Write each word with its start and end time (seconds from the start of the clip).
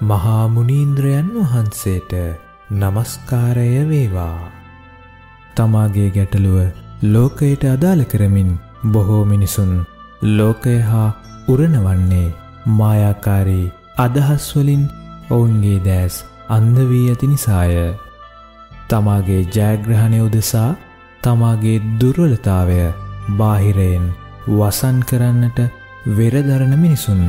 මහා 0.00 0.48
මුනීන්ද්‍රයන් 0.48 1.30
වහන්සේට 1.36 2.12
নমස්කාරය 2.72 3.88
වේවා. 3.88 4.50
තමාගේ 5.56 6.10
ගැටලුව 6.10 6.58
ලෝකයට 7.04 7.64
අදාළ 7.66 8.02
කරමින් 8.04 8.50
බොහෝ 8.86 9.24
මිනිසුන් 9.24 9.72
ලෝකය 10.22 10.78
හා 10.80 11.08
උරණවන්නේ 11.48 12.34
මායාකාරී 12.72 13.72
අදහස් 13.98 14.46
වලින් 14.56 14.84
ඔවුන්ගේ 15.30 15.80
දැස් 15.80 16.24
අන්ධ 16.48 16.82
වී 16.90 17.08
ඇති 17.08 17.26
නිසාය. 17.26 17.74
තමාගේ 18.88 19.42
ජයග්‍රහණය 19.54 20.20
උදෙසා 20.20 20.70
තමාගේ 21.22 21.82
දුර්වලතාවය 22.00 22.78
බාහිරයෙන් 23.36 24.06
වසන් 24.48 25.02
කරන්නට 25.02 25.58
වෙරදරන 26.16 26.78
මිනිසුන් 26.78 27.22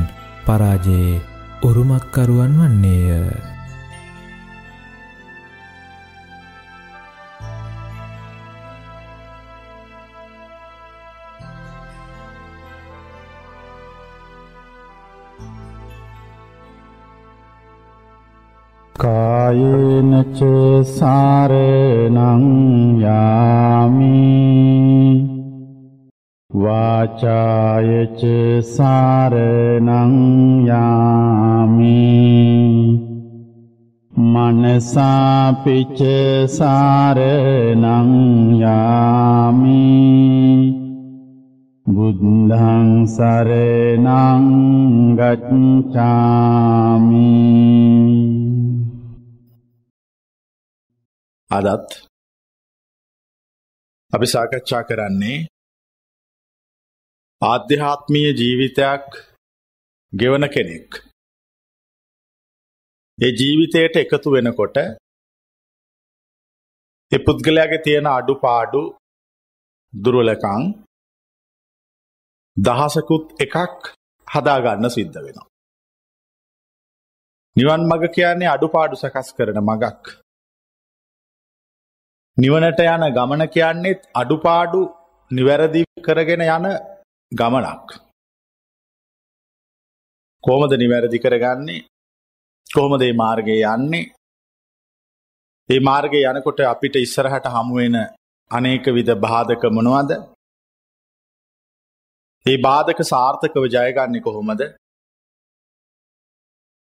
පරාජයේ 0.46 1.29
උරුමක්කරුවන් 1.62 2.52
වන්නේය. 2.56 3.50
කායේනච 18.96 20.40
සාරණං 20.84 22.44
යාමි 23.00 24.16
වාචායච 26.52 28.20
සාරණං 28.66 30.14
යාමි 30.66 32.02
මනසාපිච 34.12 35.98
සාරණං 36.50 38.10
යාමි 38.58 39.86
බුද්ධං 41.86 43.06
සරණං 43.06 44.44
ගච්ඡාමි 45.14 45.78
අදත් 51.50 51.90
අපි 54.12 54.26
සාකච්ඡා 54.26 54.82
කරන්නේ 54.82 55.38
ආධ්‍යාත්මීය 57.42 58.32
ජීවිතයක් 58.32 59.06
ගෙවන 60.12 60.44
කෙනෙක්. 60.48 60.88
ඒ 63.18 63.30
ජීවිතයට 63.32 63.94
එකතු 63.96 64.32
වෙනකොට 64.32 64.76
ඒ 67.12 67.20
පුද්ගලයාගේ 67.20 67.78
තියෙන 67.78 68.08
අඩුපාඩු 68.08 68.82
දුර්වලකම් 69.92 70.62
දහසකුත් 72.56 73.24
එකක් 73.40 73.56
හදාගන්න 74.28 74.90
සිද්ධ 74.90 75.18
වෙනවා. 75.18 75.48
නිවන් 77.56 77.82
මඟ 77.82 78.14
කියන්නේ 78.14 78.48
අඩුපාඩු 78.48 78.94
සකස් 78.96 79.28
කරන 79.36 79.62
මගක්. 79.62 80.04
නිවනට 82.36 82.86
යන 82.86 83.10
ගමන 83.16 83.42
කියන්නේත් 83.48 84.00
අඩුපාඩු 84.14 84.80
නිවැරදි 85.30 85.82
කරගෙන 86.04 86.48
යන 86.50 86.72
ගමනක්. 87.32 87.88
කොහොමද 90.44 90.72
නිවැරදි 90.74 91.18
කරගන්නේ? 91.18 91.84
කොහොමද 92.66 93.00
මේ 93.00 93.12
මාර්ගයේ 93.14 93.62
යන්නේ? 93.66 94.10
මේ 95.68 95.80
මාර්ගයේ 95.80 96.30
යනකොට 96.30 96.60
අපිට 96.64 96.96
ඉස්සරහට 96.96 97.46
හමු 97.46 97.76
වෙන 97.76 97.96
අනේක 98.50 98.86
විද 98.88 99.10
බාධක 99.18 99.64
මොනවද? 99.70 100.10
මේ 102.46 102.58
බාධක 102.58 103.00
සාර්ථකව 103.04 103.64
ජය 103.68 103.90
ගන්නේ 103.92 104.22
කොහොමද? 104.22 104.62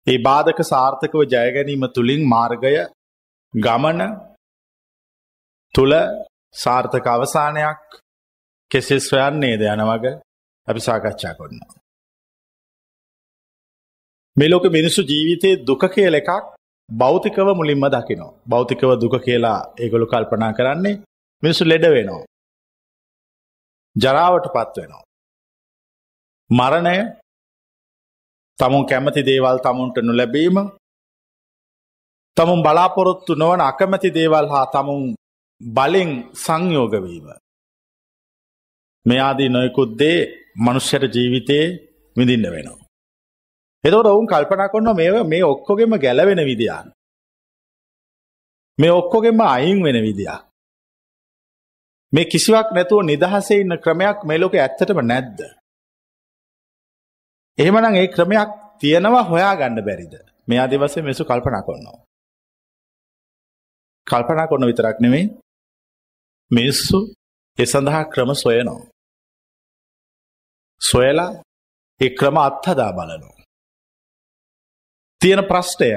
මේ 0.07 0.23
බාධක 0.23 0.63
සාර්ථකව 0.65 1.21
ජය 1.27 1.49
ගැනීම 1.57 1.85
තුලින් 1.95 2.23
මාර්ගය 2.27 2.75
ගමන 3.55 4.01
තුල 5.75 5.93
සාර්ථක 6.55 7.07
අවසානයක් 7.07 8.01
කෙසේ 8.71 9.01
සොයන්නේද 9.01 9.67
යන 9.67 9.85
වග? 9.91 10.17
අපි 10.69 10.81
සාකච්ඡා 10.81 11.35
කරනවා. 11.39 11.75
මේ 14.37 14.49
ලෝක 14.51 14.65
මිනිස්සු 14.77 15.03
ජීවිතයේ 15.11 15.61
දුක 15.67 15.83
කියලා 15.95 16.21
එකක් 16.23 16.31
භෞතිකව 16.89 17.49
මුලින්ම 17.59 17.85
දකිනවා. 17.95 18.37
භෞතිකව 18.51 18.91
දුක 19.03 19.15
කියලා 19.27 19.61
ඒගොල්ලෝ 19.83 20.11
කල්පනා 20.13 20.57
කරන්නේ 20.59 21.01
මිනිස්සු 21.43 21.65
ලෙඩ 21.71 21.85
වෙනවා. 21.95 22.25
ජරාවටපත් 23.97 24.77
වෙනවා. 24.79 25.05
මරණය 26.51 26.97
තමුන් 28.59 28.85
කැමති 28.91 29.23
දේවල් 29.29 29.59
තමුන්ට 29.65 29.97
නොලැබීම 30.03 30.57
තමුන් 32.37 32.63
බලාපොරොත්තු 32.63 33.33
නොවන 33.35 33.61
අකමැති 33.61 34.15
දේවල් 34.15 34.47
හා 34.53 34.67
තමුන් 34.75 35.03
බලෙන් 35.61 36.11
සංයෝගවීම. 36.45 37.27
මේ 39.07 39.21
ආදී 39.21 39.49
නොයකුද්දේ 39.49 40.19
මනුෂ්‍යර 40.59 41.03
ජීවිතයේ 41.07 41.67
විඳින්න 42.17 42.51
වෙනවා. 42.51 42.87
එතකොට 43.85 44.07
ඔවුන් 44.07 44.27
කල්පනා 44.27 44.69
කරනවා 44.69 44.95
මේ 44.95 45.23
මේ 45.25 45.45
ඔක්කොගෙම 45.45 45.93
ගැලවෙන 45.97 46.43
විදියක්. 46.45 46.87
මේ 48.79 48.93
ඔක්කොගෙම 48.93 49.41
අයින් 49.47 49.79
වෙන 49.85 49.99
විදියක්. 50.03 50.43
මේ 52.13 52.25
කිසිවක් 52.25 52.69
නැතුව 52.73 53.01
නිදහසේ 53.03 53.61
ඉන්න 53.61 53.79
ක්‍රමයක් 53.79 54.19
මේ 54.25 54.39
ලෝකේ 54.39 54.63
ඇත්තටම 54.63 55.01
නැද්ද? 55.03 55.39
එහෙමනම් 57.59 57.95
ඒ 57.95 58.09
ක්‍රමයක් 58.09 58.51
තියෙනවා 58.81 59.25
හොයාගන්න 59.25 59.81
බැරිද? 59.85 60.15
මේ 60.49 60.59
ආදී 60.59 60.79
වශයෙන් 60.79 61.05
මේසු 61.05 61.25
කල්පනා 61.25 61.63
කරනවා. 61.63 61.99
කල්පනා 64.07 64.49
කරන 64.51 64.69
විතරක් 64.71 64.99
නෙමෙයි 65.01 65.25
මිනිස්සු 66.51 66.99
ඒ 67.59 67.67
සඳහා 67.67 68.05
ක්‍රම 68.05 68.31
සොයනවා. 68.35 68.98
සොයලා 70.81 71.31
ඒ 72.01 72.11
ක්‍රම 72.19 72.37
අත්හදා 72.39 72.93
බලනවා. 72.93 73.45
තියෙන 75.21 75.43
ප්‍රශ්නය 75.51 75.91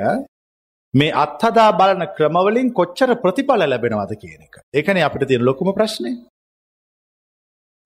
මේ 0.94 1.12
අත්හදා 1.16 1.72
බලන 1.80 2.04
ක්‍රමවලින් 2.18 2.74
කොච්චර 2.74 3.10
ප්‍රතිඵල 3.24 3.64
ලැබෙනවද 3.64 4.14
කියන 4.22 4.42
එක. 4.42 4.56
ඒකනේ 4.74 5.04
අපිට 5.04 5.28
තියෙන 5.28 5.46
ලොකුම 5.46 5.74
ප්‍රශ්නේ. 5.74 6.16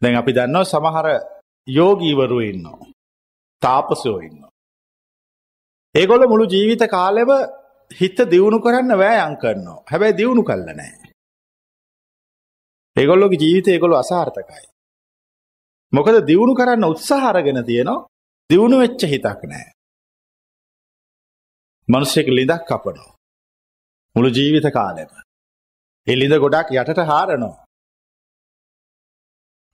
දැන් 0.01 0.16
අපි 0.16 0.35
දන්නවා 0.38 0.66
සමහර 0.66 1.07
යෝගීවරු 1.67 2.39
ඉන්නවා. 2.41 2.91
තාපසයෝ 3.62 4.19
ඉන්නවා. 4.19 4.51
ඒගොල්ලෝ 5.95 6.31
මුළු 6.31 6.45
ජීවිත 6.45 6.83
කාලෙම 6.89 7.31
හිත 7.91 8.17
දියුණු 8.31 8.59
කරන්න 8.59 8.97
වෑයම් 8.97 9.35
කරනවා. 9.44 9.83
හැබැයි 9.91 10.17
දියුණු 10.19 10.44
කළා 10.44 10.75
නැහැ. 10.75 11.12
ඒගොල්ලෝගේ 12.95 13.41
ජීවිතය 13.44 13.69
ඒගොල්ලෝ 13.72 14.00
අසාර්ථකයි. 14.00 14.66
මොකද 15.94 16.16
දියුණු 16.28 16.53
කරන්න 16.56 16.85
උත්සාහ 16.85 17.23
අරගෙන 17.25 17.59
තියෙනවා 17.66 18.06
දියුණු 18.50 18.78
වෙච්ච 18.79 19.01
හිතක් 19.06 19.41
නැහැ. 19.44 19.73
මිනිස්සෙක් 21.88 22.28
ලිඳක් 22.29 22.63
කපනවා. 22.63 23.16
මුළු 24.16 24.29
ජීවිත 24.29 24.68
කාලෙම. 24.74 25.12
ඒ 26.07 26.16
ලිඳ 26.16 26.35
ගොඩක් 26.38 26.74
යටට 26.74 27.01
හාරනවා. 27.03 27.66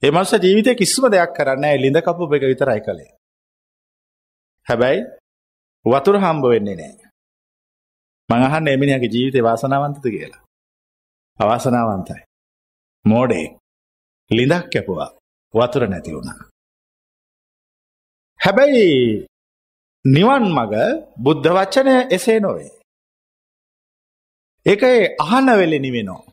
ඒ 0.04 0.12
මනුස්ස 0.12 0.34
ජීවිතේ 0.38 0.76
කිසිම 0.76 1.06
දෙයක් 1.08 1.32
කරන්නේ 1.38 1.62
නැහැ 1.62 1.82
ලිඳ 1.84 2.00
කපපු 2.00 2.36
එක 2.36 2.44
විතරයි 2.44 2.82
කළේ. 2.82 3.12
හැබැයි 4.68 5.00
වතුර 5.86 6.18
හම්බ 6.18 6.44
වෙන්නේ 6.46 6.76
නැහැ. 6.76 7.10
මං 8.30 8.46
අහන්නේ 8.48 8.74
එමිනියාගේ 8.74 9.14
ජීවිතේ 9.16 9.44
වාසනාවන්තද 9.44 10.06
කියලා. 10.08 10.44
අවාසනාවන්තයි. 11.40 12.22
මෝඩේ 13.06 13.48
ලිඳක් 14.32 14.66
කැපුවා 14.74 15.10
වතුර 15.54 15.88
නැති 15.88 16.16
වුණා. 16.16 16.40
හැබැයි 18.40 18.88
නිවන් 20.06 20.46
මග 20.58 20.74
බුද්ධ 21.18 21.48
වචනය 21.58 21.96
එසේ 22.16 22.40
නොවේ. 22.40 22.72
ඒක 24.66 24.84
අහන 25.20 25.48
වෙලෙ 25.62 25.80
නිවෙනවා. 25.80 26.24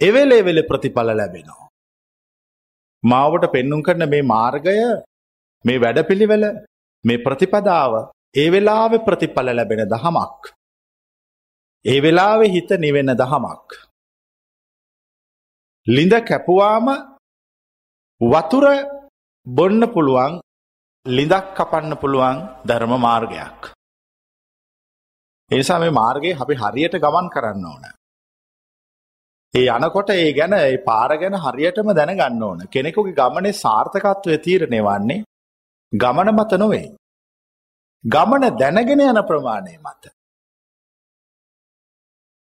එවෙලේ 0.00 0.42
වෙල 0.42 0.60
ප්‍රතිඵල 0.70 1.10
ලැබෙනවා. 1.16 1.68
මාවට 3.04 3.52
පෙන්නුම් 3.52 3.82
කරන 3.82 4.08
මේ 4.08 4.28
මාර්ගය 4.34 4.76
මේ 5.64 5.78
වැඩපිළිවෙල 5.78 6.44
මේ 7.04 7.22
ප්‍රතිපදාව 7.26 7.92
ඒ 8.34 8.48
වෙලාවෙ 8.50 8.98
ප්‍රතිඵල 9.06 9.48
ලැබෙන 9.54 9.82
දහමක්. 9.88 10.42
ඒ 11.84 11.98
වෙලාවෙ 12.00 12.46
හිත 12.54 12.70
නිවෙන 12.78 13.16
දහමක්. 13.22 13.68
ලිඳ 15.86 16.14
කැපුවාම 16.28 17.13
වතුර 18.20 18.64
බොන්න 19.46 19.80
පුළුවන් 19.88 20.40
ලිඳක් 21.06 21.46
කපන්න 21.54 21.96
පුළුවන් 21.96 22.36
ධර්ම 22.64 22.92
මාර්ගයක්. 22.98 23.72
එනිසා 25.50 25.78
මේ 25.78 25.90
මාර්ගයේ 25.92 26.36
අපි 26.36 26.54
හරියට 26.54 26.94
ගමන් 26.96 27.28
කරන්න 27.28 27.64
ඕන. 27.64 27.84
ඒ 29.54 29.66
යනකොට 29.68 30.10
ඒ 30.10 30.32
ගැන 30.32 30.54
ඒ 30.54 30.78
පාර 30.78 31.10
ගැන 31.16 31.34
හරියටම 31.36 31.90
දැනගන්න 31.90 32.42
ඕන. 32.42 32.58
කෙනෙකුගේ 32.66 33.14
ගමනේ 33.14 33.52
සාර්ථකත්වය 33.54 34.38
තීරණය 34.38 34.80
වන්නේ 34.80 35.24
ගමන 35.92 36.30
මත 36.30 36.52
නොවේ. 36.54 36.94
ගමන 38.04 38.44
දැනගෙන 38.56 39.00
යන 39.02 39.20
ප්‍රමාණය 39.28 39.76
මත. 39.76 40.04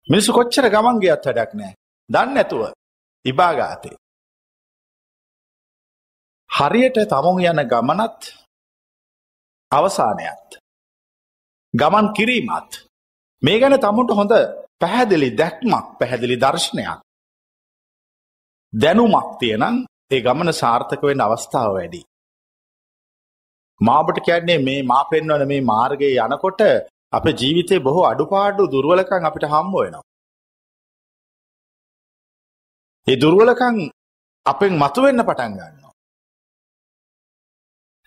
මිනිස්සු 0.07 0.33
කොච්චර 0.33 0.65
ගමන් 0.69 0.99
ගියත් 0.99 1.25
වැඩක් 1.25 1.51
නැහැ. 1.53 1.75
දන්නේ 2.09 2.35
නැතුව 2.35 2.61
ඉබාගාතේ. 3.25 4.00
හරියට 6.51 6.97
තමුන් 7.07 7.37
යන 7.41 7.61
ගමනත් 7.65 8.21
අවසානයත්. 9.71 10.49
ගමන් 11.73 12.07
කිරීමත්. 12.13 12.71
මේ 13.41 13.59
ගැන 13.59 13.75
තමුන්ට 13.79 14.11
හොඳ 14.11 14.33
පැහැදිලි 14.81 15.29
දැක්මක් 15.33 15.87
පැහැදිලි 15.99 16.37
දර්ශනයක්. 16.37 16.99
දැනුමක් 18.73 19.29
තියෙනම් 19.39 19.75
ඒ 20.11 20.21
ගමන 20.21 20.53
සාර්ථක 20.53 21.01
වෙන්න 21.01 21.21
අවස්ථාව 21.21 21.71
වැඩි. 21.73 22.01
මාබට 23.81 24.23
කියන්නේ 24.25 24.59
මේ 24.59 24.81
මා 24.83 25.03
පෙන්වන 25.05 25.47
මේ 25.47 25.61
මාර්ගයේ 25.63 26.21
යනකොට 26.25 26.61
අප 27.13 27.25
ජීවිතේ 27.33 27.79
බොහෝ 27.79 28.05
අඩුපාඩු 28.05 28.71
දුර්වලකම් 28.73 29.23
අපිට 29.25 29.45
හම්බ 29.45 29.73
වෙනවා. 29.75 30.07
ඒ 33.07 33.17
දුර්වලකම් 33.17 33.77
අපෙන් 34.45 34.73
මතුවෙන්න 34.75 35.23
පටන් 35.23 35.53
ගන්නවා. 35.53 35.80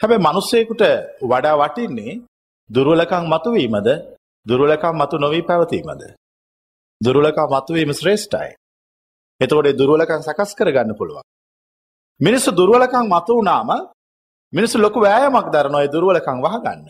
හැබැයි 0.00 0.22
මිනිස්සෙකුට 0.22 0.82
වඩා 1.22 1.56
වටින්නේ 1.56 2.20
දුර්වලකම් 2.70 3.24
මතුවීමද 3.26 3.88
දුර්වලකම් 4.46 4.94
මතු 4.94 5.16
නොවී 5.16 5.42
පැවතීමද? 5.42 6.02
දුර්වලකම් 7.00 7.48
මතුවීම 7.50 7.92
ශ්‍රේෂ්ඨයි. 7.92 8.50
එතකොට 9.40 9.66
ඒ 9.66 9.72
දුර්වලකම් 9.72 10.22
සකස් 10.22 10.50
කරගන්න 10.54 10.94
පුළුවන්. 10.94 11.24
මිනිස්සු 12.20 12.50
දුර්වලකම් 12.52 13.06
මතු 13.06 13.32
වුණාම 13.34 13.70
මිනිස්සු 14.52 14.76
ලොකු 14.78 14.98
වෑයමක් 15.00 15.48
දරනවා 15.48 15.82
ඒ 15.82 15.88
දුර්වලකම් 15.88 16.38
වහගන්න. 16.40 16.86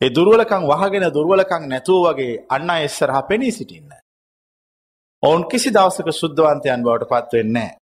ඒ 0.00 0.10
දුර්වලකම් 0.10 0.62
වහගෙන 0.64 1.04
දුර්වලකම් 1.10 1.62
නැතුව 1.66 2.02
වගේ 2.06 2.40
අන්න 2.48 2.70
අය 2.70 2.84
ඉස්සරහා 2.84 3.22
පෙනී 3.22 3.52
සිටින්න. 3.52 3.90
ඔවුන් 5.22 5.42
කිසි 5.44 5.70
දවසක 5.70 6.08
සුද්ධවන්තයන් 6.12 6.82
බවට 6.82 7.10
පත් 7.10 7.32
වෙන්නේ 7.32 7.52
නැහැ. 7.54 7.81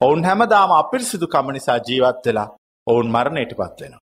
ඔවුන් 0.00 0.24
හැමදාම 0.24 0.70
අපිරිසිදුකම 0.72 1.48
නිසා 1.52 1.78
ජීවත් 1.88 2.26
වෙලා 2.26 2.48
ඔවුන් 2.86 3.08
මරණයට 3.08 3.52
පත් 3.52 3.78
වෙනවා. 3.80 4.02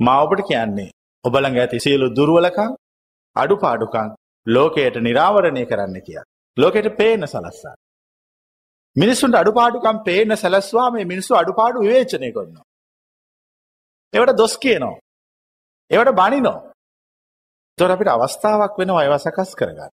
මා 0.00 0.22
ඔබට 0.24 0.42
කියන්නේ 0.48 0.90
ඔබ 1.24 1.34
ළඟ 1.34 1.58
ඇති 1.58 1.80
සියලු 1.80 2.06
දුර්වලකම් 2.16 2.72
අඩුපාඩුකම් 3.36 4.08
ලෝකයට 4.46 4.96
නිරාවරණය 4.98 5.64
කරන්න 5.66 5.96
කියලා. 6.00 6.28
ලෝකෙට 6.56 6.88
පේන්න 6.96 7.26
සලස්සා. 7.26 7.74
මිනිස්සුන්ට 8.96 9.34
අඩුපාඩුකම් 9.34 9.98
පේන්න 10.04 10.36
සැලස්වා 10.36 10.88
මේ 10.90 11.04
මිනිස්සු 11.04 11.32
අඩුපාඩු 11.34 11.78
විවේචනය 11.80 12.32
කරනවා. 12.32 12.64
ඒවට 14.14 14.38
දොස් 14.38 14.54
කියනවා. 14.58 14.96
ඒවට 15.90 16.14
බනිනෝ. 16.14 16.58
තොර 17.78 17.90
අපිට 17.90 18.10
අවස්ථාවක් 18.10 18.74
වෙනවා 18.78 19.04
ඒවා 19.04 19.18
සකස් 19.18 19.54
කරගන්න. 19.54 19.92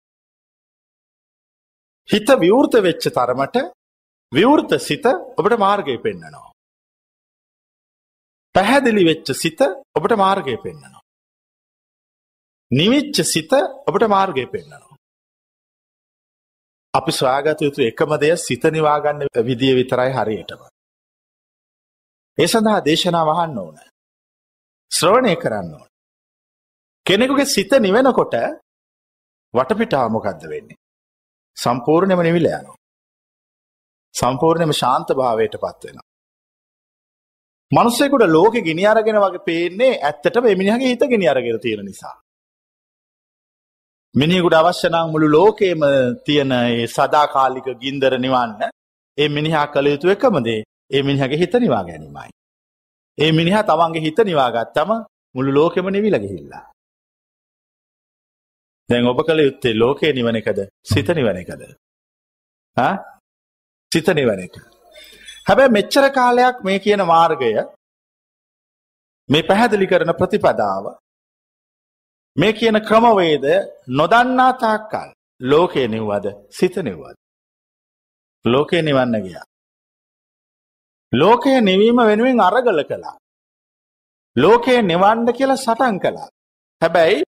හිත 2.09 2.29
විවෘත 2.41 2.73
වෙච්ච 2.81 3.05
තරමට 3.11 3.57
විවෘත 4.33 4.71
සිත 4.81 5.06
ඔබට 5.38 5.57
මාර්ගය 5.57 5.97
පෙන්න්නනවා. 5.97 6.51
පැහැදිලි 8.56 9.03
වෙච්ච 9.06 9.27
සිත 9.33 9.62
ඔබට 9.95 10.15
මාර්ගය 10.15 10.57
පෙන්න්නනවා. 10.57 11.01
නිවිච්ච 12.71 13.18
සිත 13.24 13.53
ඔබට 13.88 14.07
මාර්ගය 14.07 14.45
පෙන්න්නනවා. 14.47 14.97
අපි 16.94 17.12
ස්වාගත 17.12 17.62
යුතු 17.62 17.81
එකම 17.81 18.12
දෙය 18.18 18.35
සිත 18.38 18.63
නිවාගන්න 18.71 19.25
විදිය 19.45 19.74
විතරයි 19.75 20.12
හරියටම. 20.12 20.62
ඒ 22.38 22.47
සඳහා 22.47 22.86
දේශනා 22.86 23.25
වහන්න 23.25 23.57
ඕන. 23.57 23.77
ශ්‍රවණය 24.91 25.36
කරන්න 25.36 25.74
ඕන. 25.74 25.89
කෙනෙකුගේ 27.06 27.45
සිත 27.45 27.71
නිවෙනකොට 27.79 28.36
වටපිටාමොකක්ද 29.53 30.44
වෙන්නේ. 30.50 30.79
සම්පූර්ණයම 31.57 32.21
නිවිල 32.21 32.47
යනවා. 32.50 32.82
සම්පූර්ණයම 34.15 34.74
ශාන්ත 34.74 35.07
භාවයට 35.12 35.56
පත්වෙනවා. 35.57 36.10
මනුස්සෙකුට 37.71 38.25
ලෝක 38.30 38.56
ගිනි 38.62 38.83
අරගෙන 38.86 39.18
වගේ 39.18 39.45
පේන්නේ 39.45 39.94
ඇත්තට 40.01 40.36
එමිනිහගේ 40.45 40.89
හිත 40.89 41.04
ගෙන 41.10 41.24
අරගෙන 41.30 41.60
තියෙන 41.60 41.86
නිසා. 41.86 42.15
මිනිහෙකුට 44.15 44.54
අවශ්‍ය 44.54 44.88
නම් 44.89 45.07
මුළු 45.12 45.27
ලෝකෙම 45.30 45.81
තියෙන 46.25 46.51
ඒ 46.51 46.88
සදාකාලික 46.88 47.68
ගින්දර 47.80 48.13
නිවන්න 48.18 48.62
ඒ 49.18 49.30
මිනිහා 49.30 49.65
කළ 49.68 49.88
යුතු 49.88 50.10
එකම 50.10 50.36
දේ 50.44 50.60
ඒ 50.92 51.01
මිනිහගේ 51.01 51.38
හිත 51.38 51.56
නිවා 51.56 51.83
ගැනීමයි. 51.83 52.30
ඒ 53.18 53.31
මිනිහා 53.31 53.63
තමන්ගේ 53.63 54.01
හිත 54.01 54.19
නිවා 54.24 54.51
ගත්තම 54.51 54.92
මුළු 55.36 55.51
ලෝකෙම 55.54 55.88
නිවිලා 55.88 56.19
ගිහිල්ලා. 56.19 56.65
දැන් 58.89 59.07
ඔබ 59.07 59.19
කළ 59.25 59.39
යුත්තේ 59.39 59.74
ලෝකේ 59.75 60.13
නිවන 60.13 60.36
එකද 60.36 60.60
සිත 60.83 61.10
නිවන 61.10 61.38
එකද? 61.38 61.62
ආ? 62.77 62.94
සිත 63.93 64.07
නිවන 64.17 64.43
එක. 64.45 64.55
හැබැයි 65.47 65.75
මෙච්චර 65.77 66.05
කාලයක් 66.17 66.57
මේ 66.65 66.79
කියන 66.79 67.01
මාර්ගය 67.05 67.53
මේ 69.29 69.47
පැහැදිලි 69.49 69.87
කරන 69.87 70.13
ප්‍රතිපදාව 70.19 70.85
මේ 72.37 72.53
කියන 72.53 72.77
ක්‍රමවේද 72.87 73.45
නොදන්නා 73.89 74.51
තාක්කල් 74.63 75.09
ලෝකය 75.41 75.87
නිව්වද 75.87 76.25
සිත 76.49 76.75
නිව්වද. 76.77 77.15
ලෝකය 78.45 78.81
නිවන්න 78.81 79.15
ගියා. 79.25 79.45
ලෝකය 81.13 81.61
නිවීම 81.61 81.99
වෙනුවෙන් 82.09 82.39
අරගල 82.41 82.83
කළා. 82.83 83.17
ලෝකය 84.35 84.81
නිවන්න 84.81 85.27
කියලා 85.33 85.57
සටන් 85.57 85.99
කළා. 85.99 86.29
හැබැයි 86.81 87.23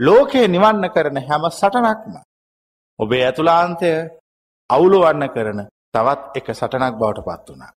ලෝකය 0.00 0.48
නිවන්න 0.48 0.84
කරන 0.94 1.16
හැම 1.18 1.44
සටනක්ම 1.50 2.14
ඔබේ 2.98 3.24
ඇතුලාන්තය 3.24 3.90
අවුලුවන්න 4.70 5.28
කරන 5.34 5.60
තවත් 5.94 6.36
එක 6.36 6.46
සටනක් 6.50 6.94
බවට 6.94 7.26
පත් 7.26 7.46
වුණා. 7.48 7.72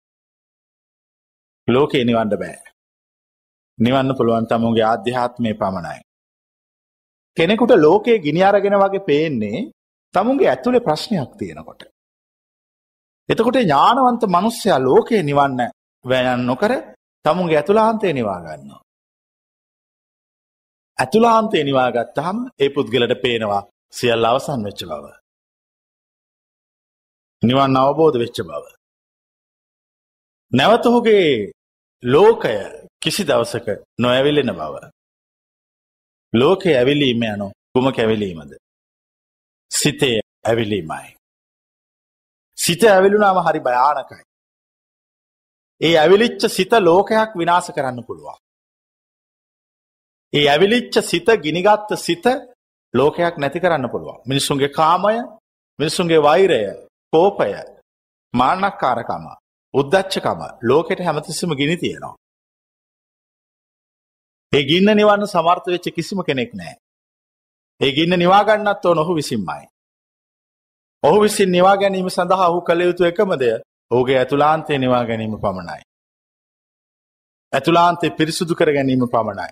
ලෝකේ 1.68 2.04
නිවන්න 2.04 2.30
බෑ. 2.34 2.58
නිවන්න 3.78 4.16
පුළුවන් 4.16 4.46
තමුන්ගේ 4.46 4.84
ආධ්‍යාත්මය 4.84 5.54
පමණයි. 5.54 6.00
කෙනෙකුට 7.36 7.72
ලෝකයේ 7.76 8.18
ගිනි 8.18 8.42
අරගෙන 8.42 8.76
වගේ 8.76 9.06
පේන්නේ 9.06 9.68
තමුන්ගේ 10.14 10.48
ඇතුලේ 10.48 10.80
ප්‍රශ්නයක් 10.80 11.32
තියෙනකොට. 11.38 11.82
එතකොට 13.28 13.58
ඥානවන්ත 13.58 14.22
මිනිස්සයා 14.28 14.78
ලෝකේ 14.80 15.22
නිවන්න 15.22 15.60
වැයන් 16.04 16.46
නොකර 16.46 16.72
තමුන්ගේ 17.24 17.58
ඇතුළාන්තය 17.58 18.12
නිවා 18.12 18.40
ගන්නවා. 18.40 18.80
ඇතුළාන්තය 20.98 21.64
නිවා 21.64 21.90
ගත්තාම 21.90 22.36
ඒ 22.58 22.70
පුද්ගලට 22.70 23.14
පේනවා 23.22 23.62
සියල්ල 23.92 24.24
අවසන් 24.24 24.64
වෙච්ච 24.64 24.82
බව. 24.84 25.04
නිවන් 27.42 27.76
අවබෝධ 27.76 28.16
වෙච්ච 28.18 28.38
බව. 28.42 28.64
නැවත 30.52 30.86
ඔහුගේ 30.86 31.52
ලෝකය 32.02 32.56
කිසි 33.02 33.22
දවසක 33.24 33.66
නොඇවිලෙන 33.98 34.50
බව. 34.52 34.74
ලෝකේ 36.32 36.74
ඇවිලීම 36.76 37.22
යනු 37.24 37.46
කුමක 37.74 37.98
ඇවිලීමද. 37.98 38.52
සිතේ 39.70 40.18
ඇවිලීමයි. 40.44 41.08
සිත 42.58 42.82
ඇවිලුනාම 42.84 43.38
හරි 43.46 43.60
භයානකයි. 43.60 44.22
ඒ 45.80 45.96
ඇවිලිච්ච 45.96 46.42
සිත 46.48 46.72
ලෝකයක් 46.80 47.30
විනාස 47.36 47.66
කරන්න 47.70 48.04
පුළුවන්. 48.04 48.38
ඒ 50.32 50.46
ඇවිලිච්ච 50.48 50.94
සිත 51.02 51.28
ගිනිගත්ත 51.42 51.90
සිත 51.98 52.26
ලෝකයක් 52.94 53.34
නැති 53.38 53.60
කරන්න 53.60 53.90
පුළුවන්. 53.90 54.20
මිනිස්සුන්ගේ 54.26 54.70
කාමය 54.70 55.16
මිනිස්සුන්ගේ 55.78 56.22
වෛරය 56.22 56.89
කෝපය 57.12 57.52
මාන්නක්කාරකම 58.34 59.24
උද්දච්චකම 59.74 60.40
ලෝකෙට 60.62 61.00
හැමතිස්සම 61.00 61.52
ගිනි 61.54 61.76
තියෙනවා. 61.76 62.14
ඒ 64.52 64.62
ගින්න 64.64 64.90
නිවන්න 64.92 65.26
සමර්ථ 65.26 65.66
වෙච්ච 65.66 65.86
කිසිම 65.94 66.22
කෙනෙක් 66.22 66.52
නෑ. 66.54 66.74
ඒ 67.80 67.92
ගින්න 67.92 68.18
නිවාගන්නත් 68.18 68.84
ඕන 68.84 68.98
ඔහු 68.98 69.14
විසින්මයි. 69.14 69.64
ඔහු 71.02 71.18
විසින් 71.20 71.52
නිවා 71.52 71.76
ගැනීම 71.76 72.10
සඳහා 72.10 72.48
ඔහු 72.48 72.60
කළ 72.60 72.80
යුතු 72.80 73.04
එකමද 73.04 73.44
ඔහුගේ 73.90 74.18
ඇතුලාන්තය 74.18 74.78
නිවා 74.78 75.04
ගැනීම 75.04 75.38
පමණයි. 75.38 75.82
ඇතුලාන්තය 77.52 78.06
පිරිසුදු 78.10 78.54
කර 78.54 78.72
ගැනීම 78.72 79.06
පමණයි. 79.08 79.50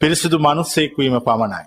පිරිසිදු 0.00 0.38
මනුස්සෙක්වීම 0.38 1.16
පමණයි. 1.20 1.66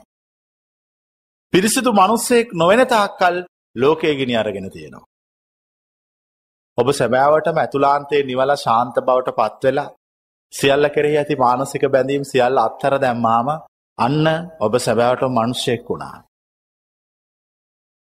පිරිසිදු 1.53 1.91
මනුස්සෙක් 1.93 2.47
නොවෙන 2.53 2.87
තාක්කල් 2.87 3.35
ලෝකය 3.81 4.11
ගිනි 4.15 4.35
අරගෙන 4.35 4.67
තියෙනවා. 4.71 5.07
ඔබ 6.77 6.87
සැබෑවටම 6.91 7.57
ඇතුලාන්තේ 7.57 8.21
නිවල 8.23 8.51
ශාන්ත 8.57 8.95
බවට 8.99 9.37
පත්වෙලා 9.39 9.89
සියල්ල 10.53 10.85
කෙරෙහි 10.89 11.17
ඇති 11.17 11.35
මානසික 11.35 11.83
බැඳීම් 11.87 12.23
සියල්ල 12.23 12.57
අත්තර 12.57 12.93
දැම්මාම 12.97 13.47
අන්න 13.99 14.25
ඔබ 14.59 14.73
සැබෑවට 14.79 15.29
මනුෂ්‍යයෙක් 15.29 15.83
වුණා. 15.89 16.17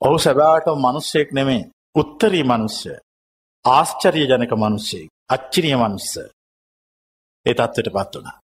ඔහු 0.01 0.17
සැබෑවට 0.19 0.69
මනුෂ්‍යයෙක් 0.79 1.29
නෙමේ 1.33 1.63
උත්තරී 1.97 2.45
මනුෂ්‍ය 2.45 2.93
ආශ්චරිය 3.65 4.27
ජනක 4.27 4.53
මනුෂ්‍යයෙක් 4.57 5.11
අච්චිරිය 5.27 5.77
මනුස්ස 5.77 6.17
ඒ 7.47 7.55
තත්වට 7.55 7.89
පත් 7.89 8.15
වුණා. 8.15 8.39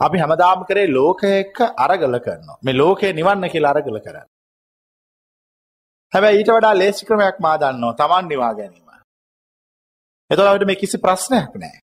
අපි 0.00 0.18
හැමදාම 0.18 0.60
කරේ 0.64 0.88
ලෝකය 0.88 1.30
එක්ක 1.34 1.58
අරගල 1.78 2.16
කරනවා 2.18 2.58
මේ 2.62 2.74
ලෝකය 2.74 3.12
නිවන්න 3.12 3.50
කියලා 3.50 3.72
අරගල 3.72 3.98
කරන්න. 3.98 4.28
හැබැයි 6.12 6.38
ඊට 6.38 6.50
වඩා 6.50 6.74
ලේසි 6.74 7.06
ක්‍රමයක් 7.06 7.36
මා 7.38 7.56
දන්නවා 7.58 7.94
තමන් 7.94 8.28
නිවා 8.28 8.54
ගැනීම. 8.54 8.90
එතකොට 10.30 10.66
මේ 10.66 10.76
කිසි 10.76 10.98
ප්‍රශ්නයක් 10.98 11.54
නැහැ. 11.54 11.80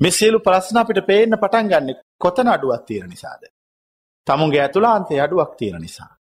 මේ 0.00 0.10
සියලු 0.10 0.38
ප්‍රශ්න 0.40 0.78
අපිට 0.78 1.00
පේන්න 1.06 1.36
පටන් 1.36 1.68
ගන්න 1.68 2.02
කොතන 2.20 2.48
අඩුවක් 2.48 2.84
තියෙන 2.86 3.08
නිසාද. 3.08 3.42
තමුන්ගේ 4.26 4.62
ඇතුළාන්තේ 4.62 5.20
අඩුවක් 5.20 5.56
තියෙන 5.56 5.80
නිසා. 5.80 6.12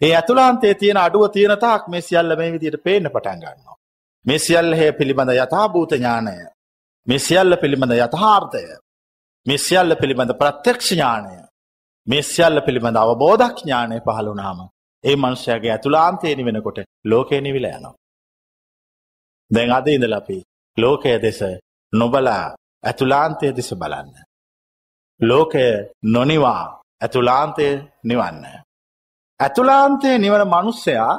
ඒ 0.00 0.12
ඇතුළාන්තේ 0.14 0.74
තියෙන 0.74 0.96
අඩුව 0.96 1.30
තියෙන 1.30 1.58
තාක් 1.58 1.88
මේ 1.88 2.00
සියල්ල 2.00 2.36
මේ 2.36 2.52
විදිහට 2.52 2.82
පේන්න 2.82 3.06
පටන් 3.06 3.40
ගන්නවා. 3.40 3.76
මේ 4.24 4.38
සියල්ල 4.38 4.72
හේ 4.74 4.92
පිළිබඳ 4.92 5.32
යථාභූත 5.36 5.92
ඥානය 5.92 6.36
මේ 7.06 7.18
සියල්ල 7.18 7.56
පිළිබඳ 7.56 7.92
යථාර්ථය 7.96 8.64
මේ 9.46 9.58
සියල්ල 9.58 9.96
පිළිබඳ 9.96 10.32
ප්‍රත්‍යක්ෂ 10.34 10.90
ඥානය 10.92 11.36
මේ 12.06 12.22
සියල්ල 12.24 12.60
පිළිබඳ 12.60 12.96
අවබෝධඥානය 12.96 14.00
පහළ 14.00 14.28
වුණාම 14.28 14.60
ඒ 15.04 15.16
මනුෂ්‍යයාගේ 15.16 15.72
ඇතුළාන්තය 15.72 16.34
නිවෙනකොට 16.34 16.78
ලෝකය 17.04 17.40
නිවිල 17.40 17.66
යනවා. 17.68 17.94
දැන් 19.50 19.70
අද 19.72 19.86
ඉඳලා 19.88 20.18
අපි 20.18 20.38
ලෝකය 20.76 21.10
දෙස 21.22 21.40
නොබලා 21.92 22.44
ඇතුලාන්තය 22.84 23.46
දෙස 23.56 23.70
බලන්න. 23.74 24.10
ලෝකය 25.20 25.66
නොනිවා 26.04 26.64
ඇතුලාන්තය 27.00 27.66
නිවන්න. 28.04 28.44
ඇතුලාන්තය 29.40 30.10
නිවන 30.18 30.42
මනුස්සයා 30.46 31.12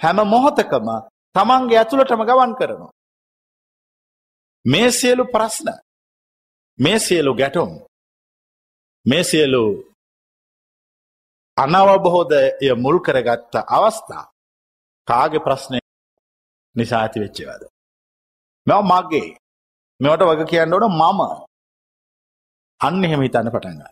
හැම 0.00 0.18
මොහොතකම 0.24 0.88
තමන්ගේ 1.34 1.78
ඇතුළටම 1.78 2.22
ගවන් 2.28 2.52
කරනවා. 2.58 2.92
මේ 4.64 4.90
සියලු 4.90 5.24
ප්‍රශ්න 5.24 5.68
මේ 6.78 6.98
සියලු 6.98 7.34
ගැටුම් 7.34 7.70
මේ 9.06 9.24
සියලු 9.24 9.62
අනවබහෝදය 11.62 12.74
මුල් 12.74 12.98
කරගත්ත 13.00 13.54
අවස්ථා 13.68 14.24
කාගේ 15.08 15.44
ප්‍රශ්නය 15.46 15.80
නිසා 16.76 17.00
ඇති 17.00 17.20
වෙච්චවද. 17.20 17.62
මෙ 18.66 18.74
මගේ 18.82 19.28
මෙවට 20.00 20.22
වග 20.22 20.48
කියන්න 20.48 20.74
ඕන 20.74 20.86
මම 20.90 21.20
අන්න 22.80 23.04
එහෙම 23.04 23.22
හිතන්න 23.22 23.52
පටන්ග. 23.54 23.82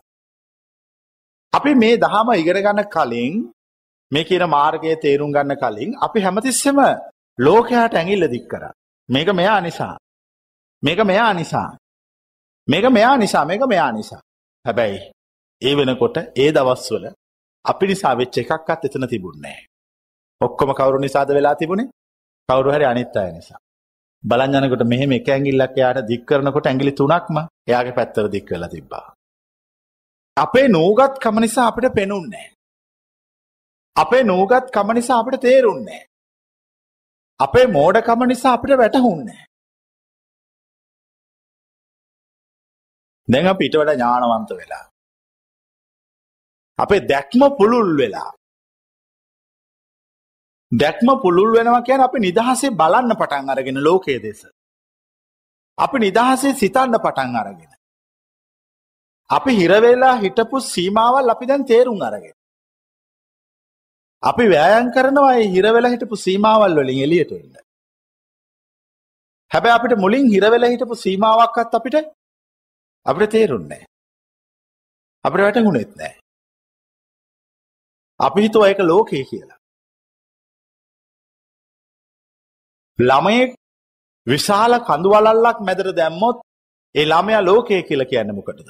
අපි 1.53 1.75
මේ 1.75 1.97
දහම 1.97 2.29
ඉගෙන 2.33 2.61
ගන්න 2.63 2.91
කලින් 2.95 3.35
මේ 4.13 4.25
කියන 4.25 4.45
මාර්ගය 4.49 4.97
තේරුම් 5.03 5.33
ගන්න 5.33 5.61
කලින් 5.63 5.91
අපි 6.01 6.19
හැමතිස්සෙම 6.21 6.81
ලෝකයාට 7.39 7.95
ඇඟිල්ල 7.95 8.29
දික් 8.29 8.47
කර. 8.49 8.65
මේක 9.09 9.29
මෙයා 9.35 9.61
නිසා. 9.61 9.95
මේක 10.83 11.01
මෙයා 11.11 11.33
නිසා. 11.33 11.69
මේක 12.69 12.85
මෙයා 12.97 13.17
නිසා 13.17 13.45
මේක 13.45 13.63
මෙයා 13.67 13.93
නිසා. 13.93 14.23
හැබැයි 14.65 14.99
ඒ 15.63 15.75
වෙනකොට 15.77 16.17
ඒ 16.37 16.51
දවස්වල 16.53 17.05
අපි 17.69 17.87
නිසා 17.87 18.15
වෙච්ච 18.15 18.39
එකක්වත් 18.39 18.85
එතන 18.85 19.07
තිබුණේ. 19.07 19.59
ඔක්කොම 20.41 20.71
කවුරු 20.73 20.99
නිසාද 20.99 21.31
වෙලා 21.31 21.55
තිබුණේ 21.55 21.91
කවුරු 22.49 22.73
හරි 22.73 22.85
අනිත් 22.85 23.17
අය 23.17 23.31
නිසා. 23.33 23.61
බලන් 24.25 24.59
යනකොට 24.59 24.85
මෙහෙම 24.85 25.13
එක 25.13 25.29
ඇඟිල්ලක් 25.29 25.77
එයාට 25.77 26.07
දික් 26.07 26.23
කරනකොට 26.25 26.67
ඇඟිලි 26.67 26.93
තුනක්ම 26.93 27.37
එයාගේ 27.69 27.95
පැත්තට 27.95 28.33
දික් 28.33 28.51
වෙලා 28.51 28.69
තිබ්බා. 28.69 29.07
අපේ 30.37 30.69
නූගත්කම 30.69 31.37
නිසා 31.41 31.67
අපිට 31.67 31.95
පෙනුන්නේ 31.95 32.47
අපේ 33.97 34.23
නූගත්කම 34.25 34.89
නිසා 34.93 35.19
අපිට 35.19 35.41
තේරුන්නේ 35.41 36.03
අපේ 37.41 37.67
මෝඩකම 37.69 38.21
නිසා 38.25 38.53
අපිට 38.53 38.79
වැටහුන්නේ 38.79 39.43
දැන් 43.29 43.47
අපි 43.47 43.65
ඊට 43.65 43.77
වඩා 43.77 43.95
ඥානවන්ත 43.95 44.51
වෙලා 44.53 44.85
අපේ 46.79 47.07
දැක්ම 47.11 47.43
පුළුල් 47.59 47.91
වෙලා 48.01 48.31
දැක්ම 50.73 51.09
පුළුල් 51.23 51.51
වෙනවා 51.57 51.83
කියන 51.83 52.01
අපි 52.01 52.19
නිදහසේ 52.21 52.71
බලන්න 52.71 53.17
පටන් 53.17 53.51
අරගෙන 53.51 53.85
ලෝකයේ 53.85 54.23
දෙස. 54.23 54.41
අපි 55.79 55.99
නිදහසේ 55.99 56.55
සිතන්න 56.55 56.99
පටන් 56.99 57.37
අරගෙන. 57.37 57.71
අපි 59.31 59.51
හිරවෙලා 59.61 60.17
හිටපු 60.25 60.61
සීමාවල් 60.73 61.31
අපි 61.31 61.47
දැන් 61.47 61.65
තේරුම් 61.65 62.03
අරගෙන. 62.03 62.37
අපි 64.23 64.45
වෑයන් 64.53 64.93
කරනවා 64.93 65.33
හිරවෙලා 65.55 65.95
හිටපු 65.95 66.17
සීමාවල් 66.17 66.77
වලින් 66.79 67.03
එලියට 67.07 67.33
එන්න. 67.33 67.57
හැබැයි 69.51 69.77
අපිට 69.79 69.99
මුලින් 69.99 70.31
හිරවෙලා 70.35 70.73
හිටපු 70.75 70.95
සීමාවක්වත් 71.05 71.75
අපිට 71.75 71.97
අපිට 73.07 73.31
තේරුන්නේ 73.31 73.83
අපිට 75.25 75.45
වැටහුණෙත් 75.45 75.93
නෑ. 75.97 76.15
අපි 78.21 78.43
හිතුවා 78.43 78.69
ඒක 78.69 78.81
ලෝකය 78.83 79.25
කියලා. 79.25 79.59
ළමයෙක් 82.99 83.51
විශාල 84.27 84.73
කඳුවලල්ලක් 84.81 85.59
මැදට 85.61 85.91
දැම්මොත් 85.97 86.37
ඒ 86.95 87.07
ළමයා 87.07 87.43
ලෝකය 87.43 87.83
කියලා 87.83 88.11
කියන්න 88.11 88.35
මොකටද. 88.35 88.69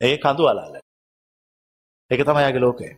ඒ 0.00 0.16
කඳුවලල්ල. 0.18 0.76
එක 2.10 2.20
තමයිගේ 2.22 2.60
ලෝකය. 2.60 2.88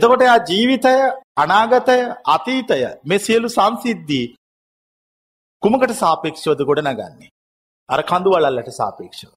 එතකොට 0.00 0.22
එයා 0.22 0.38
ජීවිතය 0.48 0.94
අනාගතය 1.36 1.98
අතීතය 2.26 2.80
මේ 3.04 3.18
සියලු 3.18 3.48
සංසිද්ධී 3.48 4.26
කුමකට 5.62 5.92
සාපේක්ෂවද 5.94 6.60
ගොඩනගන්නේ. 6.68 7.30
අර 7.88 8.00
කඳුවලල්ලට 8.02 8.70
සාපේක්ෂව. 8.72 9.32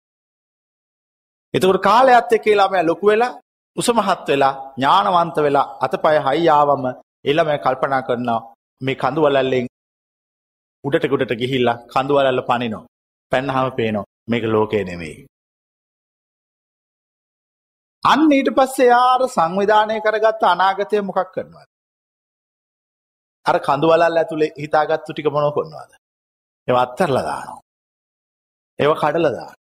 එතකොට 1.55 1.81
කාලයත් 1.88 2.33
එක්ක 2.35 2.47
ළමයා 2.51 2.88
ලොකු 2.89 3.05
වෙලා 3.07 3.35
උසමහත් 3.77 4.27
වෙලා 4.27 4.53
ඥානවන්ත 4.77 5.38
වෙලා 5.45 5.67
අතපය 5.85 6.17
හයියාවම 6.27 6.83
එළම 7.25 7.50
කල්පනා 7.57 8.01
කරනවා 8.07 8.41
මේ 8.81 8.95
කඳුවලල්ලෙන් 8.95 9.67
උඩට 10.83 11.05
ගොඩට 11.12 11.33
ගිහිල්ලා 11.41 11.77
කඳුවලල්ල 11.93 12.41
පනිනෝ 12.50 12.83
පැන්නහම 13.31 13.69
පේනෝ 13.77 14.05
මේක 14.29 14.43
ලෝකය 14.45 14.83
නෙවෙයි. 14.83 15.25
අන්න 18.03 18.31
ඊට 18.31 18.50
පස්සේ 18.57 18.91
යාර 18.93 19.21
සංවිධානය 19.27 19.95
කරගත්ත 20.01 20.43
අනාගතය 20.45 21.01
මොකක් 21.01 21.31
කරනවාද. 21.33 21.69
අර 23.45 23.57
කඳුවලල් 23.59 24.03
ඇතුළේ 24.13 24.55
හිතාගත්තු 24.57 25.12
ටික 25.13 25.27
මොනෝ 25.31 25.51
කොන්නවාද. 25.51 25.91
එව 26.67 26.75
අත්තරල 26.75 27.17
දානවා. 27.21 27.62
ඒව 28.79 28.91
කඩලදා. 29.01 29.51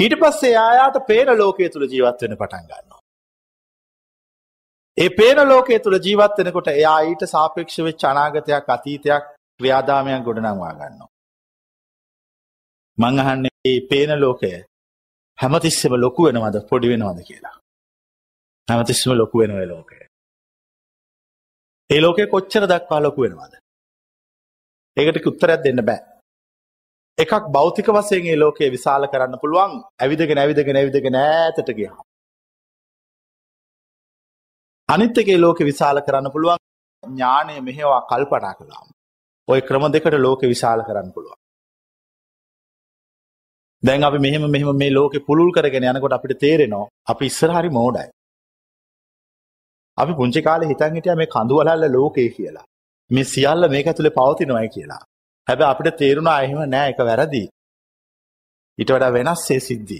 ඊට 0.00 0.14
පස්සේ 0.22 0.56
ආයාට 0.58 0.96
පේන 1.06 1.30
ලෝකය 1.38 1.68
තුළ 1.68 1.86
ජීවත් 1.92 2.22
වෙන 2.22 2.36
පටන් 2.36 2.66
ගන්නවා. 2.70 3.00
ඒ 4.98 5.10
පේන 5.10 5.38
ලෝකයේ 5.48 5.80
තුළ 5.84 5.98
ජීවත් 6.06 6.38
වෙනකොට 6.38 6.68
එයා 6.72 6.98
ඊට 7.02 7.22
සාපේක්ෂ 7.34 7.78
වෙච්ච 7.86 8.02
අනාගතයක් 8.04 8.70
අතීතයක් 8.76 9.24
ක්‍රියාදාමයක් 9.60 10.24
ගොඩනංවා 10.26 10.72
ගන්නවා. 10.78 11.10
මං 12.98 13.20
අහන්නේ 13.22 13.56
මේ 13.60 13.80
පේන 13.90 14.12
ලෝකය 14.20 14.52
හැමතිස්සෙම 15.38 15.94
ලොකු 16.04 16.26
වෙනවද 16.26 16.56
පොඩි 16.70 16.92
වෙනවද 16.92 17.20
කියලා. 17.28 17.56
හැමතිස්සම 18.68 19.12
ලොකු 19.12 19.42
වෙනව 19.42 19.60
ලෝකය. 19.72 19.98
ඒ 21.90 22.00
ලෝකය 22.00 22.26
කොච්චර 22.26 22.64
දක්වා 22.72 23.00
ලොකු 23.06 23.20
වෙනවද. 23.24 23.54
ඒකට 24.96 25.26
උත්තරයක් 25.30 25.60
දෙන්න 25.64 25.82
බෑ. 25.88 26.00
එකක් 27.22 27.32
භෞතික 27.54 27.88
වසයෙන් 27.88 28.26
ඒ 28.26 28.36
ලෝකයේ 28.36 28.70
විශාල 28.74 29.02
කරන්න 29.12 29.40
පුළුවන් 29.40 29.72
ඇවිදගෙන 30.02 30.38
ඇවිදගෙන 30.38 30.76
ඇවිදගෙන 30.76 31.16
ඈතට 31.16 31.70
ගියා. 31.78 31.98
අනිත් 34.88 35.18
එකේ 35.22 35.38
ලෝකෙ 35.38 35.64
විශාල 35.64 36.00
කරන්න 36.06 36.32
පුළුවන් 36.34 36.62
ඥානය 37.02 37.58
මෙහෙවා 37.66 38.00
කල්පනා 38.10 38.54
කළාම. 38.54 38.86
ඔය 39.48 39.60
ක්‍රම 39.62 39.84
දෙකට 39.92 40.16
ලෝකෙ 40.18 40.46
විශාල 40.46 40.84
කරන්න 40.86 41.12
පුළුවන්. 41.16 41.38
දැන් 43.82 44.08
අපි 44.08 44.22
මෙහෙම 44.26 44.48
මෙහෙම 44.54 44.72
මේ 44.76 44.90
ලෝකෙ 44.90 45.18
පුළුල් 45.28 45.52
කරගෙන 45.52 45.88
යනකොට 45.90 46.16
අපිට 46.18 46.40
තේරෙනවා 46.44 46.88
අපි 47.06 47.30
ඉස්සර 47.32 47.50
හරි 47.50 47.74
මෝඩයි. 47.78 48.08
අපි 49.98 50.18
පුංචි 50.20 50.46
කාලේ 50.48 50.72
හිතන් 50.72 50.96
හිටියා 50.96 51.20
මේ 51.20 51.32
කඳුවලල්ල 51.36 51.86
ලෝකේ 51.90 52.28
කියලා. 52.30 52.66
මේ 53.10 53.30
සියල්ල 53.34 53.72
මේක 53.74 53.86
ඇතුලේ 53.86 54.16
පවතිනවායි 54.18 54.74
කියලා. 54.76 55.02
හැබැයි 55.46 55.72
අපිට 55.72 55.98
තේරුණා 55.98 56.38
එහෙම 56.44 56.60
නෑ 56.66 56.90
ඒක 56.90 57.00
වැරදි. 57.08 57.42
ඊට 58.78 58.92
වඩා 58.94 59.14
වෙනස් 59.16 59.44
ඒ 59.50 59.60
සිද්ධි. 59.60 59.98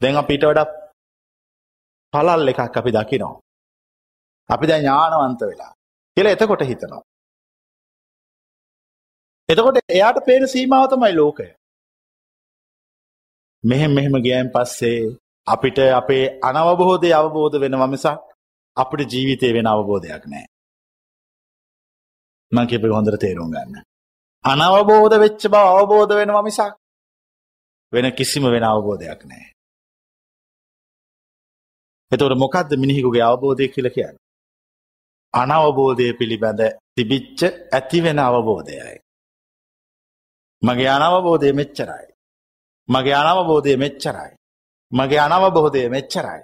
දැන් 0.00 0.16
අපි 0.16 0.34
ඊට 0.34 0.46
වඩා 0.46 0.66
පළල් 2.12 2.50
එකක් 2.52 2.76
අපි 2.80 2.96
දකිනවා. 2.96 3.34
අපි 4.50 4.64
දැන් 4.66 4.82
ඥානවන්ත 4.82 5.42
වෙලා 5.50 5.72
කියලා 6.16 6.34
එතකොට 6.36 6.62
හිතනවා. 6.62 7.02
එතකොට 9.48 9.78
එයාට 9.88 10.18
පේන 10.26 10.48
සීමාව 10.48 10.86
තමයි 10.88 11.14
ලෝකය. 11.14 11.48
මෙහෙම 13.64 13.92
මෙහෙම 13.92 14.16
ගෑන් 14.24 14.48
පස්සේ 14.54 15.00
අපිට 15.46 15.78
අපේ 15.92 16.24
අනවබෝධය 16.42 17.10
අවබෝධ 17.12 17.56
වෙනවා 17.62 17.86
මිසක් 17.86 18.18
අපිට 18.76 19.12
ජීවිතය 19.12 19.52
වෙන 19.54 19.66
අවබෝධයක් 19.66 20.24
නෑ. 20.26 20.46
මං 22.52 22.66
කියප 22.66 22.84
හොඳට 22.90 23.20
තේරුම් 23.20 23.50
ගන්න. 23.54 23.89
අනවබෝධ 24.44 25.16
වෙච්ච 25.18 25.42
බව 25.48 25.64
අවබෝධ 25.72 26.12
වෙනවා 26.14 26.42
මිසක් 26.42 26.72
වෙන 27.92 28.06
කිසිම 28.12 28.44
වෙන 28.44 28.64
අවබෝධයක් 28.64 29.20
නෑ. 29.24 29.46
එතවට 32.12 32.40
මොකක්ද 32.42 32.70
මිනිහිකුගේ 32.76 33.22
අවබෝධය 33.22 33.68
කියල 33.68 33.88
කියන්න. 33.90 34.16
අනවබෝධය 35.34 36.06
පිළිබඳ 36.18 36.60
තිබිච්ච 36.94 37.40
ඇතිවෙන 37.72 38.18
අවබෝධයයි. 38.18 38.96
මගේ 40.62 40.88
අනවබෝධය 40.88 41.52
මෙච්චරයි. 41.52 42.06
මගේ 42.88 43.16
අනවබෝධය 43.22 43.76
මෙච්චරයි. 43.76 44.32
මගේ 44.92 45.20
අනවබෝධය 45.20 45.88
මෙච්චරයි. 45.88 46.40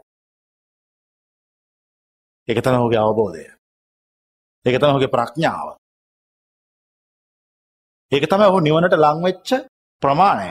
එක 2.49 2.59
තන 2.65 2.79
හොගේ 2.83 2.99
අවබෝධය. 2.99 3.47
එක 4.67 4.75
තන 4.81 4.95
හොගේ 4.95 5.15
ප්‍රඥාව. 5.15 5.69
ඒක 8.13 8.25
තම 8.31 8.43
ඔහු 8.43 8.59
නිවනට 8.61 8.95
ලංවෙච්ච 8.97 9.49
ප්‍රමාණය. 10.03 10.49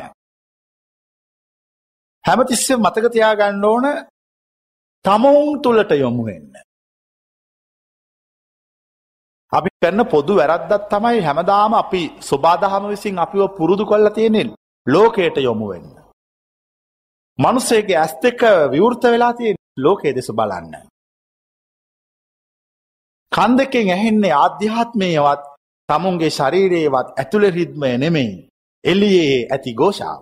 හැමතිස්සේ 2.26 2.78
මතකතියා 2.78 3.38
ගන්න 3.40 3.66
ඕන 3.66 3.86
තමවුන් 5.06 5.62
තුළට 5.64 5.92
යොමු 5.94 6.24
වෙන්න. 6.28 6.54
අපි 9.54 9.70
කරන්න 9.74 10.12
පොදු 10.14 10.34
වැරද්දත් 10.36 10.90
තමයි 10.92 11.22
හැමදාම 11.22 11.74
අපි 11.74 12.04
ස්වබාදහම 12.22 12.84
විසින් 12.92 13.20
අපිව 13.20 13.42
පුරුදු 13.58 13.86
කොල්ල 13.86 14.10
තියෙනෙන් 14.10 14.50
ලෝකයට 14.88 15.38
යොමු 15.40 15.68
වෙන්න. 15.72 15.90
මනුස්සේගේ 17.40 17.98
ඇස් 17.98 18.14
දෙක 18.24 18.42
විවෘත 18.74 19.04
වෙලා 19.06 19.34
තිය 19.34 19.56
ලෝකයේ 19.78 20.16
දෙස 20.16 20.30
බලන්න. 20.32 20.74
කන් 23.32 23.52
දෙකෙන් 23.58 23.90
ඇහෙන්නේ 23.90 24.34
ආධ්‍යාත්මයවත් 24.36 25.55
තමුන්ගේ 25.90 26.32
ශරීරයේවත් 26.32 27.08
ඇතුළ 27.16 27.46
රිද්මය 27.52 27.92
නෙමෙයි 27.98 28.36
එලියේ 28.84 29.48
ඇති 29.48 29.74
ගෝෂාව. 29.74 30.22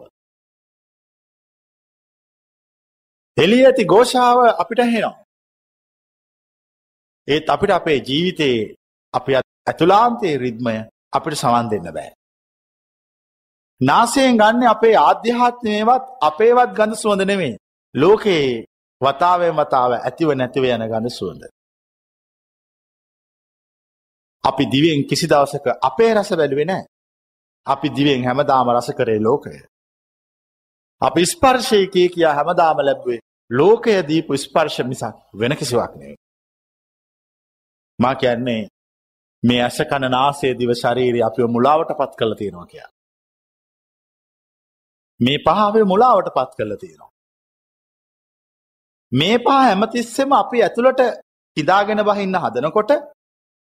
එලිය 3.38 3.63
ඇති 3.65 3.86
ගෝෂාව 3.86 4.38
අපිට 4.53 4.82
හෙනවා. 4.86 5.15
ඒත් 7.27 7.50
අපිට 7.50 7.72
අපේ 7.72 8.00
ජීවිතයේ 8.00 8.75
අප 9.13 9.27
ඇතුලාන්තයේ 9.67 10.38
රිද්මය 10.38 10.75
අපිට 11.13 11.36
සවන් 11.36 11.72
දෙන්න 11.72 11.89
බෑ. 11.89 12.12
නාසයෙන් 13.82 14.38
ගන්න 14.38 14.67
අපේ 14.67 14.96
ආධ්‍යාත්මයවත් 15.00 16.05
අපේවත් 16.22 16.72
ගඳ 16.77 16.93
සුවඳ 16.96 17.24
නෙමේ. 17.24 17.58
ලෝකයේ 17.96 18.65
වතාවේ 19.01 19.51
වතාව 19.53 19.91
ඇතිව 19.98 20.29
නැතිව 20.34 20.63
යන 20.65 20.88
ගඳ 20.91 21.10
සුවඳ. 21.12 21.43
අපි 24.44 24.64
දිවෙන් 24.68 25.04
කිසි 25.04 25.28
දවසක 25.28 25.68
අපේ 25.82 26.14
රස 26.14 26.32
බැලුවේ 26.32 26.66
නෑ. 26.66 26.84
අපි 27.68 27.88
දිවෙන් 27.90 28.24
හැමදාම 28.24 28.68
රස 28.70 28.90
කරේ 28.92 29.20
ලෝකය. 29.20 29.56
අපි 31.02 31.22
ස්පර්ශයකය 31.26 32.04
කියා 32.10 32.34
හැමදාම 32.34 32.78
ලැබ්වේ 32.80 33.20
ලෝකය 33.52 33.96
දීපු 34.02 34.38
ස්පර්ශ 34.38 34.80
මිසක් 34.82 35.16
වෙන 35.34 35.54
කිසිවක් 35.54 35.94
නේ. 35.96 36.16
මා 38.00 38.16
කියන්නේ 38.16 38.62
මේ 39.44 39.62
ඇස 39.62 39.80
කණ 39.82 40.12
නාසේ 40.12 40.54
දිව 40.54 40.72
ශරීරය 40.74 41.22
අපිව 41.22 41.48
මුලාවට 41.48 41.98
පත් 41.98 42.14
කළ 42.16 42.36
තියෙනවා 42.36 42.66
කියා. 42.66 42.90
මේ 45.20 45.38
පහාවේ 45.40 45.84
මුලාවට 45.84 46.30
පත් 46.34 46.52
කළ 46.58 46.76
තියෙනවා. 46.76 47.12
මේ 49.12 49.38
පහ 49.38 49.60
හැමතිස්සෙම 49.62 50.32
අපි 50.34 50.63
ඇතුළට 50.63 51.02
හිදාගෙන 51.58 52.00
බහින්න 52.02 52.36
හදනකොට 52.38 52.91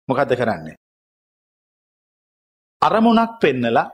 මොකක්ද 0.08 0.32
කරන්නේ. 0.36 0.76
අරමුණක් 2.82 3.34
පෙන්නලා 3.42 3.92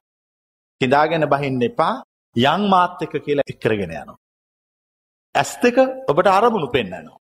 හිදාගෙන 0.82 1.26
බහින්න 1.26 1.62
එපා 1.62 2.04
යං 2.36 2.62
මාත් 2.70 3.02
එක 3.04 3.14
කියලා 3.20 3.50
එක්කරගෙන 3.50 3.92
යනවා. 3.92 4.18
ඇස් 5.36 5.52
දෙක 5.64 5.78
ඔබට 6.08 6.28
අරමුණු 6.30 6.70
පෙන්න්නනවා. 6.70 7.22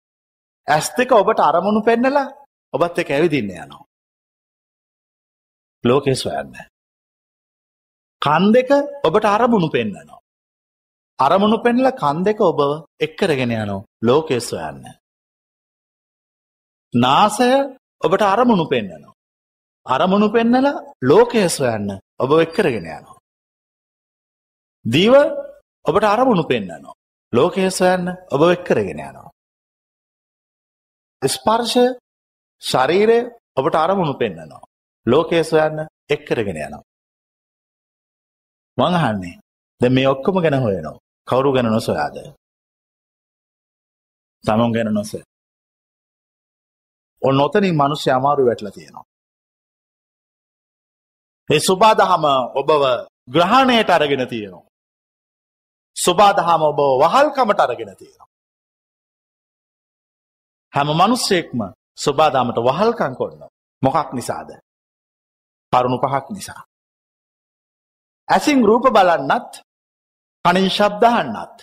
ඇස් 0.67 0.87
දෙක 0.97 1.11
ඔබට 1.13 1.39
අරමුණු 1.41 1.81
පෙන්නලා 1.81 2.27
ඔබත් 2.73 2.99
එක 2.99 3.09
ඇවිදින්න 3.09 3.51
යනවා. 3.55 3.85
ලෝකෙ 5.83 6.15
සොයන්න. 6.15 6.55
කන් 8.21 8.43
දෙක 8.51 8.69
ඔබට 9.03 9.25
අරමුණු 9.27 9.69
පෙන්න්නනවා. 9.69 10.21
අරමුණු 11.19 11.57
පෙන්ල 11.63 11.87
කන් 11.93 12.17
දෙක 12.23 12.39
ඔබව 12.41 12.61
එක්කරගෙන 12.99 13.53
යනු 13.53 13.77
ලෝකෙ 14.01 14.37
සොයන්න. 14.41 14.83
නාසය 16.93 17.49
ඔබට 18.01 18.23
අරමුණු 18.23 18.65
පෙන්න්නනවා. 18.67 19.13
අරමුණු 19.85 20.27
පෙන්නල 20.29 20.67
ලෝකය 21.01 21.43
සොයන්න 21.49 21.89
ඔබ 22.19 22.31
එක්කරගෙන 22.37 22.85
යනවා. 22.87 23.19
දීව 24.85 25.13
ඔබට 25.85 26.05
අරමුණු 26.05 26.43
පෙන්න්නනවා. 26.43 26.97
ලෝකය 27.33 27.69
සොයන්න 27.71 28.07
ඔබ 28.31 28.41
එක්කරගෙන 28.47 28.99
යනවා. 28.99 29.31
ස්පර්ශය 31.21 31.85
ශරීරය 32.61 33.19
ඔබට 33.57 33.75
අරමුණු 33.75 34.13
පෙන්න්නනවා. 34.15 34.67
ලෝකය 35.05 35.43
සොයන්න 35.43 35.87
එක්කරගෙන 36.09 36.57
යනවා. 36.57 36.83
මංහන්නේ 38.77 39.39
ද 39.81 39.83
මේ 39.89 40.07
ඔක්කොම 40.07 40.41
ගැන 40.41 40.57
හොයනවා. 40.57 40.99
කවුරු 41.27 41.53
ගැන 41.53 41.67
නොසොයාද. 41.67 42.17
තමන් 44.43 44.73
ගැන 44.73 44.93
නොස. 44.93 45.11
ඔන්න 47.21 47.37
නොතනින් 47.37 47.75
මනුෂ්‍ය 47.75 48.09
අමාරු 48.09 48.45
වැටල 48.45 48.69
තියෙනවා. 48.69 49.05
ඒ 51.49 51.59
සුබාදහම 51.59 52.23
ඔබව 52.55 52.83
ග්‍රහණයට 53.27 53.89
අරගෙන 53.89 54.27
තියෙනවා. 54.27 54.69
සුබාදහම 55.97 56.61
ඔබ 56.63 56.79
වහල්කමට 57.01 57.59
අරගෙන 57.59 57.95
තියෙනවා. 57.95 58.29
හැම 60.73 60.89
මනුස්සෙක්ම 60.91 61.59
සුබාදාමට 61.95 62.57
වහල්කං 62.59 63.13
කොන්න 63.15 63.41
මොකක් 63.83 64.09
නිසාද. 64.13 64.49
කරුණු 65.73 65.97
පහක් 65.97 66.25
නිසා. 66.29 66.61
ඇසින් 68.29 68.59
රූප 68.61 68.85
බලන්නත් 68.87 69.51
කනින් 70.45 70.69
ශබ්දහන්නත්. 70.69 71.57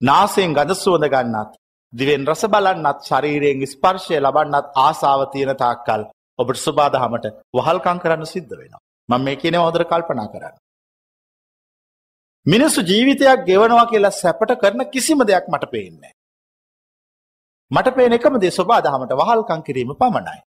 නාසයෙන් 0.00 0.52
ගඳ 0.52 0.72
සුවඳ 0.74 1.06
ගන්නත්. 1.06 1.52
දිවෙන් 1.94 2.26
රස 2.26 2.42
බලන්නත් 2.46 2.98
ශරීරයෙන් 3.02 3.62
ස්පර්ශය 3.66 4.16
ලබන්නත් 4.18 4.66
ආසාාව 4.78 5.30
තියෙන 5.32 5.56
තාක්කල් 5.56 6.02
ඔබට 6.38 6.58
සුබාදහමට 6.58 7.26
වහල්කං 7.52 7.98
කරන්න 7.98 8.26
සිද්ධ 8.26 8.52
වෙනවා. 8.52 8.82
මං 9.08 9.22
මේ 9.22 9.36
කියන 9.36 9.56
හොදර 9.56 9.84
කල්පනා 9.84 10.28
කරන්න. 10.28 10.56
මිනිස්සු 12.46 12.80
ජීවිතයක් 12.82 13.44
ගෙවනවා 13.46 13.86
කියලා 13.86 14.10
සැපට 14.12 14.54
කරන 14.56 14.86
කිසිම 14.86 15.20
දෙයක් 15.22 15.46
මට 15.48 15.70
පේන්නේ. 15.70 16.12
මට 17.70 17.94
පේන 17.96 18.12
එකම 18.12 18.40
දේ 18.40 18.50
ස්වබාදහමට 18.50 19.12
වහල්කං 19.12 19.62
කිරීම 19.62 19.94
පමණයි. 19.94 20.40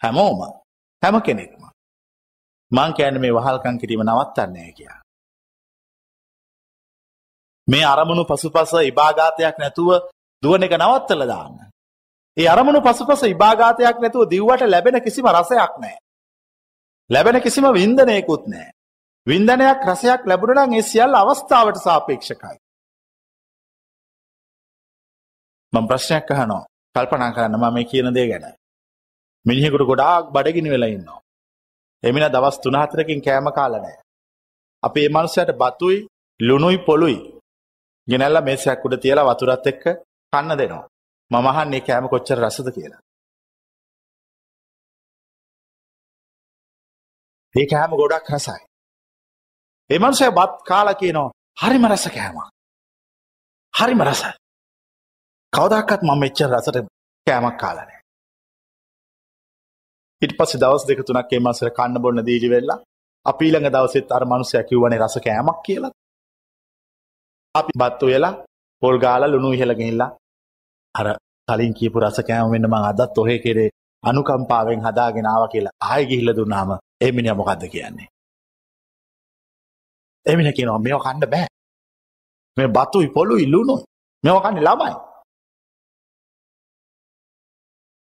හැමෝම 0.00 0.40
හැම 1.02 1.16
කෙනෙක්ම. 1.22 1.64
මං 2.72 2.92
කෑන 2.92 3.20
මේ 3.20 3.32
වහල්කං 3.32 3.80
කිරීම 3.80 4.02
නවත්තන්නේ 4.02 4.72
කියා. 4.72 5.03
මේ 7.68 7.84
අරමුණු 7.84 8.24
පසුපස 8.24 8.72
ඉභාගාතයක් 8.82 9.56
නැතුව 9.58 9.90
දුවන 10.42 10.62
එක 10.62 10.74
නවත්තල 10.74 11.22
දාන්න. 11.26 11.56
ඒ 12.36 12.48
අරමුණු 12.48 12.80
පසුපස 12.82 13.22
ඉභාගාතයක් 13.24 13.96
නැතුව 14.00 14.28
දිව්වට 14.28 14.68
ලැබෙන 14.68 15.00
කිසිම 15.00 15.26
රසයක් 15.28 15.72
නෑ. 15.80 15.96
ලැබෙන 17.10 17.40
කිසිම 17.40 17.66
වින්දනයකුත් 17.72 18.44
නෑ. 18.46 18.68
වින්දනයක් 19.26 19.80
රසයක් 19.84 20.20
ලැබුණනම් 20.26 20.74
ඒ 20.74 20.82
සියල්ල 20.82 21.14
අවස්ථාවට 21.14 21.76
සාපේක්ෂකයි. 21.78 22.56
මම 25.72 25.86
ප්‍රශ්නයක් 25.88 26.30
අහනවා 26.30 26.64
කල්පනා 26.94 27.32
කරන්න 27.32 27.56
මම 27.56 27.74
මේ 27.74 27.84
කියන 27.84 28.14
දේ 28.14 28.28
ගැන. 28.30 28.46
මිනිහෙකුට 29.46 29.88
ගොඩාක් 29.90 30.32
බඩගිනි 30.32 30.70
වෙලා 30.70 30.88
ඉන්නවා. 30.88 31.20
එමින 32.02 32.24
දවස් 32.26 32.56
3-4කින් 32.60 33.20
කෑම 33.24 33.48
කාලා 33.52 33.80
නැහැ. 33.80 34.02
අපි 34.82 35.00
මේ 35.00 35.12
මනුස්සයාට 35.14 35.56
බතුයි, 35.60 36.06
ලුණුයි, 36.40 36.78
පොළුයි 36.78 37.33
ගෙනල්ලා 38.08 38.42
මේසයක් 38.42 38.84
උඩ 38.86 39.00
තියලා 39.00 39.28
වතුරත් 39.28 39.66
එක්ක 39.66 39.84
කන්න 40.32 40.58
දෙනවා. 40.58 40.84
මම 41.30 41.46
අහන්නේ 41.46 41.80
කෑම 41.80 42.06
කොච්චර 42.08 42.38
රසද 42.38 42.68
කියලා. 42.76 43.00
ඒ 47.54 47.66
කෑම 47.66 47.92
ගොඩක් 47.92 48.28
රසයි. 48.30 48.62
ඒ 49.90 49.98
මනුස්සයා 49.98 50.36
බත් 50.38 50.52
කාලා 50.68 50.94
කියනවා 50.94 51.30
හරිම 51.56 51.84
රස 51.86 52.06
කෑමක්. 52.08 52.48
හරිම 53.74 54.00
රසයි. 54.02 54.32
කවදාකවත් 55.52 56.00
මම 56.02 56.18
මෙච්චර 56.20 56.50
රසට 56.50 56.78
කෑමක් 57.26 57.56
කාලා 57.58 57.84
නැහැ. 57.84 58.02
ඊට 60.22 60.34
පස්සේ 60.38 60.60
දවස් 60.60 60.84
දෙක 60.88 61.00
තුනක් 61.02 61.32
ඒ 61.32 61.40
මාසෙ 61.40 61.70
කන්න 61.70 62.02
බොන්න 62.02 62.26
දීජි 62.26 62.48
වෙලා 62.50 62.80
අපි 63.26 63.44
ඊළඟ 63.46 63.68
දවසෙත් 63.70 64.12
අර 64.12 64.24
මනුස්සයා 64.24 64.68
කිව්වනේ 64.68 64.98
රස 64.98 65.16
කෑමක් 65.26 65.60
කියලා. 65.66 65.92
අපි 67.54 67.72
බත්තු 67.80 68.06
වෙලා 68.10 68.34
පොල් 68.82 68.96
ගාලා 69.04 69.32
ලුණු 69.32 69.54
ඉහළ 69.56 69.74
ගිහිල්ලා 69.80 70.10
අර 70.94 71.06
කලින් 71.48 71.74
කියපු 71.78 72.00
රස 72.02 72.18
කෑම 72.28 72.50
වෙන්න 72.52 72.66
මං 72.72 72.86
අදත් 72.90 73.18
ඔහෙ 73.22 73.36
කෙරේ 73.44 73.70
අනුකම්පාවෙන් 74.04 74.84
හදාගෙන 74.86 75.26
ආවා 75.32 75.52
කියලා 75.52 75.74
ආයෙ 75.90 76.08
ගිහිල්ලා 76.10 76.38
දුන්නාම 76.38 76.70
ඒ 77.04 77.10
මිනිහා 77.16 77.40
මොකද්ද 77.40 77.62
කියන්නේ? 77.72 78.08
ඒ 80.26 80.36
මිනිහා 80.36 80.56
කියනවා 80.58 80.84
මේව 80.84 81.00
කන්න 81.04 81.30
බෑ. 81.32 81.46
මේ 82.56 82.68
බතුයි 82.76 83.08
පොළුයි 83.16 83.46
ලුණුයි. 83.52 83.84
මේව 84.24 84.38
කන්නේ 84.44 84.66
ළමයි. 84.68 84.94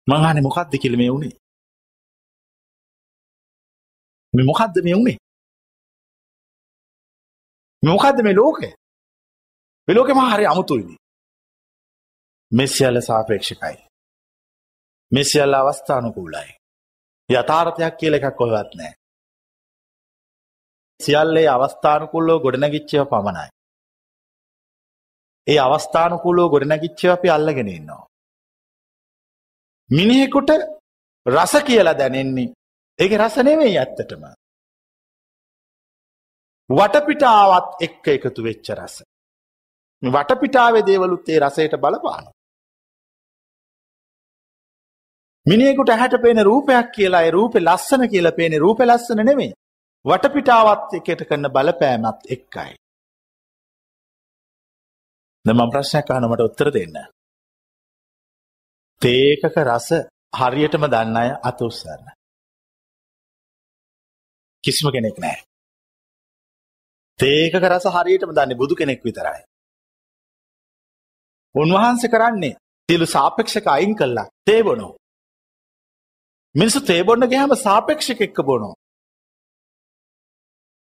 මං 0.06 0.24
අහන්නේ 0.26 0.46
මොකද්ද 0.48 0.72
කියලා 0.82 1.00
මේ 1.02 1.10
උනේ? 1.16 1.34
මේ 4.34 4.46
මොකද්ද 4.50 4.76
මේ 4.86 4.96
උනේ? 5.00 5.16
මේ 7.82 7.92
මොකද්ද 7.94 8.18
මේ 8.26 8.36
ලෝකය? 8.40 8.70
මේ 9.88 9.94
ලෝකෙම 9.96 10.20
හරි 10.32 10.46
අමුතුයිනේ. 10.46 10.98
මේ 12.52 12.66
සියල්ල 12.66 13.00
සාපේක්ෂකයි. 13.00 13.76
මේ 15.12 15.24
සියල්ල 15.24 15.54
අවස්ථානුකූලයි. 15.54 16.50
යථාර්ථයක් 17.28 17.94
කියලා 18.00 18.20
එකක් 18.20 18.36
කොහෙවත් 18.38 18.70
නැහැ. 18.78 18.94
සියල්ලේ 21.00 21.48
අවස්ථානුකූලව 21.48 22.42
ගොඩනැගිච්චව 22.44 23.04
පමණයි. 23.12 23.48
ඒ 25.46 25.58
අවස්ථානුකූලව 25.66 26.50
ගොඩනැගිච්චව 26.52 27.10
අපි 27.16 27.28
අල්ලගෙන 27.36 27.68
ඉන්නවා. 27.68 28.04
මිනිහෙකුට 29.90 30.50
රස 31.26 31.52
කියලා 31.66 31.98
දැනෙන්නේ 31.98 32.54
ඒකේ 32.98 33.18
රස 33.18 33.36
නෙමෙයි 33.36 33.78
ඇත්තටම. 33.78 34.22
වටපිටාවත් 36.70 37.68
එක්ක 37.86 38.04
එකතු 38.08 38.40
වෙච්ච 38.46 38.68
රස. 38.78 38.96
වටපිටාවේ 40.04 40.86
දේවලුත් 40.86 41.28
ඒ 41.28 41.40
රසයට 41.40 41.74
බලපාන. 41.76 42.24
මිනිහෙකුට 45.46 45.88
ඇහැට 45.88 46.16
පේන 46.22 46.40
රූපයක් 46.42 46.88
කියලා 46.92 47.22
ඒ 47.22 47.30
රූපේ 47.30 47.62
ලස්සන 47.62 48.08
කියලා 48.08 48.32
පේන 48.32 48.60
රූපේ 48.60 48.86
ලස්සන 48.86 49.20
නෙමෙයි. 49.22 49.52
වටපිටාවත් 50.04 50.94
එකට 50.98 51.22
කරන 51.28 51.46
බලපෑමත් 51.50 52.20
එක්කයි. 52.30 52.72
දැන් 55.44 55.56
මම 55.56 55.70
ප්‍රශ්නයක් 55.70 56.10
අහනවා 56.10 56.32
මට 56.32 56.46
උත්තර 56.48 56.68
දෙන්න. 56.72 56.96
තේකක 59.02 59.56
රස 59.62 59.88
හරියටම 60.40 60.86
දන්න 60.86 61.16
අය 61.16 61.30
අත 61.42 61.58
උස්සන්න. 61.60 62.04
කිසිම 64.64 64.92
කෙනෙක් 64.92 65.18
නැහැ. 65.18 65.42
තේකක 67.18 67.64
රස 67.64 67.86
හරියටම 67.96 68.32
දන්නේ 68.32 68.60
බුදු 68.62 68.74
කෙනෙක් 68.74 69.04
විතරයි. 69.04 69.42
උන්වහන්සේ 71.54 72.12
කරන්නේ 72.14 72.54
සියලු 72.88 73.06
සාපේක්ෂක 73.06 73.66
අයින් 73.66 73.94
කළා 73.96 74.28
තේ 74.46 74.62
බොනෝ. 74.62 74.92
මිනිස්සු 76.54 76.80
තේ 76.90 77.02
බොන්න 77.02 77.28
ගියාම 77.32 77.54
සාපේක්ෂක 77.66 78.20
එක්ක 78.26 78.38
බොනෝ. 78.48 78.74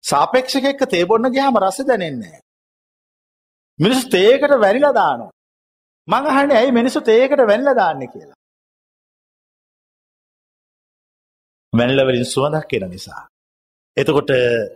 සාපේක්ෂක 0.03 0.65
එක්ක 0.71 0.81
තේ 0.93 1.05
බොන්න 1.05 1.31
ගියාම 1.35 1.59
රස 1.61 1.79
දැනෙන්නේ 1.89 2.19
නැහැ. 2.21 2.41
මිනිස්සු 3.79 4.09
තේකට 4.09 4.55
වැනිලා 4.63 4.93
දානවා. 4.93 5.31
මං 6.07 6.31
අහන්නේ 6.31 6.57
ඇයි 6.61 6.77
මිනිස්සු 6.79 7.01
තේකට 7.01 7.45
වැනිලා 7.51 7.75
දාන්නේ 7.81 8.11
කියලා. 8.13 8.37
වැනිලා 11.73 12.07
වලින් 12.07 12.25
සුවඳක් 12.33 12.73
එන 12.73 12.89
නිසා. 12.95 13.21
එතකොට 13.97 14.31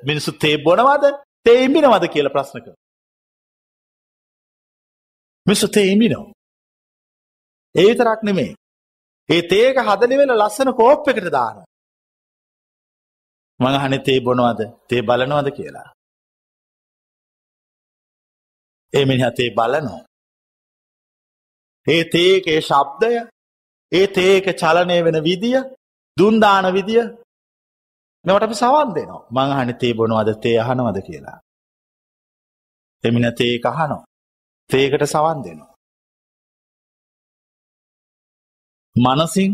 මිනිස්සු 0.10 0.32
තේ 0.44 0.56
බොනවද? 0.68 1.06
තේ 1.46 1.58
ඉඹිනවද 1.66 2.06
කියලා 2.14 2.36
ප්‍රශ්න 2.36 2.62
කරනවා. 2.64 2.89
මිනිස්සු 5.50 5.68
තේ 5.68 5.86
ඉඹිනවා. 5.92 6.34
ඒ 7.76 7.86
විතරක් 7.86 8.22
නෙමෙයි. 8.24 8.52
ඒ 9.30 9.42
තේක 9.42 9.78
හදලි 9.80 10.18
වෙලා 10.18 10.42
ලස්සන 10.42 10.72
කෝප් 10.74 11.08
එකට 11.08 11.30
දානවා. 11.32 11.68
මං 13.60 13.76
අහන්නේ 13.76 14.06
තේ 14.08 14.20
බොනවද? 14.20 14.62
තේ 14.90 15.02
බලනවද 15.02 15.50
කියලා. 15.52 15.88
ඒ 18.94 19.06
මිනිහා 19.06 19.32
තේ 19.32 19.50
බලනවා. 19.50 20.02
ඒ 21.88 22.04
තේකේ 22.04 22.60
ශබ්දය, 22.62 23.12
ඒ 23.92 24.08
තේක 24.08 24.46
චලනය 24.62 24.98
වෙන 25.06 25.18
විදිය, 25.24 25.58
දුන් 26.18 26.36
දාන 26.42 26.74
විදිය 26.74 27.04
මේවට 28.26 28.44
අපි 28.44 28.56
සවන් 28.56 28.90
දෙනවා. 28.96 29.26
මං 29.32 29.52
අහන්නේ 29.54 29.80
තේ 29.82 29.94
බොනවද? 29.94 30.30
තේ 30.42 30.58
අහනවද 30.60 31.00
කියලා. 31.02 31.38
එමින 33.04 33.26
තේක 33.34 33.66
අහනවා. 33.66 34.09
තේකට 34.70 35.04
සවන් 35.04 35.40
දෙනවා. 35.44 35.76
මනසින් 38.96 39.52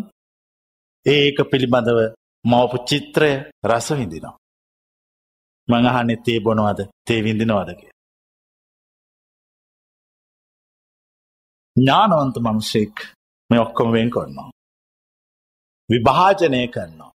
ඒක 1.05 1.37
පිළිබඳව 1.51 1.99
මවපු 2.45 2.77
චිත්‍රය 2.87 3.31
රස 3.69 3.87
විඳිනවා. 3.91 4.37
මං 5.67 5.85
අහන්නේ 5.89 6.23
තේ 6.25 6.39
බොනවද? 6.39 6.79
තේ 7.07 7.23
විඳිනවද 7.23 7.69
කියලා. 7.79 8.01
ඥානවන්ත 11.75 12.35
මනුෂෙක් 12.37 12.95
මේ 13.49 13.59
ඔක්කොම 13.59 13.89
වෙන් 13.91 14.09
කරනවා. 14.09 14.49
විභාජනය 15.89 16.61
කරනවා. 16.67 17.11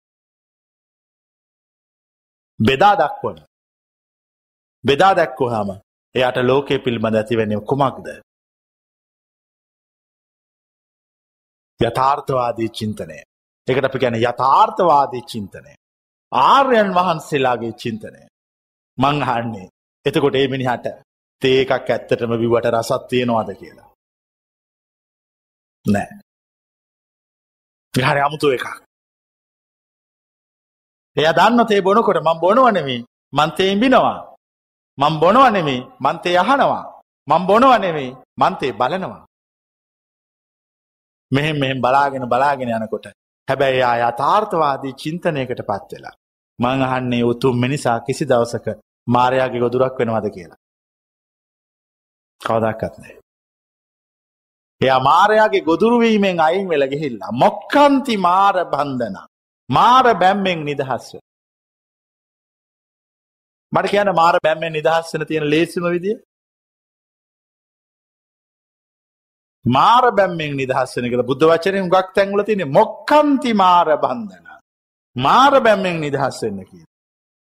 බෙදා 2.60 2.96
දක්වන. 2.96 3.38
බෙදා 4.84 5.14
දැක්වහම 5.16 5.70
එයට 6.16 6.38
ලෝකය 6.44 6.80
පිළිබඳ 6.80 7.16
ඇතිවන්නේ 7.16 7.62
කුමක්ද. 7.62 8.08
යථාර්ථවාදී 11.80 12.70
චින්තනය. 12.70 13.20
එකට 13.68 13.86
අපි 13.86 14.00
ගැන 14.00 14.16
යථාර්ථවාදී 14.18 15.24
චින්තනය. 15.24 15.74
ආර්යන් 16.32 16.90
වහන්සේලාගේ 16.94 17.74
චින්තනය. 17.74 18.22
මංහන්නේ 18.98 19.70
එතකොට 20.06 20.36
ඒ 20.36 20.48
මිනිහට 20.48 20.86
තේකක් 21.42 21.72
ඇත්තටම 21.72 22.34
විවට 22.36 22.66
රසත් 22.68 23.08
තියෙනවාද 23.08 23.50
කියලා. 23.56 23.90
නෑ. 25.86 26.10
හරි 27.94 28.22
අමුතු 28.22 28.52
එකක්. 28.52 28.68
එය 31.18 31.28
දන්න 31.34 31.68
තේ 31.68 31.82
බොනකොට 31.82 32.20
මං 32.20 32.40
බොනවනෙමේ 32.40 33.06
මන්තේ 33.34 33.72
ඉඹිනවා. 33.72 34.29
මං 35.00 35.14
බොනවනෙමේ 35.20 35.82
මන්තේ 36.00 36.38
අහනවා. 36.38 36.84
මං 37.28 37.44
බොනවනෙමේ 37.48 38.18
මන්තේ 38.38 38.74
බලනවා. 38.74 39.26
මෙහෙම 41.32 41.58
මෙහෙම 41.60 41.82
බලාගෙන 41.82 42.30
බලාගෙන 42.30 42.70
යනකොට 42.70 43.06
හැබැයි 43.48 43.84
ආ 43.84 43.98
යථාර්ථවාදී 44.02 44.94
චින්තනයකට 44.94 45.62
පත් 45.70 45.90
වෙලා 45.94 46.16
මං 46.60 46.84
අහන්නේ 46.88 47.24
උතුම් 47.24 47.56
මිනිසා 47.58 48.00
කිසි 48.00 48.26
දවසක 48.26 48.68
මාර්යාගේ 49.08 49.60
ගොදුරක් 49.60 49.96
වෙනවද 50.00 50.28
කියලා. 50.36 50.60
කවදාකත් 52.42 52.96
නැහැ. 52.98 53.20
එයා 54.82 55.00
මාරයාගේ 55.02 55.62
ගොදුරුවීමෙන් 55.62 56.40
අයින් 56.40 56.68
වෙල 56.70 56.86
ගිහිල්ලා. 56.88 57.32
මොක්කන්ති 57.34 58.18
මාර 58.18 58.56
බන්ධන. 58.66 59.18
මාර 59.70 60.06
බැම්මෙන් 60.16 60.60
නිදහස්ව. 60.66 61.20
මට 63.72 63.92
කියන 63.92 64.10
මාර 64.16 64.36
බැම්මෙන් 64.44 64.74
නිදහස්සන 64.74 65.26
තියෙන 65.26 65.50
ලේසිම 65.50 65.86
විදිිය. 65.96 66.18
මාර 69.66 70.12
බැම්මෙන් 70.12 70.58
නිදහස්සන 70.62 71.10
කළ 71.12 71.24
බුද්ධ 71.30 71.46
වචනය 71.52 71.80
ගක් 71.90 72.08
තැන්ගල 72.16 72.44
තින 72.44 72.62
මොක්කන්ති 72.78 73.54
මාර 73.54 73.88
බන්ධන. 74.04 74.48
මාර 75.16 75.54
බැම්මෙන් 75.62 76.02
නිදහස්වෙන්න 76.02 76.60
කිය. 76.70 76.86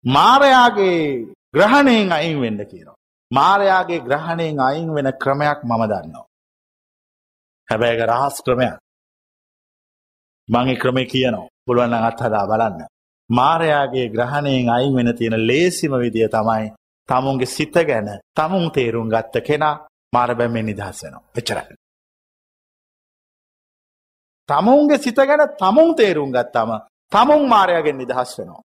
මාරයාගේ 0.06 1.28
ග්‍රහණයෙන් 1.56 2.12
අයින් 2.12 2.42
වෙන්න 2.42 2.60
කියනවා. 2.72 2.98
මාරයාගේ 3.32 4.00
ග්‍රහණයෙන් 4.00 4.60
අයින් 4.60 4.90
වෙන 4.96 5.12
ක්‍රමයක් 5.24 5.60
මම 5.63 5.84
දන්නවා. 5.92 6.28
හැබැයි 7.68 7.94
ඒක 7.94 8.10
රහස් 8.12 8.38
ක්‍රමයක්. 8.46 8.78
මං 10.50 10.70
ඒ 10.70 10.82
ක්‍රමේ 10.84 11.12
කියනවා. 11.13 11.50
පුළුවන් 11.66 11.90
නම් 11.92 12.04
අත්හදා 12.10 12.46
බලන්න. 12.52 12.97
මාරයාගේ 13.30 14.08
ග්‍රහණයෙන් 14.10 14.70
අයින් 14.70 14.96
වෙන 14.96 15.10
තියෙන 15.16 15.48
ලේසිම 15.48 15.94
විදිය 15.94 16.28
තමයි 16.28 16.74
තමුන්ගේ 17.10 17.46
සිත 17.48 17.76
ගැන 17.82 18.08
තමුන් 18.34 18.72
තේරුම් 18.72 19.10
ගත්ත 19.10 19.36
කෙනා 19.42 19.76
මාර 20.13 20.36
බැම්මෙන් 20.36 20.66
නිදහස් 20.66 21.04
වෙනවා. 21.04 21.24
එච්චරයි. 21.36 21.76
තමුන්ගේ 24.50 24.98
සිත 24.98 25.20
ගැන 25.20 25.44
තමුන් 25.56 25.96
තේරුම් 25.96 26.32
ගත්තම 26.32 26.72
තමුන් 27.12 27.44
මාරයාගෙන් 27.48 27.98
නිදහස් 27.98 28.32
වෙනවා. 28.40 28.62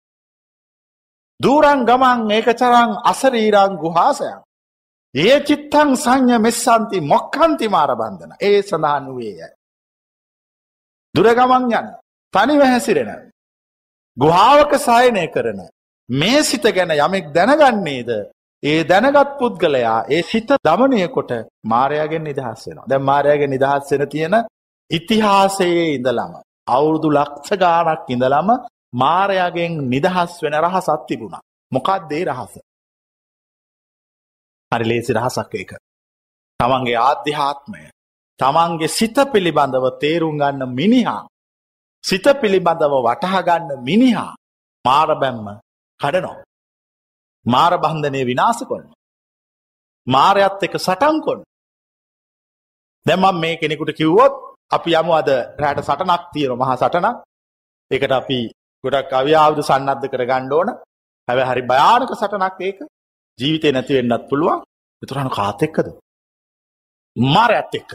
දූරන් 1.39 1.85
ගමන් 1.85 2.19
ඒකචරං 2.31 2.91
අසරීරං 3.03 3.73
ගුහාසයන් 3.77 4.39
ඒ 5.15 5.37
චිත්තං 5.39 5.89
සංඥ 5.95 6.37
මෙස්සන්ති 6.37 6.97
මොක්කන්ති 7.03 7.67
මාර 7.67 7.91
බන්ධන. 7.91 8.31
ඒ 8.39 8.61
සඳහන් 8.61 9.05
වූයේය. 9.07 9.51
දුරගමන් 11.15 11.63
යන 11.71 11.87
තනිව 12.33 12.61
හැසිරෙන. 12.63 13.11
ගුහාවක 14.17 14.73
සායනය 14.79 15.25
කරන 15.27 15.59
මේ 16.09 16.43
සිත 16.43 16.65
ගැන 16.71 16.91
යමෙක් 16.97 17.25
දැනගන්නේද 17.31 18.09
ඒ 18.63 18.77
දැනගත් 18.83 19.33
පුද්ගලයා 19.39 19.97
ඒ 20.09 20.21
සිත 20.23 20.49
දමනය 20.59 21.01
කොට 21.09 21.31
මාරයාගෙන් 21.65 22.23
නිදහස් 22.23 22.61
වෙනවා. 22.63 22.87
දැන් 22.87 23.03
මාරයාගෙන් 23.03 23.49
නිදහස් 23.49 23.91
වෙන 23.91 24.09
තියෙන 24.09 24.35
ඉතිහාසයේ 24.91 25.85
ඉඳලම 25.91 26.33
අවුරුදු 26.67 27.09
ලක්ෂ 27.11 27.51
ගාණක් 27.55 28.09
ඉඳලම 28.09 28.49
මාරයාගෙන් 28.95 29.73
නිදහස් 29.87 30.33
වෙන 30.43 30.55
රහසක් 30.55 31.01
තිබුණා. 31.07 31.43
මොකක්ද 31.71 32.11
ඒ 32.11 32.23
රහස? 32.25 32.53
හරි 34.71 34.85
ලේසි 34.85 35.11
රහසක් 35.13 35.53
ඒක. 35.55 35.71
තමන්ගේ 36.59 36.99
ආධ්‍යාත්මය 36.99 37.83
තමන්ගේ 38.39 38.89
සිත 38.89 39.17
පිළිබඳව 39.31 39.85
තේරුම් 40.01 40.35
ගන්න 40.37 40.71
මිනිහා 40.71 41.23
සිත 42.07 42.27
පිළිබඳව 42.41 42.93
වටහා 43.05 43.41
ගන්න 43.41 43.83
මිනිහා 43.83 44.31
මාර 44.85 45.09
බැම්ම 45.21 45.47
කඩනවා. 45.99 46.43
මාර 47.45 47.73
බන්ධනය 47.77 48.21
විනාශ 48.29 48.63
කරනවා. 48.69 48.97
මාරයත් 50.07 50.63
එක 50.63 50.75
සටන් 50.77 51.17
කොන්න. 51.25 51.41
දැන් 53.05 53.19
මම 53.19 53.39
මේ 53.41 53.59
කෙනෙකුට 53.61 53.91
කිව්වොත් 53.99 54.33
අපි 54.71 54.91
යමු 54.93 55.11
අද 55.19 55.29
රැට 55.61 55.79
සටනක් 55.79 56.23
තියෙනවා 56.33 56.61
මහා 56.61 56.77
සටනක්. 56.77 57.17
ඒකට 57.91 58.11
අපි 58.11 58.39
ගොඩක් 58.83 59.11
අවියාවුද 59.11 59.59
සන්නද්ධ 59.61 60.07
කරගන්න 60.11 60.53
ඕන. 60.53 60.69
හැබැයි 61.27 61.49
හරි 61.51 61.63
භයානක 61.71 62.11
සටනක් 62.13 62.59
ඒක. 62.61 62.79
ජීවිතේ 63.39 63.71
නැති 63.73 63.97
වෙන්නත් 63.97 64.23
පුළුවන්. 64.29 64.59
ඒතරම් 65.01 65.29
කාත් 65.29 65.61
එක්කද? 65.61 65.87
මාරයත් 67.15 67.73
එක්ක. 67.79 67.91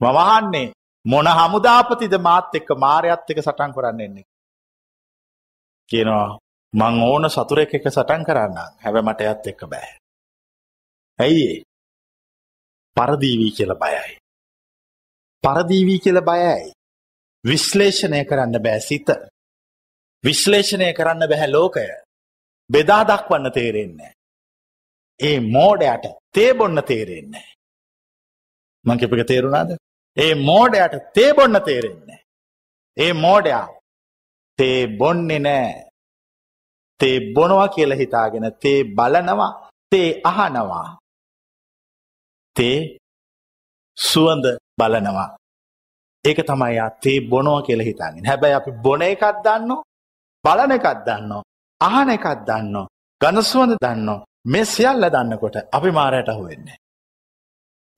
මම 0.00 0.16
අහන්නේ 0.24 0.75
මොන 1.06 1.26
හමුදාපතිද 1.38 2.14
මාත් 2.18 2.54
එක්ක 2.58 2.70
මාරයත් 2.84 3.30
එක්ක 3.30 3.40
සටන් 3.42 3.74
කරන්න 3.74 4.00
එන්නේ. 4.00 4.26
කියනවා 5.90 6.38
මං 6.74 6.96
ඕන 7.02 7.30
සතුරෙක් 7.30 7.74
එක 7.74 7.86
සටන් 7.90 8.26
කරන්න 8.28 8.56
හැබැ 8.82 9.06
මට 9.06 9.20
යත් 9.32 9.46
එක්ක 9.52 9.62
බෑ. 9.72 9.90
ඇයි 11.18 11.62
පරදීවී 12.96 13.52
කියල 13.56 13.74
බයයි. 13.82 14.18
පරදීවී 15.44 16.00
කියල 16.00 16.20
බයයි. 16.30 16.72
විශ්ලේෂණය 17.44 18.24
කරන්න 18.24 18.62
බෑ 18.66 18.80
සිත. 18.80 19.08
විශ්ලේෂණය 20.24 20.92
කරන්න 20.92 21.28
බැහැ 21.30 21.50
ලෝකය. 21.52 21.86
බෙදා 22.70 23.02
දක්වන්න 23.04 23.52
තේරෙන්නේ. 23.52 24.12
ඒ 25.20 25.40
මෝඩයට 25.40 26.04
තේ 26.34 26.54
බොන්න 26.54 26.82
තේරෙන්නේ. 26.84 27.48
මංකිපක 28.84 29.26
තේරුණාද. 29.26 29.76
ඒ 30.16 30.34
මෝඩයට 30.40 30.94
තේ 31.14 31.30
බොන්න 31.34 31.62
තේරෙන්නේ. 31.64 32.20
ඒ 32.96 33.12
මෝඩයා 33.14 33.66
තේ 34.58 34.86
බොන්නේ 34.98 35.38
නෑ. 35.38 35.86
තේ 37.00 37.16
බොනවා 37.34 37.68
කියල 37.68 37.92
හිතාගෙන 37.92 38.46
තේ 38.62 38.78
බලනවා 38.96 39.50
තේ 39.92 40.20
අහනවා. 40.24 40.86
තේ 42.56 42.78
සුවඳ 43.98 44.46
බලනවා. 44.78 45.28
ඒක 46.24 46.38
තමයි 46.46 46.76
යා 46.76 46.90
තේ 47.02 47.18
බොනවා 47.30 47.62
කියල 47.62 47.80
හිතාගෙන 47.80 48.26
හැබැයි 48.26 48.54
අපි 48.54 48.70
බොන 48.84 49.02
එකත් 49.02 49.36
දන්න 49.44 49.70
බලන 50.44 50.72
එකත් 50.72 50.98
දන්න 51.06 51.32
අහන 51.80 52.08
එකත් 52.10 52.40
දන්න 52.48 52.76
ගනසුවඳ 53.20 53.76
දන්න 53.80 54.08
මේ 54.46 54.64
සියල්ල 54.66 55.06
දන්නකොට 55.10 55.56
අපි 55.72 55.90
මාරයට 55.90 56.28
අහුවෙන්නේ. 56.28 56.78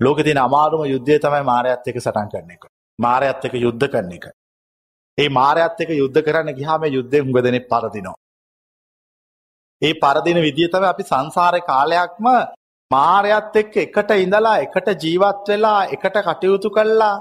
ලෝක 0.00 0.18
තින 0.20 0.38
අමාරුම 0.38 0.84
යුද්ධය 0.86 1.18
තමයි 1.18 1.44
මාරයත් 1.44 1.86
එක 1.86 1.98
සටන් 1.98 2.28
කරන 2.28 2.50
එක. 2.50 2.64
මාරයත් 2.98 3.44
එක 3.44 3.54
යුද්ධ 3.56 3.86
කරන 3.86 4.12
එක. 4.12 4.26
ඒ 5.18 5.28
මාරයත් 5.30 5.80
එක 5.80 5.90
යුද්ධ 5.92 6.20
කරන්න 6.20 6.54
ගිහාම 6.54 6.86
යුද්ධය 6.88 7.20
හුඟදනෙ 7.20 7.60
පරදිනවා. 7.64 8.16
ඒ 9.82 9.92
පරදින 9.96 10.38
විදිහ 10.38 10.68
තම 10.68 10.84
අපි 10.84 11.02
සංසාරය 11.04 11.60
කාලයක්ම 11.62 12.26
මාරයත් 12.90 13.56
එක්ක 13.56 13.76
එකට 13.78 14.10
ඉඳලා 14.16 14.56
එකට 14.60 14.88
ජීවත් 14.96 15.48
වෙලා 15.48 15.80
එකට 15.88 16.16
කටයුතු 16.22 16.70
කල්ලා 16.70 17.14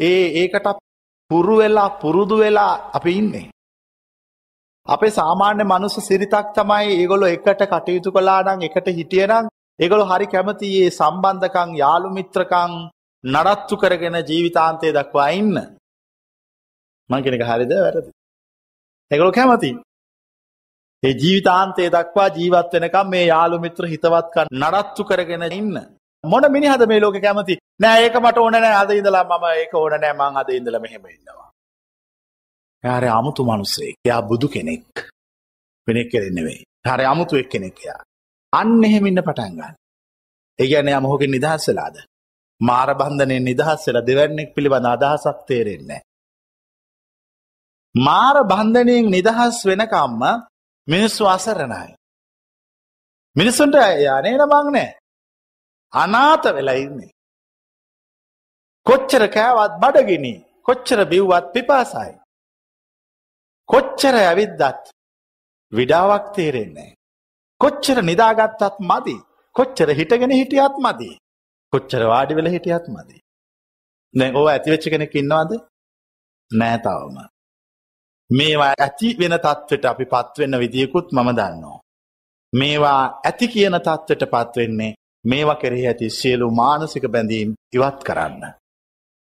ඒ 0.00 0.22
ඒකට 0.40 0.68
පුරු 1.30 1.56
වෙලා 1.58 1.88
පුරුදු 1.96 2.36
වෙලා 2.38 2.72
අපි 2.92 3.12
ඉන්නේ. 3.14 3.48
අපේ 4.86 5.12
සාමාන්‍ය 5.12 5.64
මනුස්ස 5.64 5.96
සිරිතක් 6.02 6.48
තමයි 6.54 6.94
ඒගොලො 6.94 7.26
එකට 7.28 7.62
කටයුතු 7.68 8.10
කලා 8.12 8.40
නං 8.44 8.66
එකට 8.66 8.88
හිටියනම් 8.92 9.54
ඒගොලු 9.78 10.04
හරි 10.10 10.26
කැමති 10.26 10.68
ඒ 10.80 10.90
සම්බන්ධකං 10.90 11.70
යාළුමිත්‍රකං 11.82 12.74
නඩත්තු 13.24 13.74
කරගෙන 13.76 14.16
ජීවිතාන්තය 14.28 14.92
දක්වා 14.92 15.30
ඉන්න. 15.40 15.56
මංකෙනක 17.10 17.44
හරිද 17.50 17.72
වැරදි. 17.76 18.10
එගොලු 19.10 19.32
කැමති. 19.32 19.70
ඒ 21.02 21.14
ජීවිතාන්තේ 21.22 21.88
දක්වා 21.90 22.28
ජීවත් 22.36 22.72
වෙනකම් 22.74 23.10
මේ 23.10 23.26
යාළු 23.32 23.58
මිත්‍ර 23.64 23.84
හිතවත්කන් 23.92 24.48
නඩත්තු 24.62 25.02
කරගෙන 25.04 25.44
ඉන්න. 25.52 25.76
මොන 26.24 26.44
මිනිහද 26.52 26.86
මේ 26.88 27.00
ලෝක 27.00 27.18
කැමති 27.20 27.58
නෑ 27.82 28.04
ඒක 28.04 28.16
මට 28.22 28.38
ඕන 28.38 28.56
නෑ 28.56 28.76
අද 28.82 28.90
ඉඳලා 28.90 29.24
මම 29.24 29.44
ඒක 29.60 29.74
ඕන 29.74 29.94
නෑ 30.00 30.14
මං 30.20 30.40
අද 30.40 30.48
ඉඳලා 30.58 30.84
මෙහෙම 30.84 31.04
ඉන්නවා. 31.06 31.50
යාර 32.84 33.04
අමුතු 33.18 33.42
මනුස්සේ 33.44 33.92
යා 34.08 34.22
බුදු 34.30 34.48
කෙනෙක් 34.54 34.86
වෙනෙක් 35.88 36.08
කෙරෙන්න 36.12 36.44
වෙයි. 36.46 36.62
හරි 36.88 37.04
අමුතු 37.12 37.36
එක් 37.36 37.48
කෙනෙක් 37.54 37.78
යා. 37.86 38.00
අන්න 38.54 38.84
එහෙම 38.84 39.06
ඉන්න 39.06 39.22
පටන් 39.22 39.54
ගන්න. 39.58 39.76
ඒ 40.58 40.66
කියන්නේ 40.66 40.94
යා 40.94 41.04
මොහොකින් 41.06 41.30
නිදහස් 41.30 41.68
වෙලාද? 41.68 41.96
මාර 42.60 42.90
බන්ධනයෙන් 42.94 43.44
නිදහස් 43.44 43.86
වෙලා 43.86 44.06
දෙවන්නේක් 44.06 44.50
පිළිබඳ 44.54 44.86
අදහසක් 44.86 45.38
තේරෙන්නේ 45.48 46.02
මාර 47.94 48.36
බන්ධනයෙන් 48.44 49.06
නිදහස් 49.08 49.56
වෙනකම්ම 49.64 50.22
මිනිස්සු 50.88 51.24
අසරණයි. 51.26 51.94
මිනිස්සුන්ට 53.36 53.76
යන්නේ 53.76 54.36
නමං 54.36 54.72
නෑ. 54.72 54.88
අනාත 55.92 56.44
වෙලා 56.46 56.74
ඉන්නේ. 56.76 57.12
කොච්චර 58.86 59.24
කෑවත් 59.28 59.74
බඩගිනි 59.82 60.34
කොච්චර 60.62 61.00
බිව්වත් 61.06 61.46
පිපාසයි. 61.54 62.12
කොච්චර 63.68 64.14
ඇවිද්දත් 64.16 64.90
විඩාවක් 65.72 66.26
තේරෙන්නේ. 66.34 66.94
කොච්චර 67.60 67.98
නිදාගත්තත් 68.02 68.82
මදි 68.82 69.16
කොච්චර 69.56 69.88
හිටගෙන 69.90 70.32
හිටියත් 70.32 70.76
මදි. 70.78 71.10
කොච්චර 71.72 72.02
වාඩි 72.12 72.36
වෙල 72.36 72.48
හිටියත් 72.54 72.86
මදි. 72.88 73.16
දැ 74.14 74.30
ඕ 74.38 74.46
ඇතිවෙච්ච 74.48 74.84
කෙනෙක් 74.92 75.14
ඉන්නවාද 75.14 75.52
නෑතවම. 76.50 77.16
මේවා 78.30 78.72
ඇති 78.76 79.08
වෙන 79.20 79.36
තත්ත්වට 79.36 79.84
අපි 79.84 80.04
පත්වෙන්න 80.06 80.60
විදිියකුත් 80.62 81.08
මම 81.12 81.30
දන්නවා. 81.38 81.78
මේවා 82.52 83.02
ඇති 83.28 83.46
කියන 83.48 83.76
තත්ත්වට 83.78 84.32
පත්වෙන්නේ 84.32 84.92
මේවා 85.24 85.60
කෙරෙහි 85.62 85.86
ඇති 85.86 86.10
සියලු 86.10 86.50
මානසික 86.52 87.06
බැඳීම් 87.14 87.50
ඉවත් 87.76 88.00
කරන්න. 88.08 88.42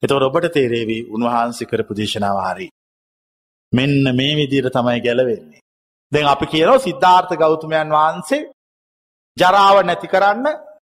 එතවට 0.02 0.26
ඔබට 0.28 0.48
තේරේවී 0.56 1.06
උන්වහන්සි 1.14 1.70
කරපු 1.70 1.92
දේශනාවාරී. 1.98 2.70
මෙන්න 3.72 4.04
මේ 4.18 4.34
විදිර 4.38 4.66
තමයි 4.70 5.00
ගැලවෙන්නේ. 5.00 5.65
දැන් 6.12 6.26
අපි 6.26 6.46
කියනෝ 6.46 6.78
සිද්ධාර්ථ 6.78 7.34
ගෞතමයන් 7.36 7.90
වහන්සේ 7.90 8.42
ජරාව 9.36 9.76
නැති 9.84 10.08
කරන්න 10.08 10.46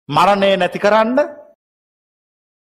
මරණය 0.08 0.50
නැති 0.56 0.78
කරන්න 0.78 1.18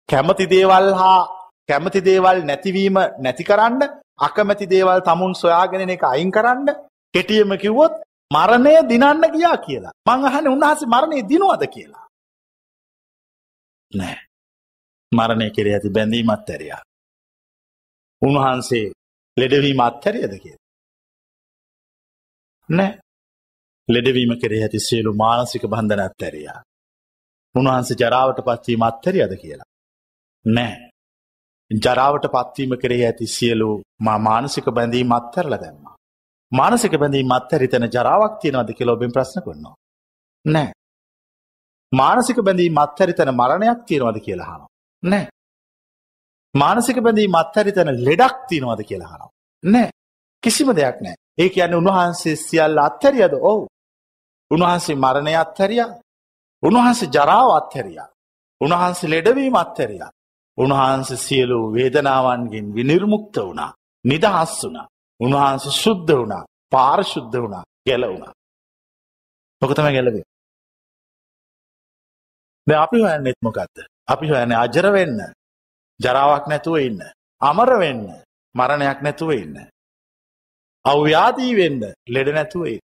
කැමති 0.08 0.46
දේවල් 0.46 0.88
හා 0.94 1.20
කැමති 1.68 2.00
දේවල් 2.00 2.38
නැතිවීම 2.44 2.96
නැති 3.18 3.44
කරන්න 3.44 3.80
අකමැති 4.18 4.66
දේවල් 4.66 5.00
තමුන් 5.00 5.34
සොයාගෙන 5.34 5.90
එක 5.90 6.04
අයින් 6.04 6.30
කරන්න 6.30 6.68
කෙටියම 7.14 7.50
කිව්වොත් 7.58 7.94
මරණය 8.30 8.74
දිනන්න 8.88 9.22
ගියා 9.34 9.56
කියලා. 9.56 9.92
මං 10.06 10.24
අහන්නේ 10.24 10.54
උන්වහන්සේ 10.56 10.92
මරණය 10.94 11.18
දිනවද 11.30 11.62
කියලා. 11.74 12.06
නෑ. 13.92 14.16
මරණය 15.12 15.50
කෙරේ 15.50 15.74
ඇති 15.74 15.94
බැඳීමත් 15.96 16.50
ඇරියා. 16.50 16.82
උන්වහන්සේ 18.22 18.92
ලෙඩවීම 19.36 19.80
අත්හැරියද 19.80 20.34
කියලා. 20.42 20.65
නෑ. 22.70 22.98
ලෙඩවීම 23.90 24.40
කෙරේ 24.40 24.62
ඇති 24.62 24.78
සියලු 24.78 25.14
මානසික 25.14 25.66
බන්ධන 25.66 26.00
අත්හැරියා. 26.00 26.62
උන්වහන්සේ 27.54 27.96
ජරාවට 28.00 28.40
පත්වීම 28.40 28.82
අත්හැරියද 28.82 29.34
කියලා. 29.40 29.64
නෑ. 30.46 30.90
ජරාවට 31.84 32.26
පත්වීම 32.26 32.70
කරේ 32.76 33.06
ඇති 33.06 33.26
සියලු 33.26 33.82
මා 34.00 34.18
මානසික 34.18 34.64
බැඳීම් 34.70 35.12
අත්තරල 35.12 35.56
දැම්ම. 35.56 35.86
මානසික 36.52 36.94
බැඳීම් 36.98 37.30
අත්තැරිතන 37.30 37.86
ජරාවක් 37.94 38.40
තියෙනවද 38.40 38.72
කියලා 38.72 38.94
ඔබෙන් 38.94 39.12
ප්‍රශ්න 39.12 39.40
කරනවා. 39.40 39.74
නෑ. 40.46 40.72
මානසික 41.94 42.36
බැඳීම් 42.40 42.78
අත්හැරිතන 42.78 43.30
මරණයක් 43.30 43.86
තියෙනවද 43.86 44.18
කියලා 44.20 44.44
හනවා. 44.44 44.68
නෑ. 45.04 45.28
මානසික 46.56 46.98
බැඳීම් 47.00 47.34
අත්හැරිතන 47.34 47.90
ලෙඩක් 48.04 48.36
තියෙනවද 48.48 48.82
කියලා 48.82 49.06
හනවා. 49.06 49.30
නෑ. 49.64 49.90
කිසිම 50.42 50.72
දෙයක් 50.74 51.02
නෑ. 51.02 51.16
ඒ 51.38 51.48
කියන්නේ 51.48 51.76
උන්වහන්සේ 51.76 52.36
සියල්ල 52.36 52.78
අත්හැරියද? 52.78 53.32
ඔව්. 53.32 53.66
උන්වහන්සේ 54.50 54.96
මරණය 54.96 55.36
අත්හැරියා. 55.36 55.90
උන්වහන්සේ 56.62 57.08
ජරාව 57.14 57.48
අත්හැරියා. 57.50 58.08
උන්වහන්සේ 58.60 59.10
ලෙඩවීම 59.10 59.56
අත්හැරියා. 59.56 60.10
උන්වහන්සේ 60.58 61.16
සියලු 61.16 61.72
වේදනාවන්ගෙන් 61.74 62.74
විනිර්මුක්ත 62.74 63.36
වුණා. 63.36 63.74
නිදහස් 64.04 64.64
වුණා. 64.64 64.88
උන්වහන්සේ 65.20 65.72
ශුද්ධ 65.72 66.12
වුණා. 66.12 66.44
පාරිශුද්ධ 66.70 67.36
වුණා. 67.42 67.64
ගැලවුණා. 67.88 68.32
ඔක 69.62 69.74
තමයි 69.74 69.92
ගැලවේ. 69.92 70.24
දැන් 72.68 72.80
අපි 72.80 73.02
හොයන්නෙත් 73.02 73.38
මොකද්ද? 73.42 73.76
අපි 74.08 74.28
හොයන්නේ 74.28 74.58
අජර 74.58 74.92
වෙන්න. 74.92 75.18
ජරාවක් 76.00 76.44
නැතුව 76.48 76.76
ඉන්න. 76.78 77.00
අමර 77.40 77.70
වෙන්න. 77.78 78.22
මරණයක් 78.54 79.02
නැතුව 79.02 79.30
ඉන්න. 79.32 79.75
අව්‍යාදී 80.86 81.52
වෙන්න. 81.54 81.80
ලෙඩ 82.08 82.28
නැතුව 82.28 82.66
ඉන්න. 82.66 82.84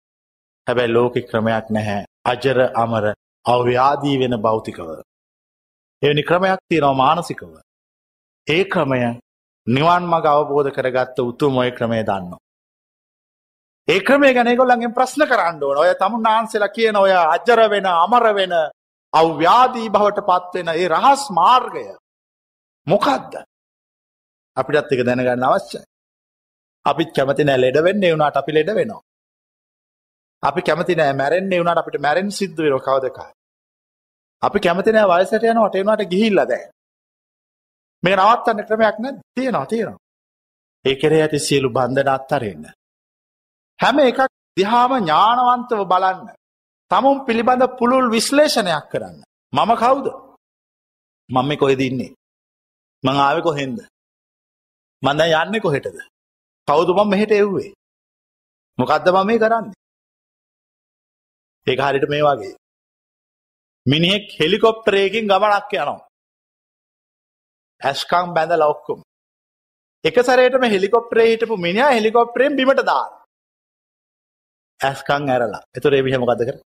හැබැයි 0.68 0.94
ලෝකෙ 0.94 1.22
ක්‍රමයක් 1.22 1.70
නැහැ. 1.70 2.06
අජර 2.26 2.58
අමර 2.76 3.06
අව්‍යාදී 3.46 4.18
වෙන 4.20 4.36
භෞතිකව. 4.42 4.90
එවැනි 6.02 6.24
ක්‍රමයක් 6.24 6.60
තියෙනවා 6.70 6.94
මානසිකව. 6.96 7.54
ඒ 8.48 8.64
ක්‍රමය 8.66 9.00
නිවන් 9.68 10.04
මඟ 10.04 10.28
අවබෝධ 10.28 10.72
කරගත්ත 10.72 11.20
උතුම් 11.22 11.58
ඔය 11.58 11.72
ක්‍රමය 11.72 12.02
දන්නවා. 12.04 12.40
ඒ 13.88 14.00
ක්‍රමය 14.02 14.34
ගැන 14.34 14.48
ඒගොල්ලන්ගෙන් 14.48 14.94
ප්‍රශ්න 14.94 15.24
කරන්න 15.26 15.64
ඕන. 15.64 15.78
ඔය 15.78 15.94
තමුන්නාන්සේලා 15.96 16.76
කියන 16.78 16.96
ඔය 16.96 17.12
අජර 17.12 17.70
වෙන 17.70 17.86
අමර 17.88 18.34
වෙන 18.34 18.54
අව්‍යාදී 19.14 19.90
බවට 19.90 20.20
පත්වෙන 20.22 20.70
ඒ 20.70 20.88
රහස් 20.88 21.30
මාර්ගය 21.32 21.86
මොකක්ද 22.88 23.38
අපිටත් 24.58 24.92
එක 24.94 25.06
දැනගන්න 25.06 25.44
අවශ්‍යයි 25.44 25.84
අපිත් 26.88 27.12
කැමති 27.12 27.44
නෑ 27.44 27.60
ලෙඩ 27.60 27.78
වෙන්නේ 27.84 28.12
වුණාට 28.14 28.38
අපි 28.38 28.52
ලෙඩ 28.52 28.72
වෙනවා 28.72 29.02
අපි 30.44 30.62
කැමති 30.62 30.96
නෑ 30.96 31.14
මැරෙන්නේ 31.14 31.60
වුණාට 31.60 31.82
අපිට 31.82 32.00
මැරෙන්න 32.00 32.32
සිද්ධ 32.32 32.60
වෙනවා 32.60 32.86
කවදකයි 32.88 33.30
අපි 34.42 34.60
කැමති 34.60 34.92
නෑ 34.92 35.12
වයසට 35.14 35.46
යනකොට 35.46 35.76
ඒ 35.76 35.84
වුණාට 35.84 36.08
ගිහිල්ලා 36.08 36.48
දැන් 36.48 36.70
මේක 38.04 38.18
නවත්තන්න 38.18 38.66
ක්‍රමයක් 38.66 38.98
නැද්ද 39.00 39.22
තියෙනවා 39.34 39.68
තියෙනවා 39.68 40.02
ඒ 40.86 40.96
කෙරේ 40.96 41.22
ඇති 41.22 41.40
සියලු 41.42 41.70
බන්ධන 41.72 42.10
අත්හරින්න 42.10 42.66
හැම 43.80 43.98
එකක් 44.02 44.20
දිහාම 44.58 44.92
ඥානවන්තව 44.98 45.88
බලන්න 45.88 46.38
තමුන් 46.92 47.26
පිළිබඳ 47.26 47.64
පුළුල් 47.80 48.08
විශ්ලේෂණයක් 48.10 48.86
කරන්න. 48.92 49.18
මම 49.54 49.72
කවුද. 49.76 50.06
මම 51.30 51.52
කොහෙද 51.58 51.82
ඉන්නේ. 51.82 52.16
මං 53.04 53.18
ආවෙ 53.18 53.42
කොහෙන්ද. 53.42 53.80
මන්ද 55.04 55.22
යන්න 55.34 55.60
කොහෙටද. 55.60 55.98
කවුතු 56.68 56.94
මම 56.94 57.10
මෙහෙට 57.12 57.32
එව්වේ. 57.32 57.74
මොකක්ද 58.78 59.08
මම 59.10 59.28
මේ 59.28 59.40
කරන්න. 59.40 59.66
ඒක 61.68 61.80
හරිට 61.80 62.10
මේ 62.10 62.24
වගේ. 62.28 62.56
මිනිහෙක් 63.86 64.26
හෙලිකොප්ටරයකින් 64.40 65.30
ගමනක් 65.32 65.72
යනවා. 65.74 66.00
ඇස්කං 67.82 68.34
බැඳ 68.36 68.54
ලොක්කුම්. 68.64 69.00
එක 70.04 70.18
සරයටම 70.28 70.64
හෙලිකොප්ටරේ 70.74 71.28
හිටපු 71.32 71.56
මිනිහා 71.68 71.96
හෙලිකොප්ටරයෙන් 71.98 72.58
බිමට 72.60 72.84
දාන. 72.90 73.12
ඇස්කං 74.80 75.30
ඇරලා. 75.30 75.64
එතකොට 75.76 75.96
ඒ 75.98 76.06
විදිහ 76.06 76.20
මොකද 76.20 76.42
කරන්නේ? 76.48 76.66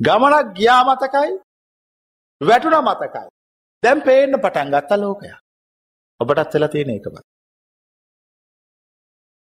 ගමනක් 0.00 0.46
ගියා 0.56 0.82
මතකයි 0.88 1.30
වැටුණ 2.40 2.82
මතකයි. 2.88 3.28
දැන් 3.82 4.00
පේන්න 4.06 4.40
පටන් 4.44 4.72
ගත්ත 4.74 4.90
ලෝකය. 5.02 5.30
ඔබටත් 6.20 6.54
වෙලා 6.54 6.74
තියෙන 6.74 6.90
එකම. 6.96 7.16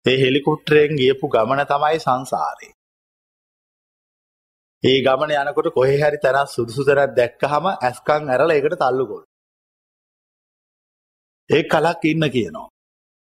ඒ 0.07 0.16
හෙලිකොප්ටරයෙන් 0.16 0.92
ගියපු 0.97 1.27
ගමන 1.29 1.62
තමයි 1.64 1.99
සංසාරේ. 1.99 2.73
ඒ 4.83 4.99
ගමන 5.03 5.35
යනකොට 5.38 5.69
කොහේ 5.75 5.99
හරි 6.01 6.19
තැනක් 6.19 6.49
සුදුසු 6.49 6.83
තැනක් 6.88 7.16
දැක්කහම 7.16 7.66
ඇස්කම් 7.71 8.23
ඇරලා 8.29 8.57
ඒකට 8.57 8.77
තල්ලු 8.77 9.05
කරනවා. 9.07 9.27
ඒ 11.51 11.62
කලක් 11.64 12.05
ඉන්න 12.05 12.27
කියනවා. 12.31 12.69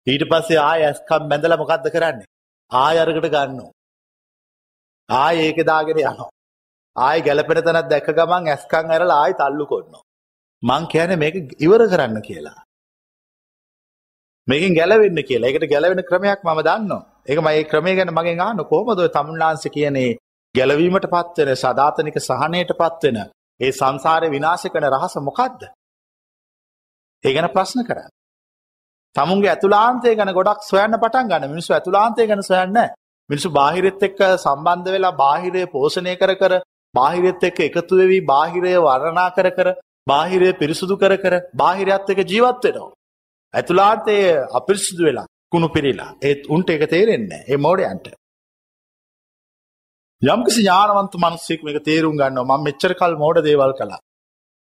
ඊට 0.08 0.24
පස්සේ 0.32 0.62
ආය 0.62 0.82
ඇස්කම් 0.84 1.24
බැඳලා 1.30 1.58
මොකද්ද 1.58 1.88
කරන්නේ? 1.96 2.30
ආය 2.72 2.96
අරකට 2.98 3.28
ගන්නවා. 3.28 3.72
ආය 5.10 5.36
ඒක 5.40 5.60
දාගෙන 5.66 6.00
යනවා. 6.02 6.30
ආයි 6.96 7.22
ගැලපෙන 7.22 7.60
තැනක් 7.60 7.90
දැක්ක 7.90 8.10
ගමන් 8.12 8.50
ඇස්කම් 8.50 8.86
ඇරලා 8.90 9.20
ආයි 9.22 9.34
තල්ලු 9.34 9.66
කරනවා. 9.66 10.04
මං 10.64 10.84
කියන්නේ 10.88 11.22
මේක 11.24 11.36
ඉවර 11.60 11.82
කරන්න 11.88 12.22
කියලා. 12.22 12.60
මේකෙන් 14.48 14.76
ගැලවෙන්න 14.76 15.20
කියලා. 15.22 15.50
ඒකට 15.50 15.68
ගැලවෙන 15.68 16.04
ක්‍රමයක් 16.04 16.42
මම 16.44 16.60
දන්නවා. 16.62 17.02
ඒක 17.26 17.40
මම 17.40 17.48
ඒ 17.50 17.64
ක්‍රමය 17.66 17.96
ගැන 17.96 18.12
මගෙන් 18.12 18.40
අහන්න 18.40 18.66
කොහොමද 18.66 19.00
ඔය 19.00 19.10
තමුන්ලාංශ 19.10 19.68
කියන්නේ 19.70 20.18
ගැලවීමටපත් 20.56 21.38
වෙන 21.40 21.56
සදාතනික 21.58 22.18
සහනයටපත් 22.20 23.04
වෙන 23.06 23.20
ඒ 23.60 23.72
සංසාරේ 23.72 24.30
විනාශ 24.30 24.68
කරන 24.68 24.90
රහස 24.90 25.16
මොකද්ද? 25.22 25.62
ඒ 27.24 27.34
ගැන 27.34 27.48
ප්‍රශ්න 27.50 27.84
කරන්න. 27.84 28.12
තමුන්ගේ 29.16 29.52
ඇතුළාන්තය 29.52 30.16
ගැන 30.16 30.34
ගොඩක් 30.34 30.62
සොයන්න 30.64 30.98
පටන් 30.98 31.30
ගන්න. 31.30 31.50
මිනිස්සු 31.50 31.74
ඇතුළාන්තය 31.74 32.28
ගැන 32.28 32.44
සොයන්නේ 32.44 32.74
නැහැ. 32.74 32.96
මිනිස්සු 33.30 33.50
බාහිරෙත් 33.52 34.04
එක්ක 34.04 34.20
සම්බන්ධ 34.38 34.92
වෙලා 34.92 35.14
බාහිරය 35.14 35.64
පෝෂණය 35.68 36.16
කර 36.16 36.36
කර 36.36 36.60
බාහිරත් 36.94 37.44
එක්ක 37.44 37.60
එකතු 37.62 37.94
වෙවි 37.96 38.20
බාහිරය 38.24 38.74
වර්ණනා 38.80 39.30
කර 39.32 39.50
කර 39.52 39.70
බාහිරය 40.08 40.52
පිරිසුදු 40.56 40.98
කර 40.98 41.16
කර 41.18 41.34
බාහිරත් 41.56 42.14
එක 42.14 42.22
ජීවත් 42.26 42.68
වෙනවා. 42.68 42.92
ඇතුලාන්තය 43.54 44.16
අපිරිසිදු 44.60 45.04
වෙලා 45.08 45.28
කුණු 45.52 45.68
පිරිලා 45.76 46.12
ඒත් 46.28 46.42
උන්ට 46.54 46.70
එක 46.70 46.84
තේරෙන්නේ 46.94 47.42
ඒ 47.52 47.58
මෝඩයන්ට. 47.66 48.08
යම්කිසි 50.22 50.62
ඥානවන්ත 50.64 51.16
මිනිස්සෙක් 51.26 51.62
මේක 51.66 51.80
තේරුම් 51.88 52.16
ගන්නවා 52.20 52.58
මම 52.58 52.66
මෙච්චර 52.68 52.94
කල් 53.00 53.16
මෝඩ 53.24 53.44
දේවල් 53.48 53.74
කළා. 53.80 54.02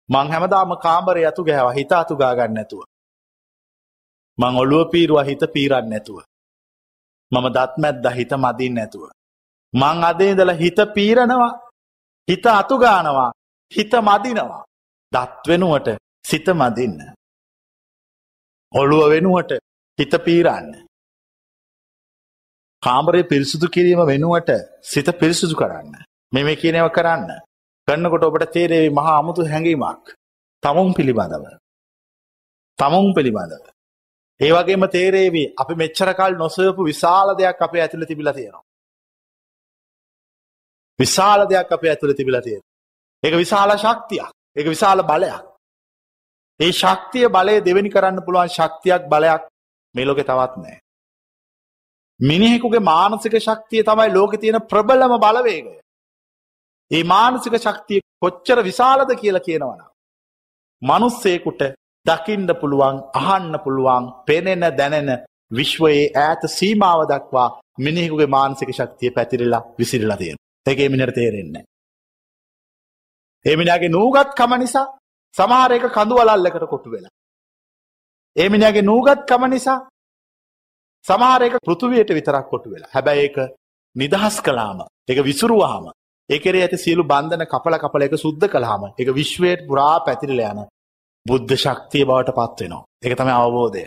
මං 0.08 0.32
හැමදාම 0.32 0.72
කාමරේ 0.84 1.28
යතු 1.30 1.42
ගෑවා 1.48 1.76
හිත 1.78 1.92
අතු 1.92 2.14
ගා 2.20 2.32
ගන්න 2.38 2.54
නැතුව. 2.56 2.82
මං 4.38 4.54
ඔළුව 4.62 4.90
පීරුවා 4.92 5.28
හිත 5.30 5.42
පීරන්නේ 5.54 5.90
නැතුව. 5.92 6.18
මම 7.32 7.46
දත් 7.56 7.72
මැද්දා 7.82 8.16
හිත 8.18 8.32
මදින්න 8.44 8.74
නැතුව. 8.78 9.02
මං 9.74 10.04
අද 10.08 10.20
ඉඳලා 10.20 10.60
හිත 10.62 10.78
පීරනවා 10.96 11.52
හිත 12.28 12.46
අතුගානවා 12.46 13.30
හිත 13.72 13.92
මදිනවා 14.08 14.64
දත් 15.12 15.48
වෙනුවට 15.48 15.88
සිත 16.28 16.46
මදින්න. 16.60 17.17
ඔළුව 18.72 19.08
වෙනුවට 19.08 19.58
හිත 19.98 20.14
පීරන්න. 20.20 20.68
කාමරය 22.82 23.22
පිරිසුදු 23.24 23.68
කිරීම 23.68 24.00
වෙනුවට 24.04 24.50
සිත 24.82 25.08
පිරිසුදු 25.14 25.54
කරන්න. 25.54 25.94
මෙම 26.32 26.48
කියනව 26.56 26.90
කරන්න. 26.90 27.30
කරන්නකොට 27.88 28.24
ඔබට 28.24 28.52
තේරේවි 28.52 28.90
මහා 28.90 29.18
අමුතු 29.18 29.42
හැඟීමක්. 29.44 30.14
තමුන් 30.62 30.94
පිළිබඳව. 30.94 31.44
තමුන් 32.78 33.14
පිළිබඳව. 33.14 33.64
ඒ 34.40 34.52
වගේම 34.52 34.88
තේරේවි 34.88 35.44
අපි 35.56 35.74
මෙච්චරකල් 35.74 36.32
නොසයපු 36.36 36.84
විශාල 36.84 37.36
දෙයක් 37.36 37.62
අපේ 37.62 37.82
ඇතුළ 37.82 38.04
තිබිලා 38.04 38.32
තියෙනවා. 38.32 38.64
විශාල 40.98 41.40
දෙයක් 41.46 41.72
අපේ 41.72 41.90
ඇතුළ 41.90 42.14
තිබිලා 42.14 42.42
තියෙන. 42.42 42.62
ඒක 43.22 43.34
විශාල 43.34 43.70
ශක්තියක්. 43.76 44.28
ඒක 44.56 44.66
විශාල 44.66 45.02
බලයක්. 45.04 45.57
ඒ 46.60 46.72
ශක්තිය 46.72 47.26
බලය 47.28 47.56
දෙවෙනි 47.60 47.90
කරන්න 47.90 48.24
පුළුවන් 48.26 48.48
ශක්තියක් 48.48 49.02
බලයක් 49.08 49.42
මේ 49.94 50.06
ලෝකේ 50.06 50.24
තවත් 50.24 50.54
නැහැ. 50.56 50.78
මිනිහෙකුගේ 52.20 52.80
මානසික 52.82 53.34
ශක්තිය 53.38 53.82
තමයි 53.82 54.08
ලෝකේ 54.14 54.40
තියෙන 54.40 54.60
ප්‍රබලම 54.62 55.14
බලවේගය. 55.18 55.74
මේ 56.90 57.04
මානසික 57.04 57.54
ශක්තිය 57.56 58.00
කොච්චර 58.22 58.58
විශාලද 58.62 59.10
කියලා 59.16 59.40
කියනවනම් 59.40 59.88
මිනිස්සෙකුට 60.82 61.62
දකින්න 62.06 62.50
පුළුවන්, 62.60 62.96
අහන්න 63.14 63.54
පුළුවන්, 63.64 64.04
පෙනෙන, 64.26 64.62
දැනෙන 64.78 65.10
විශ්වයේ 65.50 66.12
ඈත 66.16 66.42
සීමාව 66.48 67.00
දක්වා 67.08 67.48
මිනිහෙකුගේ 67.78 68.26
මානසික 68.28 68.70
ශක්තිය 68.72 69.10
පැතිරිලා 69.10 69.62
විසිරලා 69.78 70.16
තියෙනවා. 70.16 70.46
ඒක 70.66 70.80
එමිනට 70.80 71.14
තේරෙන්නේ. 71.14 71.64
එමිනාගේ 73.44 73.88
නූගත්කම 73.88 74.52
නිසා 74.58 74.86
සමහර 75.34 75.72
එක 75.72 75.86
කඳු 75.92 76.14
වලල්ලකට 76.14 76.66
කොටු 76.66 76.90
වෙලා. 76.90 77.14
එමිනාගේ 78.36 78.82
නූගත්කම 78.82 79.44
නිසා 79.48 79.78
සමහර 81.04 81.42
එක 81.42 81.54
පෘථුවියට 81.64 82.10
විතරක් 82.10 82.48
කොටු 82.50 82.70
වෙලා. 82.70 82.90
හැබැයි 82.94 83.24
ඒක 83.24 83.36
නිදහස් 83.96 84.36
කළාම, 84.40 84.80
ඒක 85.08 85.18
විසිරුවාම, 85.24 85.86
ඒ 86.30 86.38
කෙරේ 86.38 86.62
ඇති 86.62 86.78
සියලු 86.78 87.04
බන්ධන 87.04 87.46
කපල 87.46 87.78
කපල 87.78 88.02
ඒක 88.02 88.16
සුද්ධ 88.16 88.48
කළාම, 88.48 88.82
ඒක 88.92 89.08
විශ්වයට 89.14 89.66
පුරා 89.68 89.96
පැතිරලා 90.00 90.52
යන 90.52 90.60
බුද්ධ 91.26 91.54
ශක්තිය 91.56 92.04
බවට 92.04 92.36
පත් 92.38 92.58
වෙනවා. 92.60 92.84
ඒක 93.04 93.16
තමයි 93.18 93.34
අවබෝධය. 93.34 93.84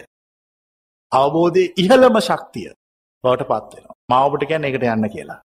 අවබෝධයේ 1.12 1.74
ඉහළම 1.78 2.18
ශක්තිය 2.22 2.70
බවට 3.24 3.50
පත් 3.52 3.72
වෙනවා. 3.76 3.96
මම 4.10 4.26
ඔබට 4.28 4.48
කියන්නේ 4.48 4.72
ඒකට 4.72 4.88
යන්න 4.88 5.10
කියලා. 5.16 5.40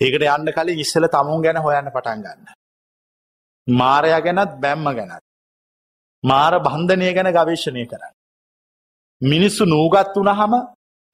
ඒකට 0.00 0.28
යන්න 0.28 0.54
කලින් 0.56 0.84
ඉස්සෙල්ලා 0.84 1.14
තමුන් 1.14 1.44
ගැන 1.44 1.62
හොයන්න 1.66 1.92
පටන් 1.94 2.24
ගන්න. 2.24 2.55
මාරයා 3.66 4.20
ගැනත් 4.20 4.60
බැම්ම 4.60 4.84
ගැනත්. 4.90 5.24
මාර 6.24 6.52
බන්ධනය 6.60 7.12
ගැන 7.14 7.32
ගවේෂණය 7.32 7.86
කරන්න. 7.86 8.14
මිනිස්සු 9.22 9.64
නූගත් 9.66 10.16
වුණහම 10.16 10.54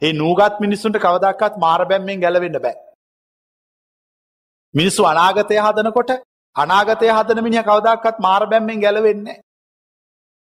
ඒ 0.03 0.13
නූගත් 0.15 0.61
මිනිස්සුන්ට 0.61 0.99
කවදක්වත් 0.99 1.55
මාර 1.59 1.81
බැම්මෙන් 1.85 2.21
ගැලවෙන්න 2.21 2.59
බෑ. 2.59 2.77
මිනිස්සු 4.75 5.03
අනාගතය 5.05 5.57
හදනකොට 5.59 6.13
අනාගතය 6.57 7.09
හදන 7.09 7.43
මිනිහ 7.43 7.63
කවදක්වත් 7.63 8.17
මාර 8.21 8.43
බැම්මෙන් 8.47 8.81
ගැලවෙන්නේ 8.81 9.41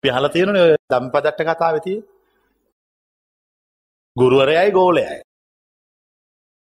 පිහල 0.05 0.29
තියෙන 0.29 0.59
දම්පදට්ට 0.91 1.49
කතාවතිය 1.51 1.99
ගුරුවරයයි 4.17 4.71
ගෝලයයි 4.73 5.19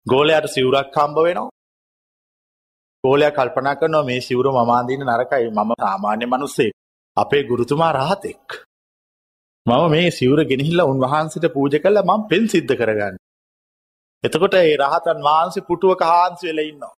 ගෝලයට 0.05 0.47
සිවුරක් 0.49 0.95
හම්බ 0.95 1.17
වෙනවා 1.19 1.54
ගෝලයා 3.05 3.31
කල්පනා 3.31 3.75
කරනවා 3.75 4.03
මේ 4.03 4.21
සිවුර 4.21 4.47
මම 4.51 4.71
අඳින්න 4.71 5.05
නරකයි 5.07 5.49
මම 5.49 5.71
සාමාන්‍ය 5.79 6.25
මිනිස්සෙක්. 6.27 6.73
අපේ 7.17 7.43
ගුරුතුමා 7.43 7.91
රහතෙක්. 7.93 8.45
මම 9.65 9.85
මේ 9.89 10.09
සිවුර 10.11 10.39
ගෙනහිල්ලා 10.43 10.85
උන්වහන්සේට 10.85 11.47
පූජා 11.53 11.81
කළා 11.81 12.05
මම 12.07 12.21
පෙන් 12.29 12.43
සිද්ධ 12.47 12.73
කරගන්න. 12.73 13.15
එතකොට 14.23 14.55
ඒ 14.55 14.75
රහතන් 14.77 15.19
වහන්සේ 15.21 15.65
පුටුවක 15.67 16.01
හාන්සි 16.03 16.43
වෙලා 16.47 16.65
ඉන්නවා. 16.65 16.93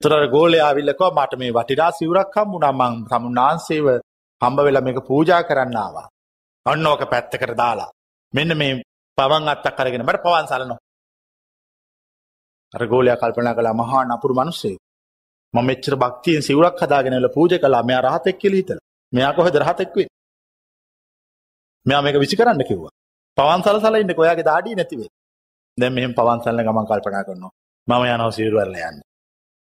ඒතර 0.00 0.26
ගෝලයා 0.28 0.66
ආවිල්ලා 0.66 0.94
කිව්වා 0.94 1.16
මට 1.18 1.38
මේ 1.38 1.52
වටිනා 1.52 1.90
සිවුරක් 1.92 2.36
හම්බුණා 2.36 2.74
මං 2.80 2.94
සමුන්නාන්සේව 3.10 3.86
හම්බ 4.42 4.58
වෙලා 4.60 4.84
මේක 4.86 5.00
පූජා 5.06 5.42
කරන්න 5.42 5.76
ආවා. 5.76 6.06
අන්න 6.66 6.86
ඕක 6.86 7.02
පැත්තකට 7.10 7.56
දාලා. 7.56 7.90
මෙන්න 8.34 8.52
මේ 8.56 8.72
පවන් 9.18 9.48
අත්තක් 9.48 9.80
අරගෙන 9.80 10.06
මට 10.06 10.22
පවන් 10.24 10.46
සලනවා. 10.46 10.78
අර 12.74 12.82
ගෝලයා 12.86 13.16
කල්පනා 13.16 13.54
කළා 13.54 13.74
මහා 13.74 14.04
නපුරු 14.06 14.34
මිනිස්සෙක්. 14.40 14.78
මම 15.54 15.64
මෙච්චර 15.66 15.94
භක්තියෙන් 15.96 16.42
සිවුරක් 16.42 16.80
හදාගෙන 16.82 17.12
ඉල 17.12 17.28
පූජා 17.28 17.58
කළා. 17.58 17.82
මෙයා 17.82 18.02
රහතෙක් 18.02 18.36
කියලා 18.38 18.60
හිතලා. 18.60 18.84
මෙයා 19.12 19.32
කොහෙද 19.32 19.56
රහතෙක් 19.56 19.90
වෙන්නේ? 19.96 20.16
මෙයා 21.86 22.02
මේක 22.02 22.16
විසි 22.22 22.36
කරන්න 22.36 22.64
කිව්වා. 22.68 22.92
පවන් 23.38 23.62
සලසලා 23.64 24.00
ඉන්නකෝ 24.02 24.24
ඔයාගේ 24.24 24.48
දාඩිය 24.50 24.74
නැති 24.74 24.96
වෙයි. 25.00 25.10
දැන් 25.78 25.92
මෙහෙම 25.94 26.12
පවන් 26.14 26.40
සලන 26.42 26.64
ගමන් 26.66 26.86
කල්පනා 26.90 27.24
කරනවා. 27.24 27.52
මම 27.88 28.04
යනවා 28.06 28.32
සිවුර 28.32 28.54
වල 28.58 28.76
යන්න. 28.80 28.98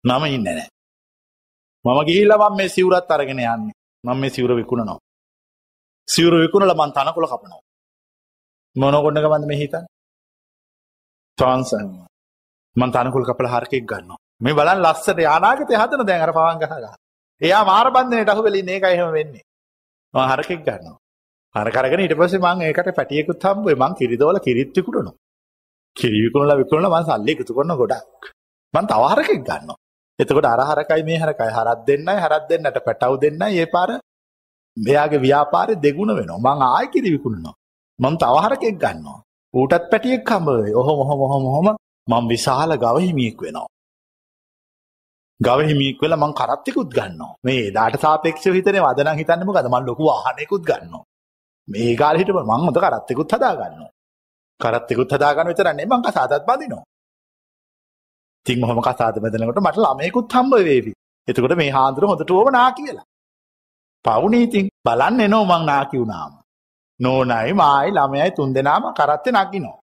මම 0.05 0.25
ඉන්නේ 0.27 0.55
නැහැ. 0.55 0.71
මම 1.85 2.01
ගිහිල්ලා 2.09 2.39
මම 2.43 2.57
මේ 2.57 2.69
සිවුරත් 2.69 3.11
අරගෙන 3.11 3.39
යන්නේ. 3.39 3.75
මම 4.05 4.19
මේ 4.21 4.31
සිවුර 4.31 4.53
විකුණනවා. 4.57 4.99
සිවුර 6.09 6.35
විකුණලා 6.43 6.81
මං 6.81 6.93
තනකොළ 6.93 7.31
කපනවා. 7.33 7.63
මොන 8.77 8.95
කොන්න 9.05 9.23
ගමන්ද 9.23 9.47
මේ 9.47 9.61
හිතන්නේ? 9.63 9.87
ට්‍රාන්සන්. 11.39 12.08
මං 12.77 12.91
තනකොළ 12.95 13.29
කපලා 13.29 13.53
හරකෙක් 13.55 13.85
ගන්නවා. 13.91 14.19
මේ 14.41 14.55
බලන්න 14.55 14.85
ලස්සට 14.85 15.21
අනාගතේ 15.37 15.81
හදන 15.83 16.07
දැන් 16.07 16.23
අර 16.23 16.33
පවන් 16.33 16.59
ගහලා. 16.63 16.95
එයා 17.41 17.63
මාර 17.65 17.87
බන්ධනයට 17.91 18.33
අහු 18.33 18.43
වෙලා 18.43 18.61
ඉන්නේ 18.63 18.77
ඒකයි 18.77 18.95
එහෙම 18.95 19.13
වෙන්නේ. 19.13 19.45
මම 20.15 20.27
හරකෙක් 20.33 20.61
ගන්නවා. 20.67 20.99
හරක 21.55 21.77
අරගෙන 21.77 22.01
ඊට 22.01 22.17
පස්සේ 22.21 22.41
මං 22.41 22.63
ඒකට 22.63 22.91
පැටියෙකුත් 22.99 23.45
හම්බුවේ 23.45 23.81
මං 23.83 23.93
කිරිදවල 23.99 24.39
කිරිත් 24.47 24.71
විකුණනවා. 24.77 25.17
කිරි 25.97 26.19
විකුණලා 26.25 26.61
විකුණලා 26.61 26.95
මං 26.95 27.05
සල්ලි 27.09 27.33
එකතු 27.35 27.53
කරන 27.57 27.75
ගොඩක්. 27.81 28.23
මං 28.75 28.85
තව 28.91 29.03
හරකෙක් 29.13 29.41
ගන්නවා. 29.49 29.79
එතකොට 30.19 30.47
අර 30.47 30.61
හරකයි 30.71 31.03
මේ 31.09 31.19
හරකයි 31.23 31.51
හරක් 31.57 31.79
දෙන්නයි 31.89 32.19
හරක් 32.25 32.45
දෙන්නට 32.51 32.79
පැටව් 32.87 33.15
දෙන්නයි 33.25 33.59
ඒ 33.63 33.67
පාර 33.75 33.91
මෙයාගේ 34.77 35.25
ව්‍යාපාරය 35.27 35.75
දෙගුණ 35.85 36.13
වෙනවා. 36.19 36.45
මං 36.47 36.63
ආයෙ 36.69 36.93
කිරි 36.95 37.09
විකුණනවා. 37.17 37.55
මං 37.99 38.15
තව 38.23 38.35
හරකෙක් 38.45 38.77
ගන්නවා. 38.85 39.19
ඌටත් 39.55 39.85
පැටියෙක් 39.91 40.31
හම්බ 40.31 40.49
වෙයි. 40.61 40.75
ඔහොම 40.81 40.99
ඔහොම 41.05 41.21
ඔහොම 41.27 41.45
ඔහොම 41.51 41.69
මං 42.09 42.25
විශාල 42.29 42.71
ගව 42.77 42.97
හිමියෙක් 42.99 43.41
වෙනවා. 43.43 43.69
ගව 45.41 45.59
හිමියෙක් 45.69 46.03
වෙලා 46.03 46.23
මං 46.23 46.33
කරත්තෙකුත් 46.33 46.89
ගන්නවා. 46.91 47.35
මේ 47.45 47.65
දාට 47.71 48.01
සාපේක්ෂව 48.01 48.55
හිතනේ 48.59 48.85
වද 48.87 48.99
නම් 49.05 49.19
හිතන්නේ 49.21 49.49
මොකද? 49.49 49.69
මං 49.69 49.85
ලොකු 49.87 50.03
වාහනයකුත් 50.05 50.63
ගන්නවා. 50.63 51.05
මේ 51.69 51.97
කාලේ 51.97 52.21
හිටපන් 52.21 52.47
මං 52.51 52.61
හොඳ 52.65 52.79
කරත්තෙකුත් 52.79 53.33
හදා 53.33 53.55
ගන්නවා. 53.55 53.91
කරත්තෙකුත් 54.61 55.11
හදා 55.13 55.35
ගන්න 55.35 55.51
විතර 55.51 55.67
නෙමෙයි 55.69 55.91
මං 55.91 56.03
කසාදත් 56.05 56.45
බඳිනවා. 56.47 56.85
ඉතින් 58.47 58.61
මොහොම 58.61 58.81
කසාද 58.81 59.17
බඳනකොට 59.17 59.61
මට 59.61 59.79
ළමයෙකුත් 59.79 60.33
හම්බ 60.33 60.53
වේවි. 60.61 60.93
එතකොට 61.29 61.57
මේ 61.57 61.71
හාන්දුර 61.71 62.05
හොඳට 62.07 62.31
ඕව 62.31 62.49
නා 62.51 62.71
කියලා. 62.73 63.07
පවුනේ 64.05 64.43
ඉතින් 64.43 64.65
බලන්න 64.85 65.21
එනෝ 65.21 65.45
මං 65.45 65.63
නාකි 65.67 65.97
වුණාම. 65.99 66.33
නෝනයි 67.01 67.53
මායි 67.53 67.91
ළමයයි 67.91 68.31
තුන්දෙනාම 68.31 68.85
කරත්තේ 68.95 69.35
නගිනවා. 69.35 69.79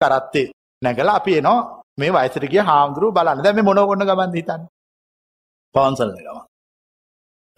කරත්තේ 0.00 0.48
නැගලා 0.84 1.16
අපි 1.16 1.38
එනවා 1.38 1.60
මේ 1.98 2.10
වයසට 2.12 2.44
ගිය 2.46 2.62
හාමුදුරුවෝ 2.62 3.16
බලන්න. 3.16 3.42
දැන් 3.42 3.56
මේ 3.56 3.64
මොනව 3.64 3.86
කොන්න 3.86 4.06
ගමන්ද 4.06 4.34
හිතන්නේ? 4.34 4.68
පවන්සල්න 5.74 6.16
ගමන්. 6.16 6.44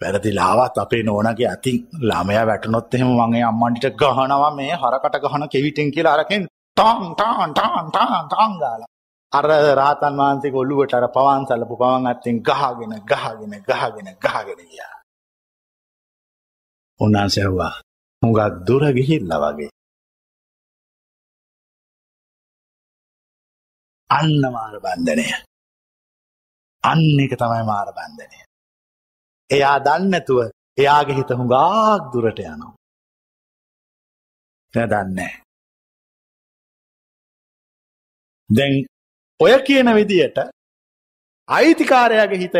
වැරදිලාවත් 0.01 0.77
අපේ 0.77 1.03
නෝනගේ 1.03 1.47
අතින් 1.47 1.77
ළමයා 2.01 2.45
වැටුනොත් 2.45 2.93
එහෙම 2.93 3.09
මම 3.09 3.33
ඒ 3.33 3.43
අම්මන්ට 3.43 3.85
ගහනවා 3.95 4.51
මේ 4.51 4.73
හරකට 4.75 5.15
ගහන 5.23 5.43
කෙවිතෙන් 5.49 5.89
කියලා 5.91 6.13
අරකින් 6.13 6.43
ටාන් 6.77 7.09
ටාන් 7.13 7.51
ටාන් 7.51 7.87
ටාන් 7.87 8.25
ටාන් 8.27 8.53
ගාලා. 8.59 8.89
අර 9.31 9.45
රාතන් 9.75 10.13
වහන්සේ 10.17 10.53
ඔළුවට 10.53 10.93
අර 10.93 11.05
පවන්සලපු 11.09 11.75
පවන් 11.75 12.07
අත්ෙන් 12.07 12.37
ගහගෙන 12.41 12.93
ගහගෙන 13.03 13.53
ගහගෙන 13.63 14.07
ගහගෙන 14.17 14.61
ගියා. 14.63 14.95
උන්වහන්සේ 16.99 17.43
ඇහුවා 17.43 17.73
හුඟක් 18.21 18.41
දුර 18.67 18.83
ගිහිල්ලා 18.93 19.41
වගේ. 19.45 19.71
අන්න 24.09 24.41
මාර 24.55 24.75
බන්ධනය. 24.79 25.27
අන්න 26.83 27.19
එක 27.23 27.33
තමයි 27.35 27.63
මාර 27.65 27.89
බන්ධනය. 27.93 28.37
එයා 29.49 29.77
දන්නේ 29.79 30.11
නැතුව 30.11 30.39
එයාගේ 30.77 31.17
හිත 31.17 31.31
හුඟක් 31.31 32.13
දුරට 32.13 32.39
යනවා. 32.41 32.73
එයා 34.73 34.89
දන්නේ 34.93 35.33
දැන් 38.49 38.85
ඔය 39.39 39.53
කියන 39.63 39.89
විදියට 39.95 40.37
අයිතිකාරයාගේ 41.49 42.39
හිත 42.39 42.55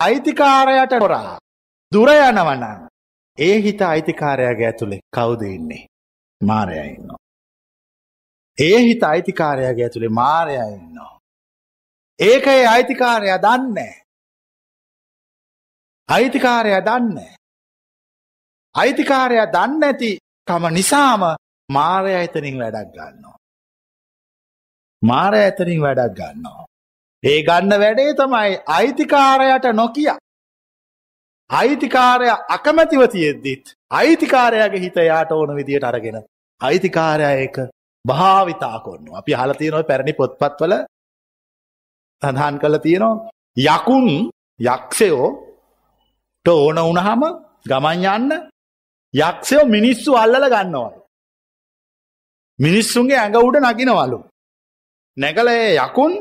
අයිතිකාරයට 0.00 0.94
හොරා 1.00 1.38
දුර 1.92 2.08
යනවා 2.10 2.56
නම් 2.56 2.80
ඒ 3.38 3.56
හිත 3.62 3.82
අයිතිකාරයාගේ 3.82 4.66
ඇතුලේ 4.66 5.00
කවුද 5.16 5.42
ඉන්නේ? 5.48 5.82
මාරයා 6.40 6.86
ඉන්නවා. 6.86 7.23
ඒ 8.58 8.78
හිත 8.78 9.02
අයිතිකාරයාගේ 9.02 9.84
ඇතුලේ 9.84 10.16
මාරයා 10.20 10.68
ඉන්නවා. 10.68 11.18
ඒක 12.20 12.46
ඒ 12.46 12.66
අයිතිකාරයා 12.66 13.38
දන්නේ 13.38 13.94
අයිතිකාරයා 16.08 16.80
දන්නේ 16.80 17.32
අයිතිකාරයා 18.74 19.46
දන්නේ 19.46 19.78
නැති 19.78 20.10
කම 20.48 20.66
නිසාම 20.72 21.22
මාරයා 21.68 22.22
එතනින් 22.22 22.58
වැඩක් 22.58 22.92
ගන්නවා. 22.92 23.38
මාරයා 25.02 25.46
එතනින් 25.46 25.82
වැඩක් 25.82 26.18
ගන්නවා. 26.18 26.66
ඒ 27.22 27.40
ගන්න 27.42 27.80
වැඩේ 27.80 28.14
තමයි 28.14 28.60
අයිතිකාරයට 28.78 29.72
නොකිය. 29.74 30.10
අයිතිකාරය 31.50 32.28
අකමැතිව 32.48 33.08
තියෙද්දිත් 33.12 33.64
අයිතිකාරයාගේ 33.90 34.80
හිත 34.80 34.96
යාට 35.06 35.32
ඕන 35.32 35.56
විදියට 35.56 35.84
අරගෙන 35.84 36.22
අයිතිකාරයා 36.60 37.32
ඒක 37.38 37.56
භාවිතා 38.04 38.78
කොන්න 38.84 39.06
අපි 39.14 39.32
හලතියනො 39.32 39.78
පැරණි 39.90 40.12
පොත්පත්වල 40.12 40.74
සඳහන් 42.22 42.56
කළ 42.62 42.76
තියෙනවා 42.78 43.30
යකුන් 43.66 44.06
යක්ෂයෝ 44.60 45.28
ඕන 46.46 46.76
වුණහම 46.78 47.22
ගමන් 47.66 48.04
යන්න 48.06 48.32
යක්ෂයෝ 49.14 49.64
මිනිස්සු 49.66 50.10
අල්ලල 50.14 50.46
ගන්නවලු. 50.46 51.00
මිනිස්සුන්ගේ 52.58 53.18
ඇඟ 53.18 53.38
උඩ 53.38 53.56
නගිනවලු. 53.62 54.18
නැකල 55.16 55.48
යකුන් 55.78 56.12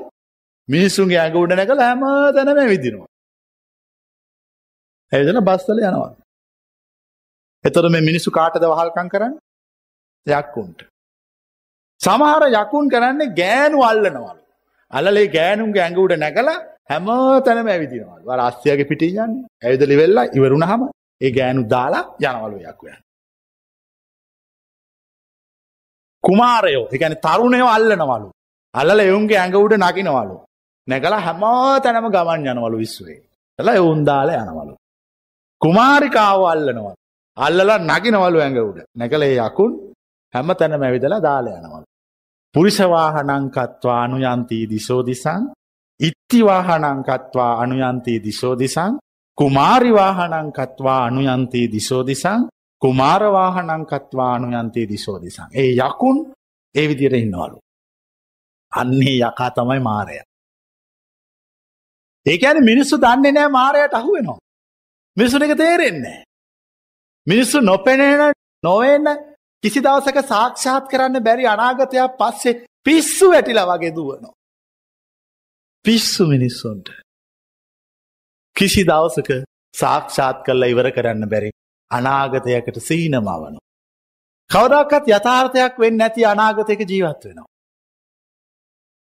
මිනිස්සුන්ගේ 0.70 1.20
ඇඟ 1.20 1.38
උඩ 1.38 1.54
නැකල 1.54 1.80
හැම 1.80 2.02
තැනම 2.36 2.62
විදිනවා. 2.72 3.10
ඇවිදන 5.12 5.42
බස්සල 5.42 5.80
යනවා. 5.82 6.12
එතොට 7.66 7.92
මේ 7.92 8.08
මිනිස්සු 8.10 8.32
කාටද 8.32 8.64
වහල්කං 8.66 9.14
කරන්න 9.14 9.36
යක්කුන්ට. 10.28 10.80
සමහර 12.02 12.44
යකුන් 12.62 12.86
කරන්නේ 12.94 13.34
ගෑනු 13.40 13.78
අල්ලනවලු. 13.90 14.42
අල්ලේ 14.94 15.28
ගෑනුන්ගේ 15.36 15.84
ඇඟ 15.86 16.00
උඩ 16.04 16.14
නැකලා 16.24 16.58
හැම 16.90 17.08
තැනම 17.46 17.68
ඇවිදිනවලු. 17.74 18.32
අර 18.34 18.40
අස්සයාගේ 18.50 18.90
පිටින් 18.92 19.22
යන්නේ. 19.26 19.48
ඇවිදලි 19.66 19.96
වෙල්ලා 20.02 20.32
ඉවරුණාම 20.38 20.82
ඒ 21.22 21.32
ගෑනු 21.38 21.62
දාලා 21.74 22.06
යනවලු 22.30 22.58
යක්කු 22.70 22.86
යන. 22.92 23.02
කුමාරයෝ, 26.24 26.86
ඒ 26.92 26.98
කියන්නේ 27.02 27.24
තරුණයෝ 27.26 27.70
අල්ලනවලු. 27.76 28.28
අල්ලලා 28.74 29.08
එවුන්ගේ 29.12 29.40
ඇඟ 29.42 29.58
උඩ 29.66 29.76
නගිනවලු. 29.84 30.36
නැගලා 30.88 31.22
හැම 31.28 31.44
තැනම 31.84 32.08
ගමන් 32.16 32.48
යනවලු 32.54 32.78
විශ්වයේ. 32.84 33.24
එලා 33.60 33.76
එවුන් 33.82 34.02
දාලා 34.10 34.44
යනවලු. 34.44 34.74
කුමාරිකාව 35.62 36.42
අල්ලනවලු. 36.54 36.94
අල්ලලා 37.38 37.80
නගිනවලු 37.90 38.38
ඇඟ 38.44 38.60
උඩ. 38.70 38.78
නැගලා 39.00 39.30
ඒ 39.32 39.40
යකුන් 39.48 39.72
හැම 40.34 40.48
තැනම 40.60 40.84
ඇවිදලා 40.84 41.22
දාලා 41.22 41.58
යනවලු. 41.60 41.86
පුරිසවාහනංකත්වා 42.56 44.00
අනුයන්තී 44.04 44.66
දිසෝ 44.70 45.02
දිසං 45.06 45.44
ඉත්තිවාහනංකත්වා 46.00 47.54
අනුයන්තී 47.62 48.20
දිසෝ 48.24 48.56
දිසං 48.60 48.98
කුමාරිවාහනංකත්වා 49.38 51.00
අනුයන්තී 51.06 51.68
දිසෝ 51.72 52.04
දිසං 52.08 52.48
කුමාරවාහනංකත්වා 52.82 54.34
අනුයන්තී 54.36 54.90
දිසෝ 54.90 55.18
දිසං. 55.22 55.48
ඒ 55.54 55.72
යකුන් 55.80 56.18
ඒ 56.76 56.88
විදියට 56.90 57.14
ඉන්නවලු. 57.14 57.58
අන්නේ 58.72 59.18
යකා 59.20 59.52
තමයි 59.52 59.80
මාරය. 59.80 60.16
ඒකැන 62.26 62.64
මිනිස්සු 62.64 62.96
දන්නේ 62.98 63.32
නෑ 63.32 63.50
මාරයට 63.50 63.94
අහු 63.94 64.14
වෙනවා. 64.14 64.40
මිනිසුන 65.18 65.44
එක 65.44 65.58
තේරෙන්නේ. 65.58 66.24
මිනිස්සු 67.28 67.62
නොපෙනෙන 67.62 68.34
නොවෙන්න 68.64 69.08
කිසි 69.64 69.80
දවසක 69.80 70.18
සාක්ෂාත් 70.28 70.88
කරන්න 70.92 71.24
බැරි 71.24 71.46
අනාගතයක් 71.48 72.18
පස්සේ 72.20 72.60
පිස්සු 72.86 73.30
වැටිලා 73.32 73.68
වගේ 73.70 73.96
දුවනවා. 73.96 74.34
පිස්සු 75.86 76.28
මිනිස්සුන්ට. 76.28 76.88
කිසි 78.56 78.84
දවසක 78.84 79.30
සාක්ෂාත් 79.74 80.44
කල්ල 80.46 80.64
ඉවර 80.66 80.92
කරන්න 80.92 81.30
බැරි 81.30 81.52
අනාගතයකට 81.92 82.82
සීනමවනු. 82.82 83.58
කවදක්කත් 84.50 85.10
යථාර්ථයක් 85.12 85.80
වෙන්න 85.80 85.98
නැති 85.98 86.26
අනාගතයක 86.26 86.82
ජීවත් 86.84 87.24
වෙනවා. 87.26 87.50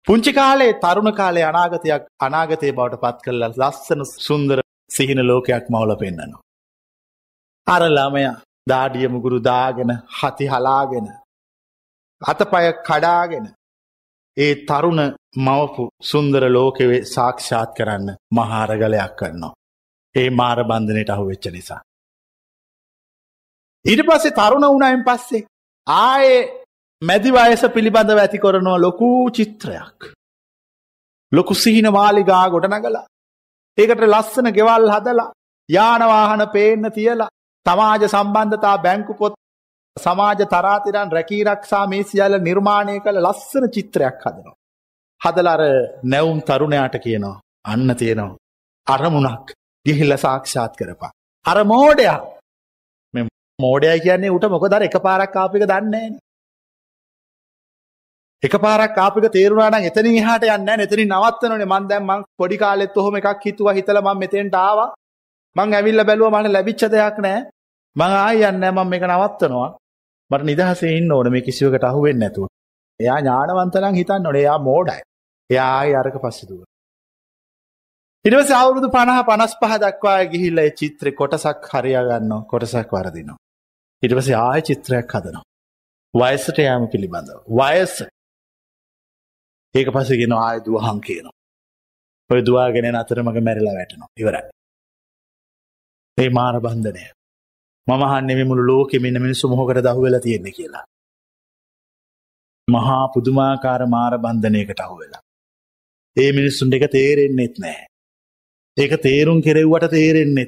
පුංචි 0.08 0.32
කාලේ 0.34 0.74
තරුණ 0.76 1.14
කාලේ 1.14 1.46
අනාගතයක් 1.46 2.04
අනාගතය 2.22 2.72
බවට 2.74 3.02
පත් 3.04 3.18
කරල 3.26 3.44
ලස්සන 3.50 4.08
සුන්දර 4.20 4.60
සිහින 4.90 5.28
ලෝකයක් 5.28 5.66
මවල 5.70 5.92
පෙන්න්නනවා. 5.98 6.46
අර 7.68 7.84
ළමය 7.90 8.24
දාඩියමුගුරු 8.68 9.40
දාගෙන 9.44 9.92
හති 10.20 10.46
හලාගෙන 10.48 11.08
අතපය 12.22 12.68
කඩාගෙන 12.88 13.46
ඒ 14.38 14.54
තරුණ 14.66 15.02
මවපු 15.38 15.84
සුන්දර 16.02 16.44
ලෝකෙවේ 16.50 17.06
සාක්ෂාත් 17.06 17.72
කරන්න 17.78 18.08
මහාරගලයක් 18.34 19.14
කරනවා. 19.20 19.54
ඒ 20.16 20.30
මාර 20.32 20.60
බන්ධනයට 20.64 21.10
අහු 21.10 21.28
වෙච්ච 21.28 21.46
නිසා. 21.48 21.82
ඊට 23.86 24.02
පස්සේ 24.08 24.32
තරුණ 24.32 24.66
වුණයින් 24.66 25.04
පස්සේ 25.04 25.46
ආයේ 25.88 26.40
මැදි 27.02 27.32
වයස 27.32 27.64
පිළිබඳව 27.76 28.20
ඇති 28.20 28.38
කරනවා 28.38 28.80
ලොකු 28.80 29.10
චිත්‍රයක්. 29.32 30.00
ලොකු 31.32 31.54
සිහින 31.56 31.88
මාලිගා 31.92 32.46
ගොඩනගලා. 32.50 33.06
ඒකට 33.78 34.04
ලස්සන 34.06 34.48
ගෙවල් 34.58 34.90
හදලා 34.96 35.32
යානවාහන 35.70 36.44
පේන්න 36.50 36.92
තියලා 36.92 37.34
සමාජ 37.66 38.04
සම්බන්ධතා 38.06 38.78
බැංකු 38.78 39.14
පොත් 39.14 39.34
සමාජ 39.98 40.42
තරාතිරන් 40.46 41.12
රැකීරක්ෂා 41.12 41.86
මේ 41.88 42.04
සියල්ල 42.04 42.36
නිර්මාණය 42.40 43.00
කළ 43.00 43.22
ලස්සන 43.22 43.66
චිත්‍රයක් 43.70 44.22
හදනවා. 44.24 44.56
හදලර 45.22 45.64
නැවුම් 46.04 46.40
තරුණයාට 46.42 46.96
කියනවා 46.98 47.36
අන්න 47.66 47.96
තියෙනවා. 47.96 48.38
අරමුණක් 48.88 49.54
ගිහිල්ල 49.86 50.18
සාක්ෂාත් 50.18 50.74
කරපා. 50.76 51.12
අර 51.46 51.58
මෝඩයා 51.66 52.20
මෝඩය 53.60 54.00
කියන්නේ 54.00 54.32
උට 54.32 54.46
මොකදර 54.48 54.84
එක 54.84 54.98
පාරක් 55.00 55.32
කාපික 55.32 55.66
දන්නේ 55.66 56.10
එක 58.44 58.56
පාරක් 58.58 58.96
කාපික 58.96 59.28
තේරුණාන 59.30 59.84
එතනින් 59.84 60.18
හට 60.20 60.52
යන්න 60.56 60.86
එතනි 60.86 61.06
නවත්තනනේ 61.06 61.68
මන් 61.68 61.88
දැම් 61.90 62.08
මං 62.08 62.26
පොඩි 62.38 62.58
කාලෙත් 62.58 62.98
ඔහොම 62.98 63.20
එකක් 63.20 63.46
හිතුව 63.46 63.72
හිතල 63.72 64.02
ම 64.02 64.12
මෙතෙන්ට 64.16 64.58
ආවා 64.60 64.90
මං 65.56 65.74
ඇවිල්ල 65.74 66.04
බැලුව 66.04 66.32
මට 66.32 66.48
ලැබිච්ච 66.50 66.84
දෙයක් 66.88 67.18
නෑ 67.20 67.40
මං 67.96 68.18
ආය 68.18 68.44
යන්න 68.46 68.66
මම 68.68 68.82
මේක 68.88 69.04
නවත්තනවා 69.04 69.70
මට 70.32 70.44
නිදහසෙන් 70.46 71.12
ඕන 71.12 71.32
මේ 71.32 71.42
කිසිවකට 71.42 71.84
අහුවෙන් 71.84 72.20
නැතුව 72.20 72.50
එයා 73.00 73.20
ඥානවන්තලං 73.20 73.96
හිතන්න 73.96 74.24
නොනේ 74.24 74.44
එයා 74.44 74.60
මෝඩයි 74.62 75.02
එයා 75.50 75.72
අරක 76.00 76.18
පස්සිදුව 76.18 76.62
ඉටවස 78.26 78.50
අවුරුදු 78.54 78.88
පණහ 78.88 79.22
පනස් 79.26 79.54
පහ 79.58 79.78
දක්වා 79.80 80.18
ගිහිල්ල 80.28 80.60
චිත්‍ර 80.76 81.08
කොටසක් 81.12 81.64
හරියාගන්න 81.72 82.34
කොටසක් 82.46 82.92
වරදිනවා. 82.92 83.38
ඉටවස 84.04 84.28
ආය 84.40 84.62
චිත්‍රයක් 84.62 85.14
හදනවා. 85.14 85.42
වයසට 86.14 86.58
යාම 86.60 86.84
පිළිබඳව. 86.88 87.40
වයස 87.52 87.96
ඒක 89.76 89.88
පසගෙන 89.90 90.36
ආය 90.38 90.58
දුවහම් 90.62 91.00
කියනවා. 91.02 91.36
ඔය 92.30 92.42
දවාගෙන 92.42 92.96
අතරමඟ 92.96 93.40
මැරිලා 93.42 93.74
වැටනවා 93.74 94.10
ඉවරයි. 94.18 94.44
ඒ 96.22 96.30
මාර 96.30 96.56
බන්ධනය. 96.60 97.04
මහන්නේ 97.88 98.44
මුළු 98.44 98.64
ලෝකෙ 98.68 98.98
මෙන්න 99.00 99.22
මිනිස්සු 99.22 99.50
මොහොකට 99.50 99.84
දහුවෙල 99.84 100.20
තියෙන්නේ 100.20 100.52
කියලා. 100.52 100.86
මහා 102.68 103.04
පුදුමාකාර 103.14 103.82
මාර 103.88 104.14
බන්ධනයකට 104.18 104.80
අහුවෙලා. 104.80 105.22
ඒ 106.18 106.32
මිනිස්සුන්ට 106.32 106.74
එක 106.74 106.86
තේරෙන්නෙත් 106.92 107.56
නෑ. 107.60 107.86
ඒක 108.78 108.94
තේරුම් 109.02 109.40
කෙරෙව්වට 109.42 109.90
තේරෙන්නේ. 109.90 110.48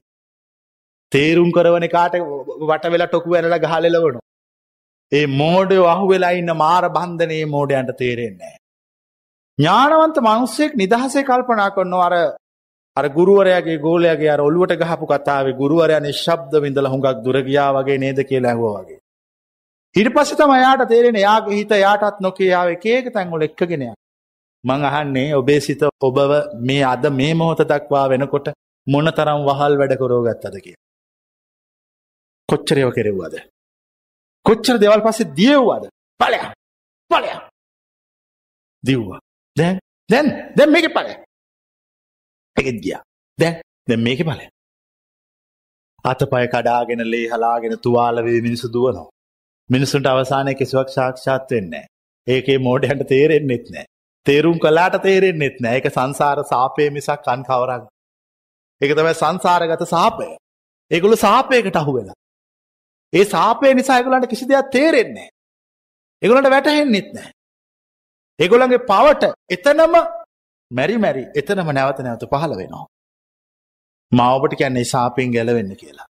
තේරුම් 1.12 1.50
කරවන 1.52 1.88
කාට 1.90 2.20
වට 2.62 2.92
වෙලා 2.92 3.08
ටොකු 3.08 3.30
වැරල 3.30 3.58
ගහලෙලවනු. 3.60 4.20
ඒ 5.12 5.26
මෝඩය 5.36 5.80
අහු 5.86 6.06
වෙලා 6.08 6.34
ඉන්න 6.34 6.54
මාර 6.56 6.84
බන්ධනයේ 6.90 7.46
මෝඩයන්ට 7.48 7.98
තේරෙන්නේ. 7.98 8.56
ඥානවන්ත 9.60 10.18
මනුස්සෙක් 10.20 10.76
නිදහසේ 10.76 11.24
කල්පනා 11.24 11.70
කරන්න 11.72 12.00
අර 12.00 12.16
අර 12.98 13.06
ගුරුවරයාගේ 13.10 13.78
ගෝලයාගේ 13.78 14.30
අර 14.30 14.42
ඔල්ුවට 14.42 14.76
ගහපු 14.82 15.06
කතාවේ 15.06 15.58
ගුරුවරයා 15.62 16.02
නිශ්බ්ද 16.02 16.54
විඳල 16.64 16.88
හුඟක් 16.88 17.24
දුරගයා 17.26 17.70
වගේ 17.74 17.98
නේද 17.98 18.20
කියලා 18.30 18.52
ඇහෝ 18.52 18.74
වගේ. 18.78 19.00
හිට 19.96 20.10
පස්ස 20.16 20.36
තම 20.36 20.54
යාට 20.58 20.84
තේරෙන 20.90 21.18
යාගේ 21.18 21.58
හිත 21.60 21.74
යාටත් 21.78 22.20
නොකයාව 22.20 22.74
ඒක 22.74 23.14
තැන්ගොල 23.14 23.48
එක්කගෙනයක්. 23.48 23.96
මං 24.64 24.86
අහන්නේ 24.90 25.30
ඔබේ 25.36 25.60
සිත 25.60 25.82
ඔබව 26.02 26.32
මේ 26.62 26.84
අද 26.84 27.10
මේ 27.12 27.34
මොහොත 27.34 27.66
දක්වා 27.66 28.06
වෙනකොට 28.10 28.54
මොන 28.88 29.12
තරම් 29.12 29.42
වහල් 29.50 29.80
වැඩ 29.80 29.98
කරෝ 29.98 30.22
ගත්තද 30.28 30.56
කිය. 30.66 30.78
කොච්චරයව 32.50 32.90
කෙරෙව්වාද. 32.92 33.36
කොච්චර 34.46 34.78
දෙවල් 34.78 35.02
පස්සේ 35.02 35.34
දියව්වාද 35.34 35.84
පලය 36.20 36.40
පලය 37.12 37.30
දිව්වා 38.84 39.20
දැන් 39.58 39.80
දැන් 40.10 40.28
දැන් 40.56 40.72
මේක 40.72 40.88
පලය 40.94 41.14
එකෙත් 42.64 42.80
ගියා. 42.80 43.02
දැන් 43.40 43.56
දැන් 43.88 44.02
මේක 44.02 44.22
පලය 44.24 44.46
අතපය 46.06 46.44
කඩාගෙන 46.48 47.04
ලේ 47.06 47.26
හලාගෙන 47.28 47.76
තුවාලවේ 47.80 48.40
මිනිසු 48.42 48.68
දුවනවා. 48.70 49.10
මිනිසුන්ට 49.70 50.08
අවසානය 50.08 50.54
කිසිවක් 50.56 50.90
ශාක්ෂාත් 50.90 51.52
වෙන්නේ 51.52 51.86
ඒකේ 52.28 52.58
මෝඩයන්ට 52.60 53.04
තේරෙන්නෙත් 53.08 53.68
නෑ 53.70 53.86
තේරුම් 54.26 54.58
කලාට 54.60 54.98
තේරෙන්න්නෙත් 55.02 55.60
නෑ 55.60 55.78
එක 55.78 55.90
සංසාර 55.90 56.44
සාපය 56.46 56.90
මිසක් 56.92 57.22
කන් 57.22 57.44
කවරක්. 57.44 57.84
එක 58.82 58.92
තමයි 58.92 59.14
සංසාරගත 59.16 59.86
සාපය. 59.88 60.28
ඒගොලු 60.92 61.18
සාපයකට 61.18 61.76
අහු 61.76 61.94
වෙලා. 61.94 62.18
ඒ 63.14 63.26
සාපය 63.28 63.74
නිසා 63.74 64.00
එගුලන්ට 64.00 64.30
කිසි 64.30 64.46
දෙයක් 64.48 64.70
තේරෙන්නේ 64.72 65.30
එගොලට 66.22 66.50
වැටහෙන්නෙත් 66.50 67.10
නෑ 67.14 67.32
එගොලන්ගේ 68.40 68.86
පවට 68.88 69.34
එතනම 69.50 69.96
මැරි 70.74 70.98
මැරි 70.98 71.24
එතනම 71.36 71.70
නැවත 71.72 72.00
නැවත 72.00 72.26
පහළ 72.26 72.58
වෙනවා 72.58 72.86
මවබට 74.12 74.58
කියන්නේ 74.58 74.86
සාපයෙන් 74.86 75.32
ගැලවෙන්න 75.32 75.72
කියලා 75.76 76.08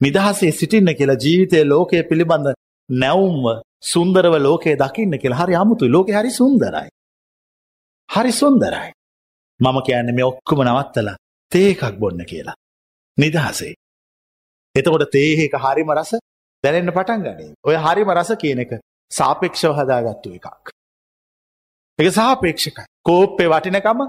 නිදහසේ 0.00 0.52
සිටින්න 0.52 0.92
කියලා 0.94 1.22
ජීවිතය 1.24 1.64
ලෝකය 1.64 2.02
පිළිබඳ 2.02 2.52
නැවුම්ව 2.88 3.48
සුන්දරව 3.84 4.34
ලෝකේ 4.40 4.76
දකින්න 4.76 5.18
කියලා 5.18 5.42
හරි 5.42 5.60
අමුතු 5.62 5.84
ලෝක 5.88 6.08
හරි 6.10 6.30
සුන්දරයි 6.32 6.88
හරි 8.08 8.32
සුන්දරයි. 8.32 8.92
මම 9.60 9.78
කියන්න 9.82 10.14
මේ 10.14 10.24
ඔක්කොම 10.24 10.60
නවත්තලා 10.64 11.16
තේකක් 11.52 11.82
බොන්න 11.94 12.24
කියලා. 12.24 12.56
නිදහසේ. 13.18 13.74
එතකොට 14.74 15.04
තේහෙක 15.12 15.54
හරිම 15.56 15.90
රස 15.92 16.12
දැනෙන්න්න 16.64 16.92
පටන් 16.92 17.20
ගනේ 17.26 17.52
ඔය 17.64 17.76
හරිම 17.76 18.10
රස 18.10 18.30
කියන 18.36 18.60
එක 18.60 18.72
සාපේක්ෂව 19.12 19.72
හදාගත්තු 19.74 20.32
එකක්. 20.32 20.72
එක 21.98 22.12
සාපේක්ෂකයි 22.12 22.84
කෝප්පේ 23.02 23.48
වටිනකම 23.48 24.00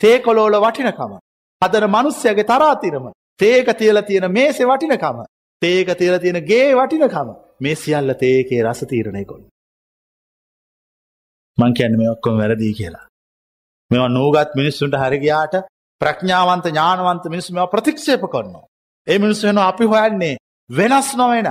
තේ 0.00 0.18
කොලෝල 0.20 0.56
වටිනකම. 0.56 1.12
හදන 1.62 1.86
මනුස්්‍යයගේ 1.88 2.44
තරාතිරම 2.44 3.06
තේක 3.40 3.68
තියල 3.78 4.02
තියෙන 4.02 4.32
මේසේ 4.32 4.66
වටිනකම 4.66 5.18
තේක 5.62 5.88
තියල 5.94 6.18
තියෙන 6.18 6.40
ගේ 6.42 6.74
වටිනකම 6.74 7.28
මේ 7.60 7.74
සියල්ල 7.76 8.14
තේකේ 8.14 8.62
රස 8.62 8.80
තීරණය 8.84 9.24
කොන්න. 9.24 9.44
මං 11.58 11.74
කියන්න 11.74 11.98
මේ 11.98 12.10
ඔක්කොම 12.10 12.38
වැරදිී 12.38 12.74
කියලා. 12.74 13.06
මෙවා 13.90 14.08
නූගත් 14.10 14.50
මිනිස්සුන්ට 14.54 14.96
හරිගයාට 14.96 15.54
ප්‍රඥාවන්ත 16.00 16.66
ඥානවන්ත 16.66 17.24
මිනිස්සු 17.28 17.54
මෙ 17.54 17.66
ප්‍රතික්ෂේප 17.66 18.28
කරනවා. 18.32 18.66
ඒ 19.06 19.18
මිනිස්සු 19.18 19.46
වෙන 19.46 19.58
අපි 19.60 19.84
හොයන්නේ 19.84 20.36
වෙනස් 20.70 21.08
නොවෙන 21.16 21.48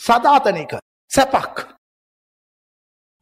සධාතනයක 0.00 0.72
සැපක් 1.10 1.56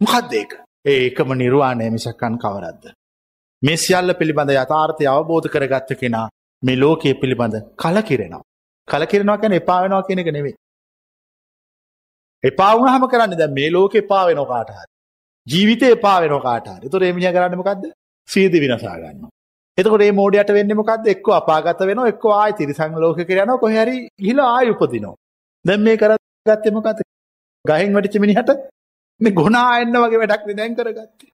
මොකක්දේක 0.00 0.65
ඒකම 0.86 1.30
නිර්වාණය 1.34 1.86
මිසක්කන් 1.90 2.34
කවරද්ද. 2.38 2.84
මේ 3.62 3.76
සියල්ල 3.76 4.14
පිළිබඳ 4.14 4.52
යථාර්ථය 4.54 5.06
අවබෝධ 5.08 5.48
කරගත්ත 5.48 5.90
කෙනා 6.02 6.26
මේ 6.62 6.76
ලෝකයේ 6.76 7.14
පිළිබඳ 7.14 7.56
කලකිරෙනවා. 7.76 8.42
කලකිරෙනවා 8.88 9.38
කැන 9.38 9.52
එපාවෙනවා 9.52 10.02
කෙනෙක 10.02 10.28
නෙවේ. 10.36 10.54
එපාවුණ 12.44 12.92
හම 12.92 13.06
කරන්න 13.08 13.38
ද 13.40 13.48
මේ 13.52 13.70
ලෝක 13.70 13.94
එපාවෙන 13.94 14.42
කාටහර. 14.44 14.86
ජීවිතය 15.46 15.90
එපාවෙන 15.96 16.36
කාටහර 16.46 16.92
තුර 16.92 17.02
එමිය 17.04 17.32
කරන්නමකක්ද 17.32 17.90
සීදි 18.28 18.62
විනසා 18.64 18.96
ගන්න. 18.96 19.26
එතකොට 19.78 20.04
මේ 20.04 20.12
මෝඩයට 20.12 20.54
වෙන්නේ 20.58 20.80
මොකද්ද? 20.82 21.10
එක්ක 21.14 21.26
අපාගත 21.40 21.84
වෙනවා, 21.90 22.08
එක්ක 22.12 22.24
ආයි 22.34 22.56
තිරිසන් 22.60 22.96
ලෝකෙට 23.02 23.34
යනවා, 23.34 23.58
කොහේ 23.58 23.82
හරි 23.82 23.96
ගිහිලා 24.22 24.48
ආයි 24.54 24.72
උපදිනවා. 24.74 25.16
දැන් 25.64 25.82
මේ 25.82 25.96
කරගත්තේ 25.96 26.76
මොකද්ද? 26.78 27.04
ගහෙන් 27.64 27.94
වැටිච්ච 27.94 28.24
මිනිහට 28.24 28.56
මේ 29.20 29.32
ගුණා 29.32 29.80
එන්න 29.80 29.96
වගේ 29.96 30.20
වැඩක් 30.22 30.46
නේ 30.46 30.56
දැන් 30.56 30.74
කරගත්තේ. 30.74 31.30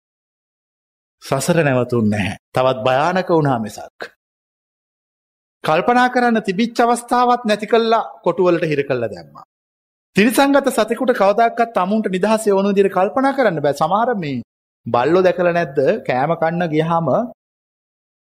සසර 1.22 1.58
නැවතුන්නේ 1.60 2.18
නැහැ. 2.18 2.36
තවත් 2.52 2.84
භයානක 2.86 3.30
වුණා 3.30 3.58
මිසක්. 3.58 4.10
කල්පනා 5.64 6.08
කරන්න 6.10 6.42
තිබිච්ච 6.42 6.78
අවස්ථාවක් 6.80 7.42
නැති 7.44 7.66
කල්ලා 7.66 8.04
කොටුවලට 8.24 8.64
හිර 8.64 8.82
කල්ල 8.84 9.04
දැම්මා. 9.08 9.44
තිරිසංගත 10.16 10.70
සතකුට 10.70 11.12
කවදක්ත් 11.14 11.70
තමුන්ට 11.74 12.08
නිදහස 12.08 12.48
ඕනු 12.50 12.72
දිර 12.72 12.88
කල්පනා 12.90 13.36
කරන්න 13.36 13.60
බෑ 13.60 13.74
සමාර 13.74 14.08
මේ 14.16 14.42
බල්ලො 14.86 15.22
දැකල 15.22 15.48
නැද්ද 15.50 15.78
කෑම 16.06 16.34
කන්න 16.36 16.68
ගියහම 16.68 17.08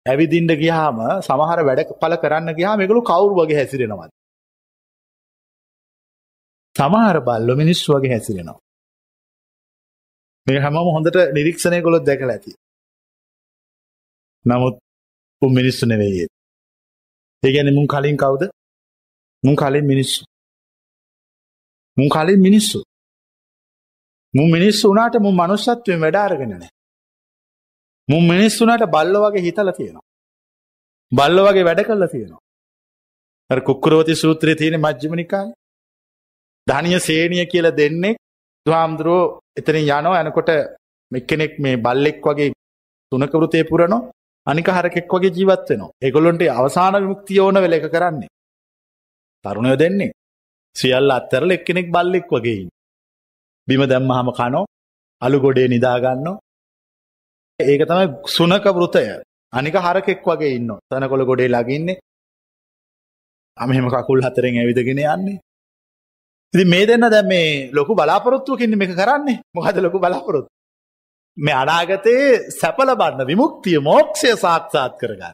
ඇවිදින්ට 0.06 0.54
ගියාම 0.56 1.00
සමහර 1.22 1.60
වැඩ 1.68 1.96
පල 1.98 2.16
කරන්න 2.18 2.56
ගියා 2.56 2.76
මේකළු 2.78 3.02
කවුරු 3.04 3.40
වගේ 3.40 3.60
හැසිරෙනවත්. 3.60 4.12
සමහර 6.76 7.18
බල්ලො 7.22 7.54
මිනිස්සු 7.56 7.96
වගේ 7.96 8.14
හැසිරෙනවා. 8.14 8.63
මේ 10.48 10.60
හැමම 10.60 10.78
හොඳට 10.96 11.18
නිරීක්ෂණය 11.36 11.82
කොළොත් 11.82 12.06
දැකල 12.06 12.30
ඇති. 12.34 12.52
නමුත් 14.46 14.76
උ 15.42 15.50
මිනිස්සු 15.50 15.86
නෙවෙයේ. 15.86 16.28
ඒගැන 17.44 17.74
මුන් 17.74 17.88
කලින් 17.88 18.18
කවුද 18.18 18.44
මුන් 19.44 19.56
කලින් 19.56 19.86
මිනිස්සු. 19.86 20.22
මුන් 21.98 22.10
කලින් 22.10 22.42
මිනිස්සු. 22.42 22.80
මු 24.34 24.44
මිනිස්සු 24.48 24.86
වනාට 24.92 25.16
මු 25.26 25.32
මනුස්සත්වයෙන් 25.32 26.02
වැඩාරගෙන 26.02 26.50
නෑ. 26.50 26.72
මු 28.10 28.18
මිනිස්සුනට 28.22 28.86
බල්ල 28.96 29.16
වගේ 29.24 29.46
හිතල 29.48 29.70
තියෙනවා. 29.72 30.08
බල්ල 31.12 31.38
වගේ 31.48 31.68
වැඩ 31.68 31.84
කල්ල 31.84 32.06
තියෙනවා. 32.08 32.42
කුක්කරෝති 33.68 34.16
සූත්‍රය 34.16 34.56
තියෙන 34.56 34.80
මජ්ජිමනිකායි. 34.82 35.54
ධනිය 36.68 37.00
සේනිය 37.00 37.46
කියල 37.46 37.68
දෙන්නේ 37.78 38.16
දහාමුදුරුවෝ 38.66 39.24
එතන 39.60 39.78
යනෝ 39.80 40.14
ඇනකොට 40.14 40.50
මෙක්කෙනෙක් 41.12 41.54
මේ 41.60 41.76
බල්ලෙක් 41.78 42.20
වගේ 42.24 42.52
තුනකවෘතය 43.12 43.64
පුරනො 43.70 43.98
අනික 44.48 44.68
හරකෙක් 44.70 45.08
වගේ 45.10 45.36
ජීවත් 45.38 45.70
වෙනවා. 45.70 45.94
ඒගොල්ලොන්ට 46.02 46.44
අවසාන 46.52 46.96
විමුක්තිය 46.96 47.40
ඕන 47.40 47.58
වෙල 47.64 47.74
එක 47.74 47.88
කරන්නේ. 47.88 48.32
තරුණය 49.46 49.76
දෙන්නේ. 49.76 50.12
සියල්ල 50.76 51.12
අත්තරල 51.12 51.52
එක්කෙනෙක් 51.52 51.88
බල්ලෙක් 51.90 52.28
වගේයි. 52.30 52.70
බිම 53.68 53.84
දැම්මහම 53.86 54.30
කනෝ 54.32 54.66
අලු 55.22 55.38
ගොඩේ 55.40 55.68
නිදාගන්න 55.68 56.28
ඒක 57.60 57.82
තමයි 57.84 58.08
සුනක 58.28 58.66
වෘතය 58.70 59.06
අනික 59.54 59.76
හරකෙක් 59.78 60.22
වගේ 60.24 60.56
ඉන්න 60.58 60.72
තනකොළ 60.90 61.24
ගොඩේ 61.26 61.50
ලගින්නේ 61.50 62.02
අමහෙම 63.58 63.88
කකුල් 63.90 64.20
හතරෙන් 64.22 64.56
ඇවිදගෙන 64.56 65.04
යන්නේ 65.06 65.42
ඉති 66.54 66.66
මේ 66.66 66.86
දෙන්න 66.86 67.06
දැ 67.10 67.24
මේ 67.24 67.72
ලොකු 67.74 67.96
බලාපොරොත්තුවකින්න 67.96 68.78
මේ 68.78 68.88
කරන්නේ? 68.90 69.40
මොහද 69.56 69.78
ලොකු 69.78 70.00
බලාපොරොත්තු? 70.00 70.50
මේ 71.38 71.54
අනාගතයේ 71.54 72.52
සැපල 72.52 72.90
බන්න 72.96 73.28
විමුක්තිය 73.28 73.80
මෝක්ෂය 73.82 74.36
සාක්ෂාත් 74.38 74.94
කරගන්න. 75.00 75.34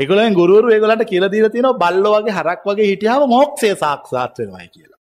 එගොලෙන් 0.00 0.34
ගුරුවරු 0.34 0.70
ඒගලට 0.70 1.02
කියල 1.10 1.24
දීර 1.28 1.48
තින 1.50 1.66
බල්ල 1.82 2.06
වගේ 2.14 2.36
හරක් 2.38 2.62
වගේ 2.64 2.90
හිටියාව 2.90 3.26
මෝක්ෂය 3.26 3.70
සාක්ෂාත් 3.74 4.38
වෙනවායි 4.38 4.70
කියලා. 4.74 5.00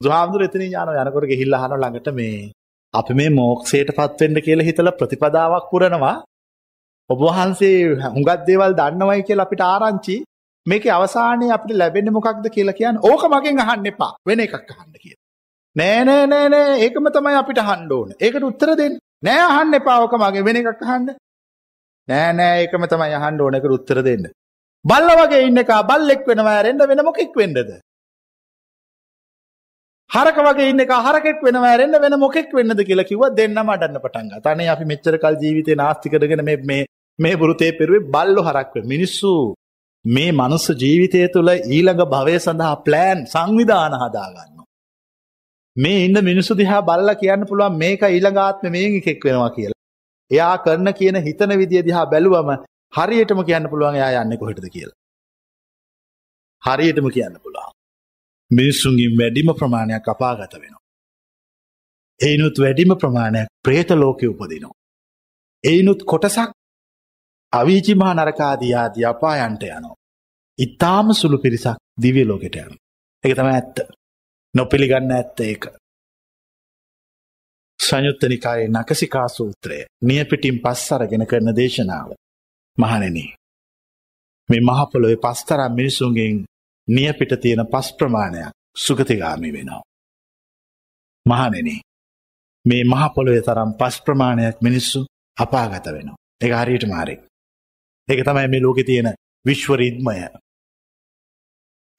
දුහාමුදුර 0.00 0.46
එතන 0.46 0.62
යාන 0.66 0.94
යනකොට 0.94 1.26
ගිහිල්ල 1.32 1.58
හන 1.62 1.76
ළඟට 1.76 2.08
මේ 2.20 2.52
අපි 2.94 3.18
මේ 3.18 3.34
මෝක්ෂයට 3.40 3.90
පත්වෙන්ට 3.98 4.44
කියල 4.46 4.60
හිතල 4.68 4.90
ප්‍රතිපදාවක් 5.00 5.66
පුරනවා. 5.72 6.16
ඔබවහන්සේ 7.10 7.76
හුඟත් 8.14 8.46
දේවල් 8.48 8.78
දන්නවයි 8.80 9.26
කියල 9.28 9.44
අපිට 9.44 9.62
ආරංචි. 9.64 10.16
මේක 10.66 10.86
අවසානය 10.96 11.46
අපිට 11.56 11.78
ලැබෙන 11.82 12.10
මොකක්ද 12.16 12.48
කියලා 12.56 12.78
කියන්න 12.80 13.02
ඕක 13.10 13.22
මගෙන් 13.34 13.62
අහන්න 13.64 13.90
එපා. 13.92 14.12
වෙන 14.28 14.44
එකක් 14.46 14.54
අහන්න 14.74 14.92
කිය 15.02 15.14
නෑ 15.76 16.04
නෑ 16.08 16.26
නෑ 16.32 16.48
නෑ. 16.54 16.76
ඒකම 16.84 17.08
තමයි 17.16 17.36
අපිට 17.42 17.62
හන්ඩෝන 17.70 18.14
ඒකට 18.18 18.48
උත්තර 18.50 18.74
දෙන්න. 18.82 18.98
නෑ 19.22 19.42
අහන්න 19.48 19.78
එපාවක 19.80 20.14
මගේ 20.22 20.46
වෙන 20.48 20.60
එකක් 20.62 20.84
අහන්න. 20.86 21.10
නෑ 22.08 22.30
නෑ. 22.38 22.62
ඒකම 22.62 22.86
තමයි 22.92 23.18
අහන්න 23.20 23.42
ඕනකට 23.46 23.76
උත්තර 23.78 24.02
දෙන්න. 24.08 24.30
බල්ල 24.84 25.10
වගේ 25.20 25.44
ඉන්න 25.48 25.64
එක 25.64 25.74
බල්ලෙක් 25.90 26.30
වෙනවා. 26.30 26.62
රෙන්ඩ 26.68 26.88
වෙන 26.92 27.04
මොකෙක් 27.10 27.36
වෙන්නද? 27.42 27.76
හරක 30.10 30.38
වගේ 30.46 30.70
ඉන්න 30.72 30.82
එක 30.82 30.92
හරකෙක් 31.04 31.40
වෙන 31.42 31.56
වැරෙන්න්න 31.62 32.00
වෙන 32.02 32.14
මොකෙක් 32.22 32.52
වෙන්නද 32.56 32.82
කියලා 32.88 33.08
කිව 33.08 33.22
දෙන්න 33.38 33.58
මටන්න 33.58 34.02
පටන්ග 34.04 34.42
තන 34.44 34.60
අපි 34.74 34.84
මෙච්චර 34.92 35.14
කල් 35.22 35.38
ජීවිතය 35.42 35.74
නාස්තිකරගෙන 35.76 36.44
මේ 36.48 36.84
මේ 37.18 37.36
බුරුතේ 37.36 37.72
පෙරුවේ 37.78 38.08
බල්ලො 38.14 38.44
හරක්ව 38.48 38.84
මිනිස්සු. 38.92 39.32
මේ 40.06 40.32
මනුස්ස 40.32 40.66
ජීවිතය 40.74 41.22
තුළ 41.28 41.50
ඊළඟ 41.52 42.02
භවය 42.06 42.36
සඳහා 42.38 42.74
ප්ලෑන් 42.82 43.24
සංවිධාන 43.26 43.94
හදාගන්න. 43.94 44.64
මේ 45.76 46.04
ඉන්න 46.04 46.18
මිනිසු 46.24 46.54
දිහා 46.54 46.82
බල්ල 46.82 47.10
කියන්න 47.14 47.46
පුළුවන් 47.46 47.78
මේක 47.78 48.02
ඊළඟාත්ම 48.04 48.70
මේ 48.70 48.86
එකෙක් 48.98 49.24
වෙනවා 49.24 49.50
කියලා. 49.50 49.80
එයා 50.30 50.54
කරන 50.58 50.92
කියන 50.94 51.18
හිතන 51.22 51.56
විදිිය 51.58 51.84
දිහා 51.84 52.06
බැලුවම 52.06 52.50
හරියටම 52.92 53.42
කියන්න 53.44 53.68
පුළුවන් 53.68 53.96
එයා 53.96 54.22
යන්න 54.22 54.38
කොහෙටද 54.38 54.68
කියලා. 54.68 54.96
හරියටම 56.62 57.08
කියන්න 57.10 57.38
පුළුවන්. 57.40 57.72
මිනිස්සුන්ගින් 58.50 59.18
වැඩිම 59.20 59.54
ප්‍රමාණයක් 59.54 60.08
අපාගත 60.08 60.54
වෙනවා. 60.54 60.82
එයිනුත් 62.20 62.58
වැඩිම 62.58 62.94
ප්‍රමාණයක් 62.96 63.48
ප්‍රේත 63.64 63.90
ලෝකය 63.96 64.26
උපදිනවා. 64.26 64.76
එයිනුත් 65.64 66.00
කොටසක් 66.04 66.55
අවිචිමහා 67.52 68.14
නරකාදයාදී 68.14 69.04
අපායන්ට 69.04 69.62
යනවා. 69.62 69.96
ඉතාම 70.58 71.14
සුළු 71.14 71.38
පිරිසක් 71.38 71.78
දිවිය 72.02 72.24
ලෝකෙට 72.24 72.56
යන. 72.56 72.76
එක 73.24 73.34
තම 73.34 73.48
ඇත්ත. 73.48 73.76
නොපිළිගන්න 74.54 75.12
ඇත්ත 75.12 75.40
ඒක. 75.40 75.64
සංයුත්තනිකායේ 77.80 78.68
නකසිකා 78.68 79.28
සූත්‍රය 79.28 79.78
නියපිටින් 80.02 80.60
පස්සරගෙන 80.60 81.26
කරන 81.26 81.56
දේශනාව. 81.56 82.10
මහනෙන. 82.78 83.18
මේ 84.48 84.60
මහපොළොවේ 84.60 85.16
පස්තරම් 85.16 85.72
මිනිසුන්ගෙන් 85.74 86.44
නියපිට 86.88 87.32
තියෙන 87.40 87.66
පස් 87.66 87.88
ප්‍රමාණයක් 87.92 88.54
සුගතිගාමි 88.76 89.52
වෙනවා. 89.52 89.82
මහනෙන 91.26 91.68
මේ 92.64 92.82
මහපොළොවේ 92.84 93.42
තරම් 93.42 93.70
පස් 93.74 93.96
ප්‍රමාණයක් 94.02 94.56
මිනිස්සු 94.60 95.00
අපාගත 95.38 95.86
වෙනවා. 95.86 96.16
එක 96.40 96.52
හරියට 96.52 96.86
මාරෙක්. 96.88 97.20
එක 98.08 98.20
තමයි 98.22 98.48
මේ 98.48 98.60
ලෝකෙ 98.60 98.84
තියෙන 98.84 99.08
විශ්වරිද්මය. 99.44 100.16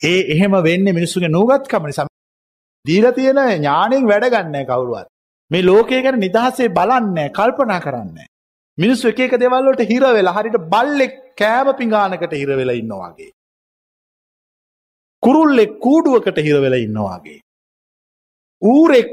ඒ 0.01 0.19
එහෙම 0.33 0.53
වෙන්න 0.63 0.87
මිනිස්සුගේ 0.97 1.29
නූගත්කම 1.29 1.85
නිසා 1.85 2.07
දීල 2.85 3.07
තියෙන 3.11 3.39
ඥානෙන් 3.53 4.07
වැඩගන්න 4.07 4.65
කවුරුවත්. 4.65 5.07
මේ 5.51 5.63
ලෝකය 5.63 6.01
ගැන 6.03 6.19
නිදහසේ 6.19 6.69
බලන්න 6.69 7.17
කල්පනා 7.31 7.79
කරන්න. 7.79 8.17
මිනිස්සු 8.77 9.09
එක 9.09 9.33
දෙවල්ලට 9.35 9.81
හිරවෙලා 9.91 10.35
හරිට 10.37 10.57
බල්ලෙක් 10.73 11.17
කෑම 11.35 11.73
පිඟානකට 11.75 12.33
හිරවෙලා 12.33 12.79
ඉන්නවාගේ. 12.81 13.31
කුරුල්ලෙක් 15.23 15.71
කූඩුවකට 15.79 16.39
හිරවෙලා 16.39 16.83
ඉන්නවාගේ. 16.87 17.39
ඌරෙක් 18.61 19.09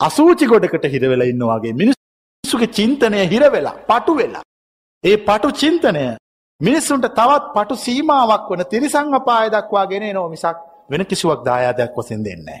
අසූචි 0.00 0.46
ගොඩකට 0.46 0.90
හිරවෙලා 0.94 1.30
ඉන්නවාගේ 1.32 1.72
මිනිස්සුගේ 1.74 2.74
චින්තනය 2.76 3.22
හිරවෙලා 3.32 3.76
පටු 3.88 4.18
වෙලා. 4.18 4.44
ඒ 5.04 5.16
පටු 5.18 5.48
චින්තනය 5.52 6.04
මිනිස්සුන්ට 6.60 7.06
තවත් 7.10 7.44
පටු 7.54 7.74
සීමාවක් 7.76 8.48
වන 8.50 8.62
තිරිසං 8.64 9.14
අපාය 9.14 9.48
දක්වා 9.50 9.86
ගෙන 9.86 10.06
නෝ 10.10 10.28
මිසක් 10.28 10.56
වෙන 10.90 11.02
කිසිවක් 11.04 11.40
දායාදයක් 11.44 11.92
වසෙන් 11.96 12.24
දෙන්නේ. 12.24 12.60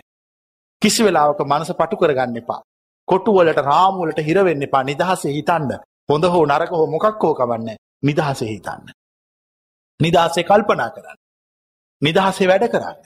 කිසි 0.82 1.04
වෙලාවක 1.04 1.40
මනස 1.42 1.70
පටු 1.72 1.96
කරගන්න 1.96 2.36
එපා. 2.36 2.60
කොටුවලට 3.08 3.60
රාමුවලට 3.62 4.20
හිරවෙන්න 4.20 4.62
එපා 4.62 4.82
නිදහසේ 4.82 5.32
හිතන්න 5.32 5.70
හොඳ 6.08 6.24
හෝ 6.26 6.44
නරක 6.46 6.70
හෝ 6.72 6.86
මොකක් 6.86 7.22
හෝ 7.22 7.34
කවන්න 7.34 7.68
නිදහසේ 8.02 8.48
හිතන්න. 8.48 8.86
නිදහසේ 10.00 10.44
කල්පනා 10.44 10.90
කරන්න. 10.90 11.18
නිදහසේ 12.02 12.48
වැඩ 12.48 12.66
කරන්න. 12.68 12.98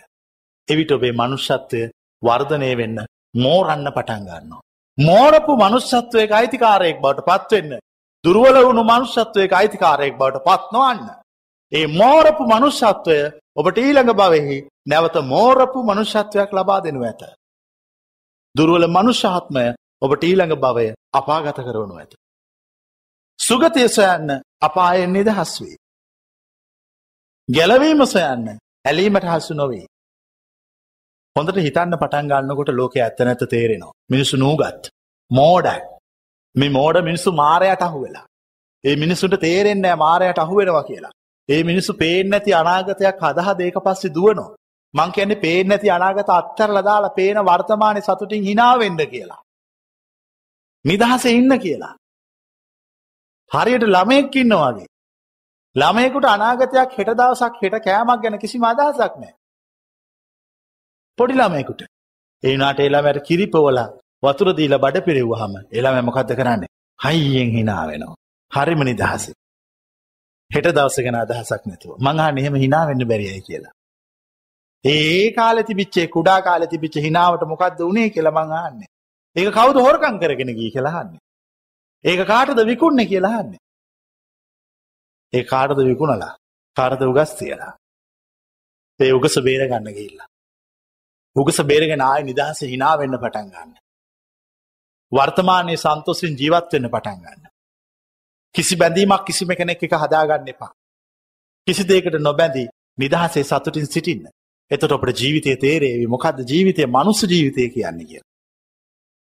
එවිට 0.68 0.91
ඔබේ 0.91 1.12
මනුෂ්‍යත්වය 1.12 1.83
වර්ධනය 2.22 2.70
වෙන්න 2.76 2.99
මෝරන්න 3.37 3.87
පටන් 3.91 4.24
ගන්නවා. 4.26 4.61
මෝරපු 4.99 5.53
මනුෂ්‍යත්වයක 5.57 6.31
අයිතිකාරයෙක් 6.33 6.99
බවට 7.01 7.26
පත්වෙන්න. 7.28 7.78
දුරුවල 8.25 8.57
වුණු 8.64 8.83
මනුෂ්‍යත්වයක 8.85 9.53
අයිතිකාරයෙක් 9.53 10.14
බවට 10.18 10.45
පත්නොවන්න. 10.45 11.07
ඒ 11.73 11.87
මෝරපු 11.93 12.43
මනුෂ්‍යත්වය 12.45 13.18
ඔබට 13.57 13.77
ඊළඟ 13.79 14.12
බවෙහි 14.12 14.59
නැවත 14.87 15.16
මෝරපු 15.25 15.79
මනුෂ්‍යත්වයක් 15.83 16.51
ලබා 16.53 16.81
දෙනු 16.81 17.03
ඇත. 17.03 17.23
දුරුවල 18.55 18.87
මනුෂ්‍යාත්මය 18.89 19.64
ඔබට 20.03 20.25
ඊළඟ 20.25 20.55
භවය 20.57 20.87
අපාගත 21.12 21.59
කරවනු 21.59 21.95
ඇත. 21.97 22.12
සුගතිය 23.39 23.89
සොයන්න 23.89 24.31
අපායෙන් 24.61 25.12
නිදහස් 25.12 25.53
වේ. 25.61 25.77
ගැලවීම 27.49 28.03
සොයන්න 28.07 28.47
ඇලීමට 28.85 29.27
හසු 29.27 29.55
නොවේ. 29.55 29.87
හොඳට 31.37 31.59
හිතන්න 31.59 31.97
පටන් 31.97 32.31
ගන්නකොට 32.31 32.71
ලෝක 32.71 32.95
ඇත්ත 32.97 33.21
නැත 33.21 33.43
තේරෙනවා. 33.49 33.97
මිනිස්සු 34.11 34.37
නූගත්. 34.37 34.91
මෝඩයි. 35.31 35.81
මේ 36.57 36.70
මෝඩ 36.70 36.96
මිනිස්සු 37.03 37.32
මාරයට 37.32 37.82
අහු 37.82 38.03
වෙලා. 38.03 38.26
ඒ 38.84 38.96
මිනිස්සුට 38.96 39.40
තේරෙන්නේ 39.40 39.96
මාරයට 39.96 40.38
අහු 40.38 40.57
වෙනවා 40.57 40.82
කියලා. 40.82 41.12
ඒ 41.48 41.62
මිනිස්සු 41.64 41.94
පේන්නේ 41.94 42.30
නැති 42.30 42.55
අනාගතයක් 42.55 43.22
හදහ 43.22 43.48
දේක 43.59 43.76
පස්සේ 43.84 44.14
දුවනවා. 44.14 44.57
මං 44.94 45.12
කියන්නේ 45.12 45.42
පේන්නේ 45.44 45.68
නැති 45.68 45.90
අනාගත 45.90 46.30
අත්තරලා 46.30 46.84
දාලා 46.84 47.11
පේන 47.11 47.38
වර්තමානයේ 47.44 48.03
සතුටින් 48.03 48.42
hina 48.42 48.68
වෙන්න 48.78 49.01
කියලා. 49.07 49.40
නිදහසේ 50.84 51.32
ඉන්න 51.32 51.59
කියලා. 51.59 51.94
හරියට 53.51 53.84
ළමයෙක් 53.86 54.36
ඉන්නවා 54.36 54.72
වගේ. 54.72 54.88
ළමයෙකුට 55.76 56.26
අනාගතයක් 56.26 56.98
හෙට 56.98 57.12
දවසක් 57.12 57.55
හෙට 57.62 57.76
කෑමක් 57.84 58.22
ගැන 58.22 58.38
කිසිම 58.38 58.64
අදහසක් 58.64 59.14
නැහැ. 59.16 59.34
පොඩි 61.18 61.34
ළමයෙකුට. 61.34 61.82
ඒ 62.42 62.53
වුණාට 62.53 62.80
ඒ 62.80 62.88
ළමයාට 62.88 63.26
කිරිපොවලා 63.28 63.88
වතුර 64.23 64.49
දීලා 64.53 64.79
බඩ 64.79 65.05
පිරෙව්වහම 65.05 65.55
ඒ 65.66 65.81
ළමයා 65.81 66.03
මොකද්ද 66.03 66.33
කරන්නේ? 66.35 66.71
හයියෙන් 66.99 67.51
hina 67.51 67.77
වෙනවා. 67.87 68.16
හරිම 68.51 68.83
නිදහසේ. 68.85 69.35
හෙට 70.51 70.68
දවස 70.68 70.97
ගැන 71.05 71.16
අදහසක් 71.16 71.62
නැතුව 71.66 71.93
මංහා 71.99 72.31
එහෙම 72.37 72.55
හිනා 72.55 72.85
වෙන්න 72.87 73.09
බැරියයි 73.09 73.43
කියලා. 73.43 73.73
ඒ 74.85 75.33
කාල 75.33 75.62
තිබිච්චේ 75.62 76.07
කුඩා 76.07 76.41
කාල 76.41 76.66
තිබිච්ච 76.66 76.97
හිනාවට 76.99 77.43
මොකක්ද 77.45 77.81
වනේ 77.83 78.09
කියලමංහන්නේ. 78.11 78.91
ඒක 79.37 79.49
කවුද 79.53 79.77
හොරකං 79.77 80.16
කරගෙන 80.18 80.55
ගී 80.55 80.71
කියලාහන්නේ. 80.71 81.21
ඒක 82.05 82.21
කාටද 82.27 82.61
විකුණ්න 82.66 83.07
කියලාහන්නේ. 83.07 83.61
ඒ 85.33 85.45
කාටද 85.45 85.81
විකුණලා 85.83 86.33
කාරද 86.77 87.03
උගස් 87.03 87.33
තියලා. 87.35 87.73
ඒ 89.01 89.12
උගස 89.12 89.37
බේර 89.41 89.62
ගන්න 89.68 89.95
ගිල්ලා. 89.95 90.29
උගස 91.37 91.59
බේරගෙන 91.64 92.03
ආය 92.03 92.23
නිදහස 92.23 92.61
හිනා 92.64 92.99
වෙන්න 92.99 93.16
පටන් 93.16 93.49
ගන්න. 93.51 93.71
වර්තමානයේ 95.12 95.76
සන්තෝසින් 95.76 96.36
ජීවත් 96.36 96.72
වෙන්න 96.72 96.88
පටන් 96.88 97.20
ගන්න. 97.20 97.48
කිසි 98.54 98.76
බැඳීමක් 98.76 99.24
කිසිම 99.24 99.50
කෙනෙක් 99.52 99.82
එක 99.82 99.94
හදාගන්න 99.94 100.48
එපා. 100.48 100.72
කිසි 101.66 101.82
දෙයකට 101.84 102.18
නොබැඳී 102.20 102.68
නිදහසේ 102.98 103.44
සතුටින් 103.44 103.86
සිටින්න. 103.86 104.24
එතට 104.70 104.84
ඔපට 104.88 105.18
ජීවිතය 105.18 105.56
තේරේවි 105.56 106.06
මොකක්ද 106.06 106.42
ජීවිතය 106.44 106.86
මනුස්ස 106.88 107.22
ජීවිතය 107.24 107.68
කියන්න 107.68 108.00
කිය. 108.02 108.22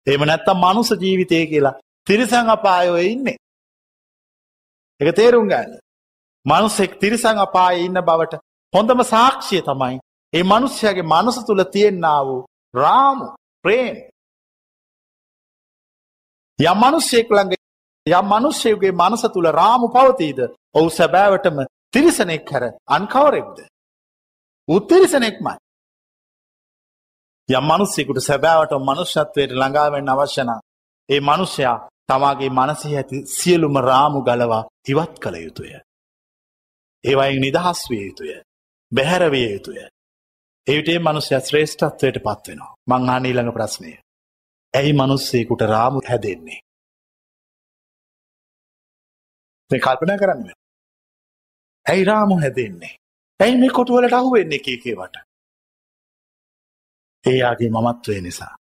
එම 0.07 0.22
නැත්තම් 0.22 0.59
මනුස 0.59 0.91
ජීවිතය 0.97 1.47
කියලා 1.47 1.78
තිරිසං 2.07 2.49
අපායෝය 2.49 3.07
ඉන්නේ. 3.07 3.37
එක 5.01 5.09
තේරුම් 5.12 5.49
ගන්න. 5.49 5.85
මනුස්සෙක් 6.47 6.99
තිරිසං 7.01 7.39
අපාය 7.39 7.85
ඉන්න 7.85 8.01
බවට 8.01 8.41
හොඳම 8.74 9.01
සාක්ෂිය 9.05 9.62
තමයි 9.62 9.97
ඒ 10.32 10.45
මනුස්්‍යයාගේ 10.45 11.03
මනස 11.05 11.39
තුළ 11.47 11.62
තියෙන්න්නා 11.66 12.20
වූ 12.26 12.41
රාමු 12.74 13.26
ප්‍රේම් 13.64 13.97
යම් 16.59 16.77
මනුස්්‍යයෙක් 16.77 17.29
ළඟ 17.29 17.55
යම් 18.07 18.27
මනුෂ්‍යයගේ 18.27 18.93
මනස 18.93 19.23
තුළ 19.25 19.49
රාමු 19.51 19.89
පවතීද 19.89 20.39
ඔහු 20.75 20.89
සැබෑවටම 20.91 21.59
තිරිසනෙක් 21.93 22.51
හැර 22.51 22.65
අන්කවරෙක්ද. 22.89 23.59
උත්තිරිසනෙක්මයි. 24.69 25.57
යම් 27.49 27.65
මනුස්සෙකුට 27.65 28.21
සැබෑවට 28.21 28.73
මනුෂ්‍යත්වයට 28.81 29.51
ළඟාවෙන් 29.53 30.09
අවශ්‍යන 30.09 30.51
ඒ 31.09 31.21
මනුෂ්‍යයා 31.21 31.79
තමාගේ 32.09 32.51
මනසි 32.51 32.97
ඇති 32.97 33.27
සියලුම 33.29 33.77
රාමු 33.81 34.21
ගලවා 34.23 34.65
ඉවත් 34.89 35.15
කළ 35.19 35.37
යුතුය. 35.37 35.73
ඒවයින් 37.05 37.41
නිදහස් 37.41 37.81
විය 37.91 38.07
යුතුය. 38.07 38.33
බැහැරවිය 38.93 39.47
යුතුය. 39.53 39.79
එවිටේ 40.67 40.99
මනුස්්‍ය 40.99 41.35
ශ්‍රේෂ්ඨත්වයට 41.41 42.19
පත්වෙනවා. 42.19 42.75
මංහා 42.89 43.19
ඊළඟ 43.21 43.53
ප්‍රශ්නය. 43.53 43.93
ඇයි 44.75 44.93
මනුස්සේකුට 44.93 45.62
රාමු 45.64 46.01
හැදෙන්නේ. 46.09 46.61
කල්පනා 49.70 50.18
කරන්න. 50.18 50.51
ඇයි 51.87 52.05
රාමු 52.05 52.41
හැදෙන්නේ. 52.41 52.95
ඇයි 53.41 53.57
මේ 53.57 53.70
කොටුවලට 53.70 54.12
අහු 54.12 54.33
වෙන්නේ 54.33 54.59
එකේකේවට. 54.59 55.16
ඒයාගේ 57.25 57.70
මමත්වය 57.70 58.20
නිසා. 58.20 58.55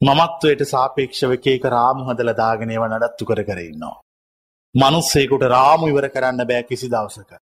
මමත්වයට 0.00 0.62
සාපේක්ෂව 0.66 1.32
එකේක 1.32 1.64
රාමු 1.66 2.06
හදල 2.08 2.32
දාගෙනව 2.34 2.84
නඩත්තු 2.88 3.24
කර 3.24 3.42
කරන්නවා. 3.44 3.96
මනුස්සේකුට 4.74 5.44
රාමු 5.48 5.86
ඉවර 5.86 6.08
කරන්න 6.08 6.46
බෑ 6.46 6.62
කිසි 6.62 6.88
දවසක. 6.88 7.32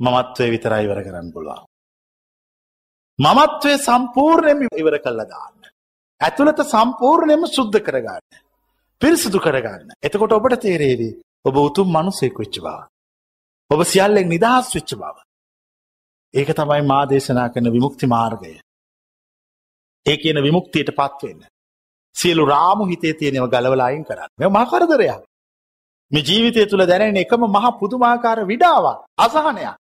මමත්වය 0.00 0.50
විතරයි 0.50 0.84
ඉවර 0.84 1.00
කරන්න 1.04 1.32
පුළුවන්. 1.32 1.66
මමත්වය 3.18 3.72
සම්පූර්ණයම 3.78 4.66
ඉවර 4.76 4.98
කල්ල 4.98 5.22
දාන්න. 5.26 5.61
ඇතුළත 6.22 6.62
සම්පූර්ණයම 6.64 7.44
සුද්ධ 7.48 7.78
කරගන්න. 7.80 8.22
පිරිසිදු 9.02 9.38
කරගන්න. 9.38 9.94
එතකොට 10.00 10.32
ඔබට 10.32 10.60
තේරේදී 10.60 11.12
ඔබ 11.44 11.56
උතුම් 11.58 11.88
මනුසෙක් 11.88 12.38
වෙච්ච 12.38 12.58
බව. 12.58 12.76
ඔබ 13.70 13.80
සියල්ලෙක් 13.84 14.26
නිදහස් 14.26 14.74
වෙච්ච 14.74 14.94
බව. 14.94 15.16
ඒක 16.34 16.52
තමයි 16.52 16.82
මා 16.84 17.04
දේශනා 17.06 17.48
කරන 17.48 17.70
විමුක්ති 17.70 18.06
මාර්ගය. 18.06 18.52
ඒ 20.06 20.16
කියන 20.16 20.38
විමුක්තියට 20.40 20.90
පත්වෙන්න. 20.92 21.42
සියලු 22.16 22.46
රාමු 22.46 22.86
හිතේ 22.86 23.14
තියෙනව 23.14 23.48
ගලවලායින් 23.48 24.04
කරන්න 24.04 24.30
මෙ 24.38 24.46
මකරදරයක්. 24.48 25.22
මේ 26.12 26.22
ජීවිතය 26.22 26.66
තුළ 26.66 26.86
දැනෙන 26.86 27.16
එකම 27.16 27.42
මහ 27.46 27.66
පුදුමාකාර 27.80 28.38
විඩාවක් 28.46 28.98
අසහනයක්. 29.18 29.76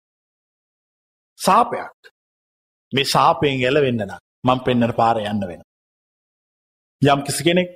සාපයක්. 1.39 1.99
මේ 2.93 3.05
සාපයෙන් 3.07 3.63
එලවෙන්නන 3.63 4.13
මං 4.45 4.59
පෙන්නට 4.61 4.97
පාර 4.97 5.17
යන්න 5.23 5.43
වෙන. 5.43 5.63
යම් 7.03 7.21
කිසි 7.23 7.43
කෙනෙක් 7.45 7.69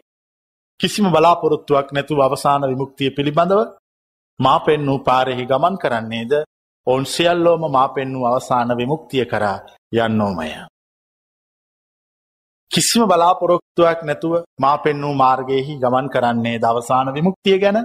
කිසිම 0.81 1.07
බලාපොරොත්තුවක් 1.07 1.89
නැතුව 1.91 2.21
අවසාන 2.21 2.63
විමුක්තිය 2.65 3.11
පිළිබඳව 3.11 3.61
මා 4.41 4.59
පෙන්නූ 4.61 4.99
පාරෙහි 5.01 5.45
ගමන් 5.45 5.77
කරන්නේද 5.79 6.33
ඔවුන් 6.87 7.05
සියල්ලෝම 7.07 7.63
මා 7.69 7.89
පෙන්නූ 7.89 8.25
අවසාන 8.25 8.77
විමුක්තිය 8.77 9.25
කරා 9.25 9.59
යන්නෝමය. 9.95 10.51
කිසිම 12.71 13.03
බලාපොරොත්තුවක් 13.05 14.01
නැතුව 14.03 14.35
මා 14.59 14.77
පෙන්නූ 14.79 15.15
මාර්ගයෙහි 15.15 15.73
ගමන් 15.77 16.07
කරන්නේ 16.09 16.57
දවසාන 16.59 17.09
විමුක්තිය 17.11 17.59
ගැන 17.59 17.79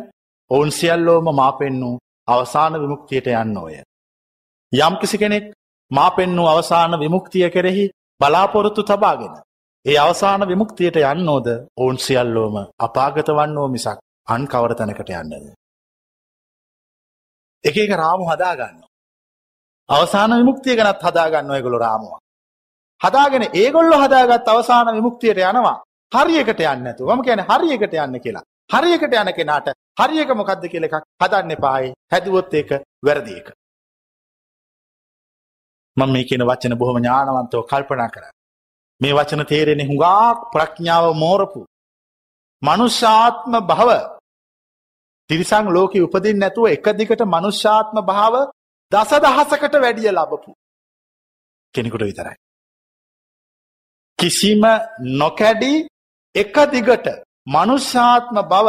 ඔවුන් 0.52 0.72
සියල්ලෝම 0.72 1.28
මා 1.36 1.52
පෙන්නූ 1.54 1.96
අවසාන 2.28 2.74
විමුක්තියට 2.76 3.28
යන්න 3.34 3.58
ඕය. 3.58 3.76
යම් 4.74 4.94
කිසි 5.02 5.18
කෙනෙක් 5.18 5.46
මා 5.92 6.10
පෙන්නූ 6.12 6.48
අවසාන 6.48 7.00
විමුක්තිය 7.00 7.50
කෙරෙහි 7.50 7.86
බලාපොරොත්තු 8.22 8.82
තබාගෙන 8.84 9.36
ඒ 9.88 9.98
අවසාන 9.98 10.42
විමුක්තියට 10.48 10.98
යන්නෝද 11.02 11.48
ඔවුන් 11.78 11.98
සියල්ලෝම 11.98 12.56
අපාගත 12.80 13.30
වන්නෝ 13.30 13.68
මිසක් 13.70 14.00
අන් 14.28 14.44
කවර 14.46 14.74
තැනකට 14.76 15.12
යන්නද. 15.12 15.46
එක 17.64 17.78
එක 17.78 17.94
රාමු 17.94 18.26
හදාගන්න. 18.26 18.84
අවසාන 19.90 20.32
විමුක්තිය 20.34 20.76
ගැනත් 20.76 21.02
හදාගන්න 21.02 21.52
ඔයගොලු 21.52 21.80
රාමුව. 21.80 22.20
හදාගෙන 23.02 23.48
ඒගොල්ල 23.54 23.94
හදාගත් 23.96 24.48
අවසාන 24.48 24.94
විමුක්තියට 24.94 25.44
යනවා 25.44 25.78
හරියකට 26.12 26.62
යන්න 26.66 26.88
ඇතු 26.88 27.08
ම 27.08 27.22
කියන 27.22 27.46
හරියකට 27.46 27.94
යන්න 27.96 28.20
කියලා. 28.20 28.46
හරියකට 28.70 29.14
යන 29.16 29.34
කෙනාට 29.34 29.74
හරියක 29.98 30.30
මොකක්ද 30.36 30.64
කියල 30.68 30.84
එකක් 30.84 31.04
හදන්න 31.22 31.62
පායි 31.62 31.94
හැදුවොත් 32.12 32.54
ඒක 32.54 32.70
වැරදික. 33.02 33.48
මම 35.98 36.12
මේ 36.12 36.26
කියන 36.26 36.44
වචන 36.44 36.78
බොහොම 36.78 37.00
ඥානවන්තව 37.00 37.64
කල්පනා 37.66 38.10
කර. 38.10 38.37
මේ 39.02 39.14
වචන 39.14 39.44
තේරෙන 39.46 39.82
හුඟාක් 39.82 40.38
ප්‍රඥාව 40.52 41.06
මෝරපු. 41.16 41.62
මනුෂ්‍යාත්ම 42.62 43.54
භව 43.62 43.90
තිරිසං 45.30 45.66
ලෝක 45.70 45.94
උපදින් 45.98 46.38
නැතුව 46.38 46.66
එක 46.68 46.88
දිකට 46.94 47.22
මනුෂ්‍යාත්ම 47.26 47.98
භාව 48.04 48.36
දස 48.92 49.12
දහසකට 49.20 49.74
වැඩිය 49.76 50.12
ලබපු 50.12 50.52
කෙනෙකුට 51.76 52.04
විතරයි. 52.04 52.36
කිසිම 54.20 54.64
නොකැඩී 55.16 55.88
එක 56.36 56.56
දිගට 56.68 57.08
මනුෂ්‍යාත්ම 57.48 58.38
බව 58.44 58.68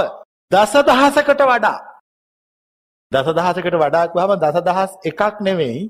දස 0.53 0.73
දහසකට 0.85 1.43
වඩා 1.45 1.79
දස 3.13 3.29
දහසකට 3.33 3.77
වඩාක් 3.77 4.11
වහම 4.13 4.33
දස 4.37 4.57
දහස් 4.63 4.93
එකක් 5.05 5.41
නෙවෙයි 5.41 5.83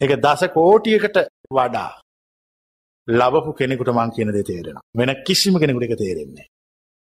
එක 0.00 0.12
දස 0.18 0.40
කෝටියකට 0.50 1.16
වඩා 1.50 1.90
ලබපු 3.08 3.52
කෙනෙකුට 3.52 3.90
මං 3.90 4.10
කියන 4.10 4.30
දෙ 4.30 4.42
තේරෙන 4.42 4.78
වෙන 4.94 5.14
කිසිම 5.24 5.54
කෙනෙකුට 5.56 5.84
එක 5.84 5.98
තේරෙන්නේ. 5.98 6.46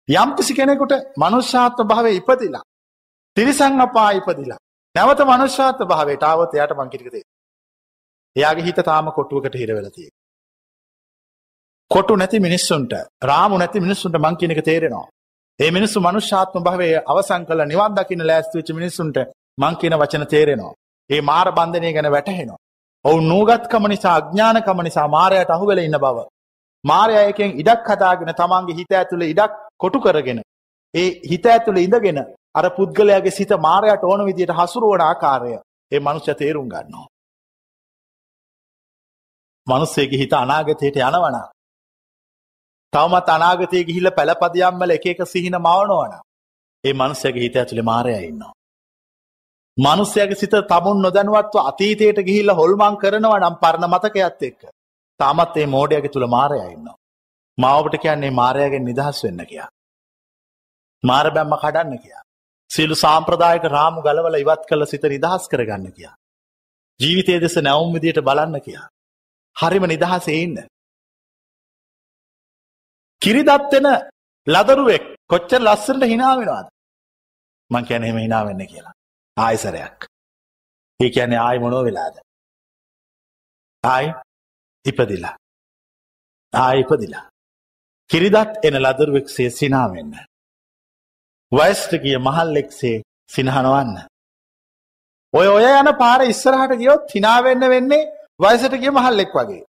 යම් 0.08 0.36
කිසි 0.36 0.54
කෙනෙකුට 0.54 0.92
මනුෂ්‍යාත්ව 1.16 1.84
භාවය 1.84 2.10
ඉපදිලා. 2.16 2.62
තිරිසං 3.36 3.80
අපා 3.80 4.10
ඉපදිලා. 4.12 4.58
නැවත 4.94 5.20
මනුෂ්‍යාත්ව 5.22 5.86
භාවයට 5.86 6.22
ආවත 6.22 6.54
එයාට 6.54 6.74
මංකිටිකතේ. 6.74 7.24
එයාගේ 8.36 8.64
හිත 8.64 8.78
තාම 8.82 9.10
කොටුවකට 9.10 9.54
හිරවෙලතිය. 9.54 10.08
කොටු 11.90 12.16
නැති 12.16 12.40
මිනිස්සුන්ට 12.40 12.92
රාමු 13.22 13.58
නැති 13.58 13.80
මිනිස්සුන්ට 13.80 14.16
මං 14.18 14.36
කියනක 14.36 14.62
තේරෙනවා. 14.62 15.06
ඒ 15.60 15.70
මිනිස්සු 15.70 15.98
මනුෂ්‍යාත්ම 16.00 16.62
භාවය 16.62 16.88
අවසං 17.04 17.42
කල 17.46 17.60
නිවන් 17.64 17.96
දකින්න 17.96 18.26
ලෑස්තිවෙච්ච 18.26 18.70
මිනිස්සුන්ට 18.72 19.18
මං 19.58 19.74
කියන 19.76 19.94
වචන 19.94 20.26
තේරෙනවා. 20.26 20.76
ඒ 21.10 21.20
මාර 21.22 21.48
බන්ධනය 21.52 21.92
ගැන 21.92 22.10
වැටහෙනවා. 22.10 22.58
ඔවු 23.06 23.20
නූගත්කම 23.22 23.84
නිසා 23.86 24.14
අඥ්ඥානකම 24.14 24.80
නිසා 24.82 25.08
මාරයට 25.08 25.50
අහුවෙල 25.50 25.78
ඉන්න 25.78 25.98
බව. 25.98 26.18
මාරයයකෙන් 26.84 27.50
ඉඩක් 27.60 27.88
හදාගෙන 27.90 28.32
තමන්ගේ 28.34 28.76
හිත 28.76 28.92
ඇතුළ 28.92 29.24
ඉඩක් 29.24 29.52
කොටු 29.78 30.00
කරගෙන. 30.00 30.40
ඒ 30.94 31.08
හිත 31.30 31.46
ඇතුළ 31.46 31.78
ඉඳගෙන 31.78 32.18
අර 32.54 32.66
පුද්ගලයාගේ 32.70 33.30
සිත 33.30 33.52
මාරයට 33.60 34.02
ඕන 34.04 34.24
විදියට 34.24 34.56
හසුරුවන 34.58 35.02
ආකාරය 35.02 35.52
ඒ 35.92 36.00
මනුෂ්‍ය 36.00 36.34
තේරුම් 36.34 36.68
ගන්නවා. 36.68 37.06
මනුස්සේගේ 39.66 40.18
හිත 40.18 40.32
අනාගතයට 40.34 40.98
යනවන. 41.02 41.38
තවමත් 42.92 43.28
අනාගතය 43.30 43.84
ගිහිල 43.84 44.10
පැළපදියම්මල 44.10 44.90
එක 44.90 45.06
එක 45.06 45.20
සිහින 45.26 45.56
මවනවන. 45.58 46.12
ඒ 46.84 46.94
මනුස්සයගේ 46.94 47.44
හිත 47.44 47.56
ඇතුළි 47.56 47.84
මාරය 47.84 48.18
ඉන්නවා. 48.22 48.55
මනුස්සයගේ 49.76 50.34
සිත 50.34 50.54
තමුන් 50.72 51.02
නොදැනුවත්ව 51.02 51.56
අතීතයට 51.70 52.18
ගිහිල්ල 52.28 52.50
හොල්මං 52.50 52.96
කරනවා 52.96 53.40
නම් 53.40 53.56
පරණ 53.62 53.90
මතකයත් 53.90 54.42
එක්ක. 54.42 54.60
තාමත් 55.20 55.56
ඒ 55.56 55.66
මෝඩයගේ 55.66 56.12
තුළ 56.12 56.26
මාරය 56.26 56.60
ඉන්න. 56.74 56.88
මවබට 57.58 58.02
කියන්නේ 58.02 58.36
මාරයගෙන් 58.40 58.84
නිදහස් 58.84 59.18
වෙන්න 59.24 59.42
කියා. 59.50 59.68
මාර 61.02 61.26
බැම්ම 61.30 61.56
කඩන්න 61.62 61.98
කියා. 61.98 62.22
සියලු 62.70 62.96
සාම්ප්‍රදායක 63.04 63.64
රාමු 63.76 64.06
ගලවල 64.06 64.40
ඉවත් 64.44 64.62
කළ 64.70 64.86
සිත 64.86 65.04
නිදහස් 65.14 65.44
කරගන්න 65.48 65.92
කියා. 65.92 66.16
ජීවිතය 67.00 67.40
දෙස 67.40 67.56
නැවුම් 67.58 67.92
විදියට 67.96 68.24
බලන්න 68.28 68.60
කියා. 68.60 68.88
හරිම 69.56 69.84
නිදහස 69.86 70.28
එන්න. 70.30 70.56
කිරිදත්වෙන 73.22 73.88
ලදරුවෙක් 74.46 75.04
කොච්චර 75.28 75.60
ලස්සට 75.60 76.12
හිනාවෙනවාද. 76.12 76.66
මං 77.70 77.84
කියන 77.84 78.04
එහෙම 78.04 78.18
හිනාවෙන්න 78.18 78.70
කියලා. 78.72 78.95
ආයිසරයක්. 79.36 80.06
ඒ 81.00 81.10
කියන්නේ 81.10 81.38
ආයි 81.38 81.58
මොනෝ 81.58 81.84
වෙලාද. 81.84 82.16
ආයි 83.84 84.14
ඉපදිලා. 84.84 85.36
ආයි 86.52 86.80
ඉපදිලා. 86.80 87.24
කිරිදත් 88.10 88.52
එන 88.62 88.76
ලදරුවෙක්සේ 88.82 89.50
සිනාවෙන්න. 89.50 90.12
වයස්ට 91.52 91.92
ගිය 92.04 92.18
මහල්ලෙක්සේ 92.18 93.02
සිනහනවන්න. 93.30 93.96
ඔය 95.34 95.46
ඔය 95.48 95.66
යන 95.70 95.90
පාර 95.98 96.20
ඉස්සරහට 96.24 96.78
ගියොත් 96.78 97.14
හිනාවෙන්න 97.14 97.68
වෙන්නේ 97.74 98.08
වයසට 98.40 98.78
ගිය 98.82 98.90
මහල්ලෙක් 98.90 99.34
වගේ. 99.34 99.62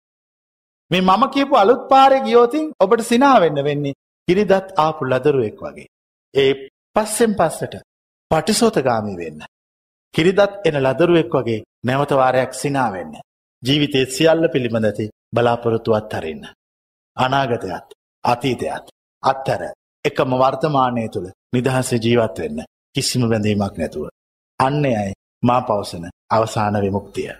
මේ 0.91 1.01
මම 1.01 1.23
කියපු 1.29 1.55
අලුත් 1.55 1.83
පාරේ 1.89 2.21
ගියෝතින් 2.21 2.71
ඔබට 2.79 3.03
සිනාවෙන්න 3.03 3.59
වෙන්නේ 3.63 3.97
කිරිදත් 4.27 4.73
ආපු 4.77 5.05
ලදරුවෙක් 5.05 5.59
වගේ. 5.61 5.87
ඒ 6.33 6.51
පස්සෙන් 6.95 7.35
පස්සට 7.35 7.73
පටිසෝතගාමි 8.31 9.15
වෙන්න. 9.17 9.41
කිරිදත් 10.17 10.39
එන 10.65 10.77
ලදරුවෙක් 10.79 11.31
වගේ 11.31 11.63
නැවතවාරයක් 11.83 12.53
සිනාවෙන්න. 12.53 13.13
ජීවිතේ 13.63 14.05
සියල්ල 14.07 14.43
පිළිබඳති 14.49 15.09
බලාපොරොත්තුවත් 15.31 16.13
හරන්න. 16.13 16.43
අනාගතයත් 17.17 17.87
අතීතයත් 18.23 18.85
අත්තර 19.23 19.61
එකම 20.05 20.31
වර්තමානය 20.35 21.03
තුළ 21.09 21.27
නිදහස 21.53 21.89
ජීවත් 21.95 22.37
වෙන්න 22.37 22.59
කිසිම 22.95 23.23
බැඳීමක් 23.23 23.75
නැතුව. 23.77 24.05
අන්න 24.59 24.85
අයි 24.93 25.13
මා 25.43 25.61
පවසන 25.61 26.05
අවසාන 26.29 26.81
විමුක්තිය. 26.81 27.31